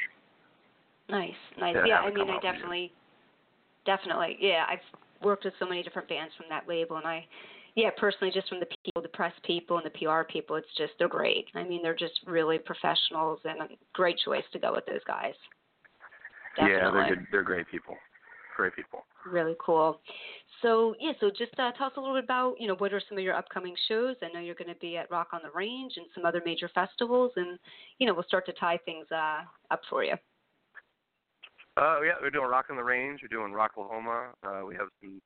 Nice, 1.09 1.31
nice. 1.59 1.75
Yeah, 1.85 1.99
I 1.99 2.11
mean, 2.11 2.29
I 2.29 2.39
definitely, 2.39 2.91
definitely. 3.85 4.37
Yeah, 4.39 4.65
I've 4.69 4.79
worked 5.23 5.45
with 5.45 5.53
so 5.59 5.65
many 5.65 5.83
different 5.83 6.09
bands 6.09 6.33
from 6.35 6.47
that 6.49 6.67
label, 6.67 6.97
and 6.97 7.05
I, 7.05 7.25
yeah, 7.75 7.89
personally, 7.97 8.31
just 8.33 8.49
from 8.49 8.59
the 8.59 8.67
people, 8.83 9.01
the 9.01 9.07
press 9.09 9.33
people, 9.45 9.77
and 9.77 9.85
the 9.85 9.91
PR 9.91 10.23
people, 10.23 10.55
it's 10.57 10.67
just 10.77 10.93
they're 10.99 11.07
great. 11.07 11.45
I 11.55 11.63
mean, 11.63 11.81
they're 11.81 11.95
just 11.95 12.19
really 12.25 12.57
professionals, 12.57 13.39
and 13.45 13.61
a 13.61 13.67
great 13.93 14.17
choice 14.25 14.43
to 14.51 14.59
go 14.59 14.73
with 14.73 14.85
those 14.85 15.03
guys. 15.07 15.33
Definitely. 16.57 16.75
Yeah, 16.75 16.91
they're 16.91 17.15
good. 17.15 17.27
They're 17.31 17.43
great 17.43 17.67
people. 17.69 17.95
Great 18.57 18.75
people. 18.75 19.05
Really 19.23 19.55
cool. 19.63 20.01
So 20.63 20.95
yeah, 20.99 21.11
so 21.19 21.29
just 21.29 21.53
uh, 21.59 21.71
tell 21.77 21.87
us 21.87 21.93
a 21.95 21.99
little 21.99 22.15
bit 22.15 22.23
about 22.23 22.55
you 22.59 22.67
know 22.67 22.73
what 22.75 22.91
are 22.91 23.01
some 23.07 23.15
of 23.15 23.23
your 23.23 23.35
upcoming 23.35 23.75
shows. 23.87 24.15
I 24.23 24.33
know 24.33 24.39
you're 24.39 24.55
going 24.55 24.73
to 24.73 24.79
be 24.81 24.97
at 24.97 25.11
Rock 25.11 25.27
on 25.31 25.41
the 25.43 25.51
Range 25.55 25.93
and 25.95 26.07
some 26.15 26.25
other 26.25 26.41
major 26.43 26.67
festivals, 26.73 27.31
and 27.35 27.59
you 27.99 28.07
know 28.07 28.15
we'll 28.15 28.23
start 28.23 28.47
to 28.47 28.53
tie 28.53 28.79
things 28.83 29.05
uh, 29.11 29.41
up 29.69 29.81
for 29.91 30.03
you. 30.03 30.15
Uh, 31.77 32.01
yeah, 32.01 32.13
we're 32.19 32.31
doing 32.31 32.49
Rock 32.49 32.65
on 32.71 32.77
the 32.77 32.83
Range. 32.83 33.19
We're 33.21 33.27
doing 33.27 33.53
Rocklahoma. 33.53 34.29
Uh, 34.43 34.65
we 34.65 34.73
have 34.75 34.87
some. 35.01 35.21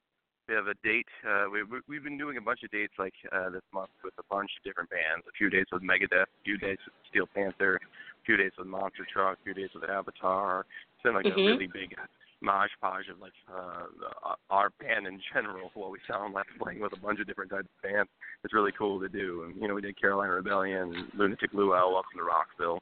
We 0.49 0.55
have 0.55 0.67
a 0.67 0.73
date. 0.83 1.07
Uh, 1.25 1.45
we, 1.49 1.63
we 1.63 1.79
we've 1.87 2.03
been 2.03 2.17
doing 2.17 2.35
a 2.35 2.41
bunch 2.41 2.63
of 2.65 2.71
dates 2.71 2.93
like 2.99 3.13
uh, 3.31 3.49
this 3.49 3.63
month 3.73 3.91
with 4.03 4.13
a 4.19 4.23
bunch 4.29 4.51
of 4.59 4.63
different 4.65 4.89
bands. 4.89 5.23
A 5.29 5.31
few 5.37 5.49
dates 5.49 5.71
with 5.71 5.83
Megadeth. 5.83 6.23
A 6.23 6.43
few 6.43 6.57
dates 6.57 6.81
with 6.83 6.95
Steel 7.09 7.27
Panther. 7.33 7.75
A 7.75 8.25
few 8.25 8.35
dates 8.35 8.57
with 8.57 8.67
Monster 8.67 9.07
Truck. 9.07 9.37
A 9.39 9.43
few 9.45 9.53
dates 9.53 9.73
with 9.73 9.89
Avatar. 9.89 10.65
It's 10.95 11.03
been 11.03 11.13
like 11.13 11.25
Mhm. 11.25 11.39
a 11.39 11.45
really 11.45 11.67
big 11.67 11.95
mosh 12.41 12.69
podge 12.81 13.07
of 13.11 13.19
like 13.19 13.33
uh, 13.53 14.33
our 14.49 14.69
band 14.79 15.07
in 15.07 15.19
general. 15.33 15.69
What 15.73 15.91
we 15.91 15.99
sound 16.09 16.33
like 16.33 16.45
playing 16.61 16.79
with 16.81 16.93
a 16.93 16.99
bunch 16.99 17.19
of 17.19 17.27
different 17.27 17.51
types 17.51 17.67
of 17.67 17.89
bands. 17.89 18.09
It's 18.43 18.53
really 18.53 18.71
cool 18.77 18.99
to 18.99 19.09
do. 19.09 19.43
And 19.45 19.61
you 19.61 19.67
know, 19.67 19.75
we 19.75 19.81
did 19.81 19.99
Carolina 19.99 20.33
Rebellion, 20.33 21.09
Lunatic 21.17 21.51
Luau, 21.53 21.91
Welcome 21.91 22.17
to 22.17 22.23
Rockville. 22.23 22.79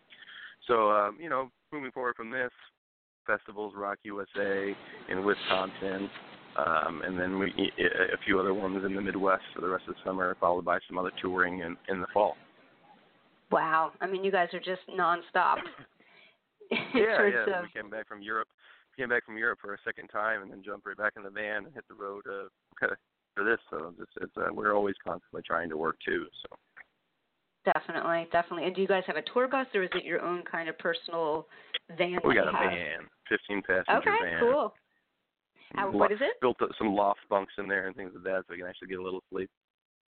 So 0.68 0.92
um, 0.92 1.18
you 1.22 1.30
know, 1.30 1.50
moving 1.72 1.92
forward 1.92 2.16
from 2.16 2.32
this, 2.32 2.52
festivals, 3.28 3.74
Rock 3.76 3.98
USA 4.04 4.76
in 5.10 5.24
Wisconsin, 5.26 6.10
um, 6.58 7.02
and 7.06 7.20
then 7.20 7.38
we, 7.40 7.72
a 7.78 8.18
few 8.26 8.40
other 8.40 8.54
ones 8.54 8.84
in 8.86 8.96
the 8.96 9.02
Midwest 9.02 9.44
for 9.54 9.62
the 9.62 9.70
rest 9.70 9.84
of 9.88 9.94
the 9.96 10.00
summer, 10.04 10.36
followed 10.40 10.66
by 10.66 10.80
some 10.88 10.98
other 10.98 11.12
touring 11.22 11.60
in, 11.60 11.78
in 11.90 12.02
the 12.02 12.08
fall. 12.14 12.36
Wow, 13.52 13.92
I 14.02 14.08
mean 14.08 14.24
you 14.24 14.32
guys 14.32 14.50
are 14.54 14.60
just 14.60 14.82
nonstop. 14.90 15.58
yeah, 16.72 16.80
yeah. 16.94 17.60
of- 17.60 17.66
We 17.74 17.82
came 17.82 17.90
back 17.90 18.08
from 18.08 18.22
Europe, 18.22 18.48
came 19.00 19.10
back 19.10 19.26
from 19.26 19.38
Europe 19.38 19.60
for 19.62 19.74
a 19.74 19.78
second 19.86 20.10
time, 20.10 20.42
and 20.42 20.52
then 20.52 20.62
jumped 20.64 20.86
right 20.86 20.98
back 20.98 21.14
in 21.16 21.24
the 21.24 21.30
van 21.30 21.66
and 21.66 21.74
hit 21.74 21.86
the 21.88 21.96
road 21.96 22.24
uh, 22.28 22.48
for 23.36 23.44
this. 23.44 23.60
So 23.70 23.94
it's, 24.00 24.12
it's 24.22 24.38
uh, 24.38 24.52
we're 24.52 24.76
always 24.76 24.96
constantly 25.04 25.42
trying 25.48 25.70
to 25.70 25.78
work 25.78 25.96
too. 26.06 26.26
So 26.44 26.56
Definitely, 27.66 28.28
definitely. 28.32 28.66
And 28.66 28.76
do 28.76 28.82
you 28.82 28.88
guys 28.88 29.04
have 29.08 29.18
a 29.18 29.22
tour 29.34 29.48
bus, 29.48 29.68
or 29.74 29.84
is 29.84 29.90
it 29.94 30.04
your 30.04 30.22
own 30.22 30.44
kind 30.50 30.70
of 30.70 30.78
personal 30.80 31.48
van? 31.98 32.18
we 32.24 32.34
got 32.34 32.48
a 32.48 32.52
have? 32.58 32.72
van, 32.72 33.00
15 33.28 33.62
passenger 33.62 33.98
Okay, 34.00 34.24
van. 34.24 34.40
cool. 34.42 34.74
Lo- 35.78 35.92
what 35.92 36.12
is 36.12 36.20
it? 36.22 36.40
Built 36.42 36.58
some 36.78 36.96
loft 36.96 37.20
bunks 37.30 37.54
in 37.58 37.68
there 37.68 37.88
and 37.88 37.96
things 37.96 38.12
like 38.16 38.24
that, 38.24 38.44
so 38.48 38.54
we 38.54 38.58
can 38.58 38.68
actually 38.68 38.88
get 38.88 39.00
a 39.00 39.04
little 39.04 39.24
sleep. 39.30 39.50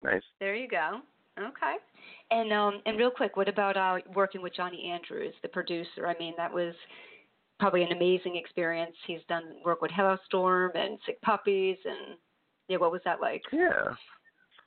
Nice. 0.04 0.22
There 0.40 0.56
you 0.56 0.68
go. 0.68 1.02
Okay. 1.38 1.76
And 2.32 2.54
um 2.54 2.82
and 2.86 2.98
real 2.98 3.12
quick, 3.12 3.36
what 3.36 3.50
about 3.50 3.76
uh 3.76 3.98
working 4.14 4.42
with 4.42 4.54
Johnny 4.56 4.90
Andrews, 4.92 5.34
the 5.42 5.50
producer? 5.50 6.08
I 6.08 6.18
mean, 6.18 6.34
that 6.38 6.54
was 6.54 6.74
probably 7.60 7.84
an 7.84 7.92
amazing 7.92 8.36
experience. 8.36 8.96
He's 9.06 9.20
done 9.28 9.44
work 9.66 9.82
with 9.82 9.92
Halestorm 9.92 10.76
and 10.76 10.98
Sick 11.06 11.22
Puppies 11.22 11.78
and 11.86 12.18
yeah, 12.68 12.78
what 12.78 12.92
was 12.92 13.02
that 13.04 13.20
like? 13.20 13.42
Yeah, 13.52 13.96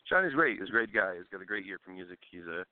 Johnny's 0.08 0.34
great. 0.34 0.58
He's 0.58 0.68
a 0.68 0.72
great 0.72 0.92
guy. 0.92 1.14
He's 1.16 1.26
got 1.30 1.40
a 1.40 1.46
great 1.46 1.66
ear 1.66 1.78
for 1.84 1.92
music. 1.92 2.18
He's 2.30 2.46
a 2.46 2.64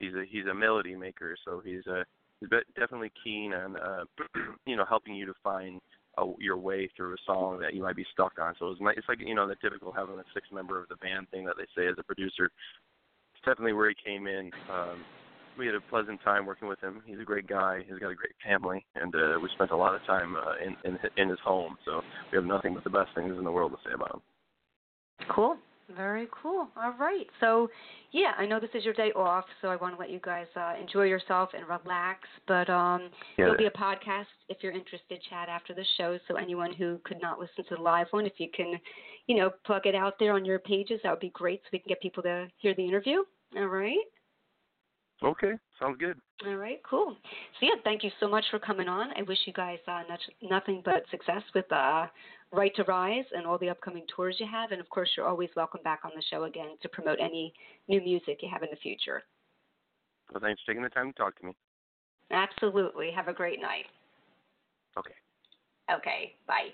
he's 0.00 0.14
a 0.14 0.24
he's 0.28 0.46
a 0.46 0.54
melody 0.54 0.96
maker, 0.96 1.36
so 1.44 1.60
he's 1.64 1.86
a 1.86 2.04
he's 2.40 2.48
definitely 2.76 3.12
keen 3.22 3.52
on 3.52 3.76
uh, 3.76 4.04
you 4.66 4.76
know 4.76 4.84
helping 4.88 5.14
you 5.14 5.26
to 5.26 5.34
find 5.44 5.80
a, 6.16 6.24
your 6.38 6.56
way 6.56 6.90
through 6.96 7.12
a 7.12 7.16
song 7.26 7.58
that 7.60 7.74
you 7.74 7.82
might 7.82 7.96
be 7.96 8.06
stuck 8.12 8.32
on. 8.40 8.54
So 8.58 8.70
it's 8.70 8.80
like 8.80 8.96
it's 8.96 9.08
like 9.08 9.20
you 9.20 9.34
know 9.34 9.46
the 9.46 9.56
typical 9.56 9.92
having 9.92 10.18
a 10.18 10.24
six 10.32 10.48
member 10.50 10.80
of 10.80 10.88
the 10.88 10.96
band 10.96 11.28
thing 11.30 11.44
that 11.44 11.56
they 11.58 11.66
say 11.76 11.86
as 11.86 11.96
a 11.98 12.02
producer. 12.02 12.50
It's 13.34 13.44
definitely 13.44 13.74
where 13.74 13.90
he 13.90 13.96
came 14.04 14.26
in. 14.26 14.50
Um, 14.72 15.04
we 15.58 15.66
had 15.66 15.74
a 15.74 15.80
pleasant 15.80 16.20
time 16.22 16.46
working 16.46 16.68
with 16.68 16.80
him. 16.80 17.02
He's 17.04 17.18
a 17.20 17.24
great 17.24 17.46
guy. 17.46 17.80
He's 17.88 17.98
got 17.98 18.10
a 18.10 18.14
great 18.14 18.34
family, 18.44 18.84
and 18.94 19.14
uh, 19.14 19.38
we 19.42 19.48
spent 19.54 19.70
a 19.70 19.76
lot 19.76 19.94
of 19.94 20.02
time 20.04 20.36
uh, 20.36 20.64
in 20.64 20.76
in 20.84 20.98
in 21.16 21.28
his 21.28 21.38
home. 21.44 21.76
So 21.84 22.00
we 22.30 22.36
have 22.36 22.44
nothing 22.44 22.74
but 22.74 22.84
the 22.84 22.90
best 22.90 23.10
things 23.14 23.36
in 23.36 23.44
the 23.44 23.52
world 23.52 23.72
to 23.72 23.78
say 23.88 23.94
about 23.94 24.14
him. 24.14 24.20
Cool. 25.28 25.56
Very 25.96 26.28
cool. 26.42 26.68
All 26.76 26.94
right. 27.00 27.26
So, 27.40 27.70
yeah, 28.12 28.32
I 28.36 28.44
know 28.44 28.60
this 28.60 28.68
is 28.74 28.84
your 28.84 28.92
day 28.92 29.10
off, 29.16 29.46
so 29.62 29.68
I 29.68 29.76
want 29.76 29.94
to 29.94 29.98
let 29.98 30.10
you 30.10 30.20
guys 30.22 30.46
uh, 30.54 30.74
enjoy 30.78 31.04
yourself 31.04 31.48
and 31.54 31.66
relax. 31.66 32.20
But 32.46 32.68
um, 32.68 33.04
Yeah. 33.38 33.46
there'll 33.46 33.56
be 33.56 33.66
a 33.66 33.70
podcast 33.70 34.26
if 34.50 34.58
you're 34.60 34.72
interested, 34.72 35.18
Chad, 35.30 35.48
after 35.48 35.72
the 35.72 35.86
show. 35.96 36.18
So 36.28 36.36
anyone 36.36 36.74
who 36.74 37.00
could 37.04 37.22
not 37.22 37.40
listen 37.40 37.64
to 37.70 37.76
the 37.76 37.80
live 37.80 38.06
one, 38.10 38.26
if 38.26 38.34
you 38.36 38.48
can, 38.54 38.78
you 39.28 39.36
know, 39.36 39.50
plug 39.64 39.86
it 39.86 39.94
out 39.94 40.18
there 40.18 40.34
on 40.34 40.44
your 40.44 40.58
pages, 40.58 41.00
that 41.02 41.10
would 41.10 41.20
be 41.20 41.30
great, 41.30 41.62
so 41.62 41.68
we 41.72 41.78
can 41.78 41.88
get 41.88 42.02
people 42.02 42.22
to 42.24 42.48
hear 42.58 42.74
the 42.74 42.84
interview. 42.84 43.22
All 43.56 43.66
right. 43.68 43.96
Okay, 45.22 45.52
sounds 45.80 45.96
good. 45.98 46.16
All 46.46 46.54
right, 46.54 46.80
cool. 46.88 47.16
So 47.58 47.66
yeah, 47.66 47.74
thank 47.82 48.04
you 48.04 48.10
so 48.20 48.28
much 48.28 48.44
for 48.50 48.60
coming 48.60 48.88
on. 48.88 49.10
I 49.16 49.22
wish 49.22 49.38
you 49.46 49.52
guys 49.52 49.78
uh, 49.88 50.02
not, 50.08 50.20
nothing 50.42 50.82
but 50.84 51.02
success 51.10 51.42
with 51.54 51.70
uh, 51.72 52.06
Right 52.52 52.74
to 52.76 52.84
Rise 52.84 53.24
and 53.34 53.44
all 53.44 53.58
the 53.58 53.68
upcoming 53.68 54.04
tours 54.14 54.36
you 54.38 54.46
have, 54.46 54.70
and 54.70 54.80
of 54.80 54.88
course, 54.88 55.10
you're 55.16 55.26
always 55.26 55.50
welcome 55.56 55.80
back 55.82 56.00
on 56.04 56.12
the 56.14 56.22
show 56.30 56.44
again 56.44 56.76
to 56.82 56.88
promote 56.88 57.18
any 57.20 57.52
new 57.88 58.00
music 58.00 58.38
you 58.42 58.48
have 58.52 58.62
in 58.62 58.68
the 58.70 58.76
future. 58.76 59.22
Well, 60.32 60.40
thanks 60.40 60.60
for 60.64 60.72
taking 60.72 60.82
the 60.82 60.90
time 60.90 61.12
to 61.12 61.18
talk 61.18 61.38
to 61.40 61.46
me. 61.46 61.52
Absolutely. 62.30 63.10
Have 63.10 63.28
a 63.28 63.32
great 63.32 63.60
night. 63.60 63.86
Okay. 64.96 65.14
Okay. 65.92 66.34
Bye. 66.46 66.68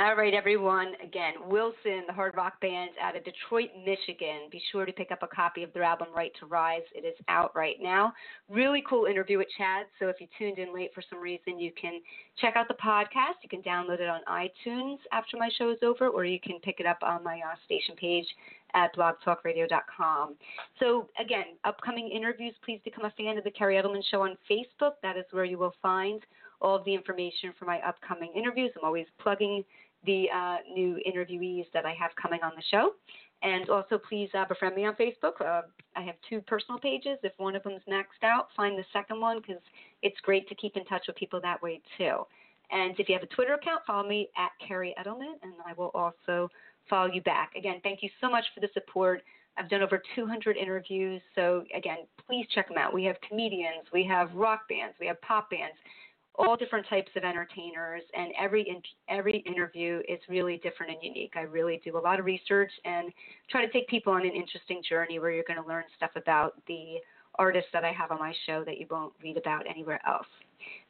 All 0.00 0.14
right, 0.14 0.32
everyone. 0.32 0.92
Again, 1.02 1.34
Wilson, 1.48 2.04
the 2.06 2.12
hard 2.12 2.36
rock 2.36 2.60
band 2.60 2.90
out 3.02 3.16
of 3.16 3.24
Detroit, 3.24 3.70
Michigan. 3.84 4.48
Be 4.48 4.62
sure 4.70 4.86
to 4.86 4.92
pick 4.92 5.10
up 5.10 5.24
a 5.24 5.26
copy 5.26 5.64
of 5.64 5.72
their 5.72 5.82
album 5.82 6.06
Right 6.14 6.30
to 6.38 6.46
Rise. 6.46 6.84
It 6.94 7.04
is 7.04 7.16
out 7.26 7.50
right 7.56 7.74
now. 7.80 8.12
Really 8.48 8.80
cool 8.88 9.06
interview 9.06 9.38
with 9.38 9.48
Chad. 9.58 9.86
So 9.98 10.06
if 10.06 10.20
you 10.20 10.28
tuned 10.38 10.60
in 10.60 10.72
late 10.72 10.92
for 10.94 11.02
some 11.10 11.18
reason, 11.18 11.58
you 11.58 11.72
can 11.72 12.00
check 12.40 12.54
out 12.54 12.68
the 12.68 12.74
podcast. 12.74 13.42
You 13.42 13.48
can 13.48 13.60
download 13.62 13.98
it 13.98 14.08
on 14.08 14.20
iTunes 14.28 14.98
after 15.10 15.36
my 15.36 15.50
show 15.58 15.70
is 15.70 15.78
over, 15.82 16.06
or 16.06 16.24
you 16.24 16.38
can 16.38 16.60
pick 16.60 16.78
it 16.78 16.86
up 16.86 16.98
on 17.02 17.24
my 17.24 17.40
uh, 17.40 17.56
station 17.64 17.96
page 17.96 18.26
at 18.74 18.94
blogtalkradio.com. 18.94 20.36
So 20.78 21.08
again, 21.20 21.56
upcoming 21.64 22.08
interviews. 22.08 22.54
Please 22.64 22.80
become 22.84 23.04
a 23.04 23.12
fan 23.18 23.36
of 23.36 23.42
the 23.42 23.50
Kerri 23.50 23.82
Edelman 23.82 24.02
Show 24.08 24.22
on 24.22 24.36
Facebook. 24.48 24.92
That 25.02 25.16
is 25.16 25.24
where 25.32 25.44
you 25.44 25.58
will 25.58 25.74
find 25.82 26.22
all 26.60 26.76
of 26.76 26.84
the 26.84 26.94
information 26.94 27.52
for 27.58 27.64
my 27.64 27.80
upcoming 27.80 28.32
interviews. 28.36 28.70
I'm 28.76 28.84
always 28.84 29.06
plugging 29.20 29.64
the 30.08 30.26
uh, 30.34 30.56
new 30.72 30.98
interviewees 31.06 31.66
that 31.74 31.84
I 31.84 31.92
have 31.92 32.10
coming 32.20 32.40
on 32.42 32.52
the 32.56 32.62
show. 32.70 32.92
And 33.42 33.68
also, 33.68 33.98
please 33.98 34.30
uh, 34.34 34.46
befriend 34.48 34.74
me 34.74 34.86
on 34.86 34.96
Facebook. 34.96 35.40
Uh, 35.40 35.62
I 35.94 36.02
have 36.02 36.16
two 36.28 36.40
personal 36.40 36.80
pages. 36.80 37.18
If 37.22 37.32
one 37.36 37.54
of 37.54 37.62
them's 37.62 37.82
maxed 37.88 38.24
out, 38.24 38.48
find 38.56 38.76
the 38.76 38.84
second 38.92 39.20
one 39.20 39.40
because 39.40 39.62
it's 40.02 40.18
great 40.22 40.48
to 40.48 40.54
keep 40.56 40.76
in 40.76 40.84
touch 40.86 41.02
with 41.06 41.16
people 41.16 41.40
that 41.42 41.62
way 41.62 41.80
too. 41.96 42.22
And 42.70 42.98
if 42.98 43.08
you 43.08 43.14
have 43.14 43.22
a 43.22 43.34
Twitter 43.34 43.54
account, 43.54 43.82
follow 43.86 44.08
me 44.08 44.28
at 44.36 44.50
Kerri 44.66 44.92
Edelman, 44.98 45.34
and 45.42 45.52
I 45.64 45.72
will 45.74 45.92
also 45.94 46.50
follow 46.90 47.10
you 47.12 47.22
back. 47.22 47.52
Again, 47.54 47.80
thank 47.82 48.02
you 48.02 48.08
so 48.20 48.28
much 48.30 48.44
for 48.54 48.60
the 48.60 48.68
support. 48.74 49.22
I've 49.56 49.68
done 49.68 49.82
over 49.82 50.02
200 50.14 50.56
interviews, 50.56 51.20
so 51.34 51.64
again, 51.74 51.98
please 52.26 52.46
check 52.54 52.68
them 52.68 52.78
out. 52.78 52.92
We 52.94 53.04
have 53.04 53.16
comedians, 53.26 53.86
we 53.92 54.04
have 54.04 54.32
rock 54.34 54.68
bands, 54.68 54.94
we 55.00 55.06
have 55.06 55.20
pop 55.22 55.50
bands 55.50 55.76
all 56.38 56.56
different 56.56 56.86
types 56.88 57.10
of 57.16 57.24
entertainers, 57.24 58.02
and 58.14 58.32
every 58.40 58.62
in, 58.62 58.80
every 59.08 59.38
interview 59.38 60.00
is 60.08 60.20
really 60.28 60.58
different 60.62 60.92
and 60.92 61.02
unique. 61.02 61.32
I 61.34 61.40
really 61.40 61.80
do 61.84 61.98
a 61.98 62.00
lot 62.00 62.20
of 62.20 62.24
research 62.24 62.70
and 62.84 63.12
try 63.50 63.66
to 63.66 63.72
take 63.72 63.88
people 63.88 64.12
on 64.12 64.22
an 64.22 64.32
interesting 64.32 64.80
journey 64.88 65.18
where 65.18 65.32
you're 65.32 65.44
going 65.46 65.60
to 65.60 65.68
learn 65.68 65.84
stuff 65.96 66.10
about 66.14 66.54
the 66.68 66.98
artists 67.38 67.70
that 67.72 67.84
I 67.84 67.92
have 67.92 68.10
on 68.10 68.18
my 68.18 68.32
show 68.46 68.64
that 68.64 68.78
you 68.78 68.86
won't 68.90 69.12
read 69.22 69.36
about 69.36 69.68
anywhere 69.68 70.00
else. 70.06 70.26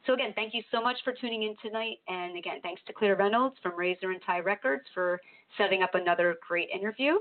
So 0.05 0.13
again, 0.13 0.33
thank 0.35 0.53
you 0.53 0.61
so 0.71 0.81
much 0.81 0.97
for 1.03 1.13
tuning 1.13 1.43
in 1.43 1.55
tonight, 1.63 1.97
and 2.07 2.37
again, 2.37 2.59
thanks 2.61 2.81
to 2.87 2.93
Claire 2.93 3.15
Reynolds 3.15 3.55
from 3.61 3.77
Razor 3.77 4.11
and 4.11 4.21
Tie 4.25 4.39
Records 4.39 4.83
for 4.93 5.19
setting 5.57 5.83
up 5.83 5.95
another 5.95 6.35
great 6.47 6.69
interview. 6.69 7.15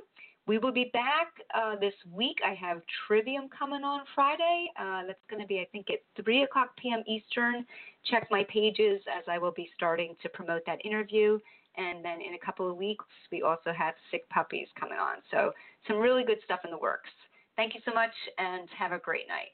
We 0.49 0.57
will 0.57 0.73
be 0.73 0.89
back 0.95 1.29
uh, 1.55 1.77
this 1.79 1.93
week. 2.11 2.39
I 2.43 2.55
have 2.55 2.81
Trivium 3.07 3.51
coming 3.57 3.85
on 3.85 4.01
Friday. 4.15 4.73
Uh, 4.81 5.03
that's 5.07 5.21
going 5.29 5.43
to 5.43 5.47
be, 5.47 5.61
I 5.61 5.67
think, 5.73 5.89
at 5.91 5.99
3 6.25 6.45
o'clock 6.45 6.71
p.m. 6.79 7.05
Eastern. 7.07 7.67
Check 8.07 8.27
my 8.31 8.47
pages 8.49 9.03
as 9.15 9.25
I 9.29 9.37
will 9.37 9.53
be 9.53 9.69
starting 9.77 10.17
to 10.23 10.29
promote 10.31 10.63
that 10.65 10.83
interview. 10.87 11.39
And 11.77 12.03
then 12.03 12.23
in 12.23 12.35
a 12.35 12.45
couple 12.45 12.69
of 12.69 12.79
weeks, 12.79 13.05
we 13.31 13.43
also 13.43 13.73
have 13.77 13.93
Sick 14.11 14.27
Puppies 14.31 14.69
coming 14.81 14.99
on. 14.99 15.19
So 15.31 15.53
some 15.87 15.99
really 15.99 16.25
good 16.25 16.39
stuff 16.47 16.61
in 16.65 16.71
the 16.71 16.79
works. 16.79 17.11
Thank 17.57 17.75
you 17.75 17.81
so 17.85 17.93
much 17.93 18.15
and 18.39 18.69
have 18.77 18.93
a 18.93 18.99
great 18.99 19.29
night. 19.29 19.47